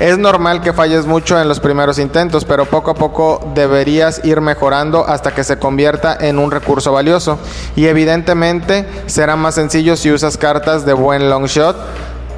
Es 0.00 0.18
normal 0.18 0.60
que 0.60 0.72
falles 0.72 1.06
mucho 1.06 1.40
en 1.40 1.48
los 1.48 1.60
primeros 1.60 1.98
intentos, 1.98 2.44
pero 2.44 2.66
poco 2.66 2.90
a 2.90 2.94
poco 2.94 3.52
deberías 3.54 4.22
ir 4.24 4.40
mejorando 4.40 5.06
hasta 5.06 5.32
que 5.32 5.44
se 5.44 5.58
convierta 5.58 6.16
en 6.20 6.38
un 6.38 6.50
recurso 6.50 6.92
valioso. 6.92 7.38
Y 7.76 7.86
evidentemente 7.86 8.86
será 9.06 9.36
más 9.36 9.54
sencillo 9.54 9.96
si 9.96 10.10
usas 10.10 10.36
cartas 10.36 10.84
de 10.84 10.92
buen 10.92 11.30
long 11.30 11.46
shot 11.46 11.76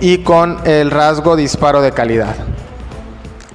y 0.04 0.18
con 0.18 0.58
el 0.66 0.90
rasgo 0.90 1.34
disparo 1.34 1.80
de 1.80 1.92
calidad. 1.92 2.36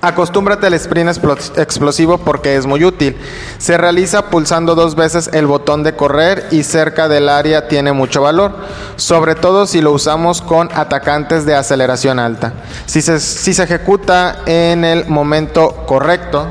Acostúmbrate 0.01 0.65
al 0.65 0.73
sprint 0.73 1.11
explosivo 1.57 2.17
porque 2.17 2.55
es 2.55 2.65
muy 2.65 2.83
útil. 2.83 3.15
Se 3.59 3.77
realiza 3.77 4.31
pulsando 4.31 4.73
dos 4.73 4.95
veces 4.95 5.29
el 5.31 5.45
botón 5.45 5.83
de 5.83 5.95
correr 5.95 6.47
y 6.49 6.63
cerca 6.63 7.07
del 7.07 7.29
área 7.29 7.67
tiene 7.67 7.93
mucho 7.93 8.23
valor, 8.23 8.55
sobre 8.95 9.35
todo 9.35 9.67
si 9.67 9.79
lo 9.79 9.91
usamos 9.91 10.41
con 10.41 10.69
atacantes 10.73 11.45
de 11.45 11.53
aceleración 11.53 12.17
alta. 12.17 12.53
Si 12.87 13.03
se, 13.03 13.19
si 13.19 13.53
se 13.53 13.61
ejecuta 13.61 14.39
en 14.47 14.83
el 14.85 15.05
momento 15.05 15.83
correcto, 15.85 16.47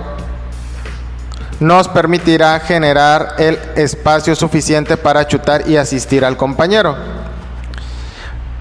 nos 1.58 1.88
permitirá 1.88 2.60
generar 2.60 3.34
el 3.38 3.58
espacio 3.74 4.36
suficiente 4.36 4.96
para 4.96 5.26
chutar 5.26 5.68
y 5.68 5.76
asistir 5.76 6.24
al 6.24 6.36
compañero. 6.36 7.18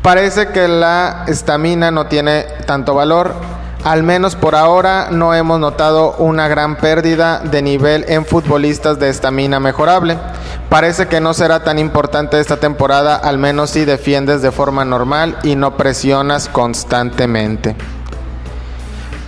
Parece 0.07 0.47
que 0.47 0.69
la 0.69 1.25
estamina 1.27 1.91
no 1.91 2.05
tiene 2.05 2.43
tanto 2.65 2.95
valor. 2.95 3.33
Al 3.83 4.03
menos 4.03 4.37
por 4.37 4.55
ahora 4.55 5.09
no 5.11 5.33
hemos 5.33 5.59
notado 5.59 6.15
una 6.17 6.47
gran 6.47 6.77
pérdida 6.77 7.39
de 7.39 7.61
nivel 7.61 8.05
en 8.07 8.25
futbolistas 8.25 8.99
de 8.99 9.09
estamina 9.09 9.59
mejorable. 9.59 10.17
Parece 10.69 11.09
que 11.09 11.19
no 11.19 11.33
será 11.33 11.65
tan 11.65 11.77
importante 11.77 12.39
esta 12.39 12.55
temporada, 12.55 13.17
al 13.17 13.37
menos 13.37 13.71
si 13.71 13.83
defiendes 13.83 14.41
de 14.41 14.53
forma 14.53 14.85
normal 14.85 15.39
y 15.43 15.57
no 15.57 15.75
presionas 15.75 16.47
constantemente. 16.47 17.75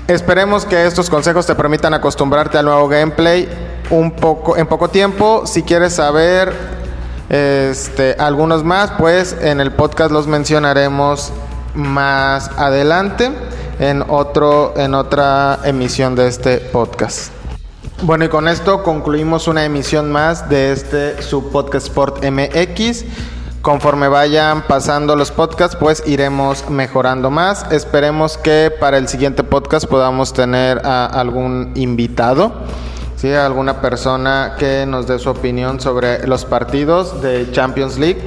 Esperemos 0.08 0.66
que 0.66 0.86
estos 0.86 1.10
consejos 1.10 1.46
te 1.46 1.56
permitan 1.56 1.94
acostumbrarte 1.94 2.58
al 2.58 2.64
nuevo 2.64 2.88
gameplay 2.88 3.50
un 3.90 4.12
poco 4.12 4.56
en 4.56 4.66
poco 4.66 4.88
tiempo. 4.88 5.46
Si 5.46 5.62
quieres 5.64 5.96
saber 5.96 6.79
este, 7.30 8.16
algunos 8.20 8.64
más, 8.64 8.92
pues 8.98 9.38
en 9.40 9.62
el 9.62 9.72
podcast 9.72 10.12
los 10.12 10.28
mencionaremos 10.28 11.32
más 11.76 12.50
adelante 12.58 13.32
en, 13.80 14.04
otro, 14.08 14.74
en 14.76 14.94
otra 14.94 15.60
emisión 15.64 16.16
de 16.16 16.28
este 16.28 16.58
podcast. 16.58 17.32
Bueno, 18.02 18.26
y 18.26 18.30
con 18.30 18.48
esto 18.48 18.82
concluimos 18.84 19.48
una 19.48 19.66
emisión 19.66 20.12
más 20.12 20.50
de 20.50 20.72
este 20.72 21.22
su 21.22 21.52
podcast 21.52 21.88
Sport 21.88 22.24
MX. 22.24 23.06
Conforme 23.62 24.08
vayan 24.08 24.64
pasando 24.68 25.18
los 25.18 25.32
podcasts, 25.32 25.76
pues 25.76 26.02
iremos 26.08 26.70
mejorando 26.70 27.30
más. 27.30 27.70
Esperemos 27.72 28.38
que 28.38 28.72
para 28.80 28.98
el 28.98 29.10
siguiente 29.10 29.44
podcast 29.44 29.86
podamos 29.86 30.32
tener 30.32 30.82
a 30.86 31.06
algún 31.06 31.74
invitado. 31.76 32.54
¿Sí? 33.20 33.34
alguna 33.34 33.82
persona 33.82 34.56
que 34.58 34.86
nos 34.86 35.08
dé 35.08 35.20
su 35.20 35.30
opinión 35.30 35.80
sobre 35.80 36.26
los 36.26 36.46
partidos 36.46 37.22
de 37.22 37.52
Champions 37.52 37.98
League. 37.98 38.22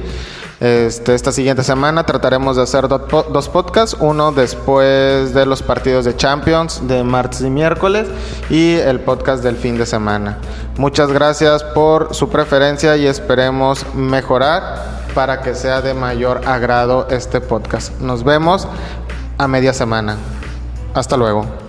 Este, 0.59 1.13
esta 1.13 1.31
siguiente 1.31 1.63
semana 1.63 2.05
trataremos 2.05 2.55
de 2.55 2.63
hacer 2.63 2.87
dos 2.87 3.49
podcasts, 3.49 3.97
uno 3.99 4.31
después 4.31 5.33
de 5.33 5.45
los 5.45 5.61
partidos 5.61 6.05
de 6.05 6.15
Champions 6.15 6.87
de 6.87 7.03
martes 7.03 7.41
y 7.41 7.49
miércoles 7.49 8.07
y 8.49 8.75
el 8.75 9.01
podcast 9.01 9.43
del 9.43 9.57
fin 9.57 9.77
de 9.77 9.85
semana. 9.85 10.37
Muchas 10.77 11.11
gracias 11.11 11.63
por 11.63 12.13
su 12.15 12.29
preferencia 12.29 12.95
y 12.95 13.07
esperemos 13.07 13.85
mejorar 13.93 15.03
para 15.13 15.41
que 15.41 15.53
sea 15.53 15.81
de 15.81 15.93
mayor 15.93 16.41
agrado 16.47 17.07
este 17.09 17.41
podcast. 17.41 17.99
Nos 17.99 18.23
vemos 18.23 18.67
a 19.37 19.47
media 19.47 19.73
semana. 19.73 20.15
Hasta 20.93 21.17
luego. 21.17 21.62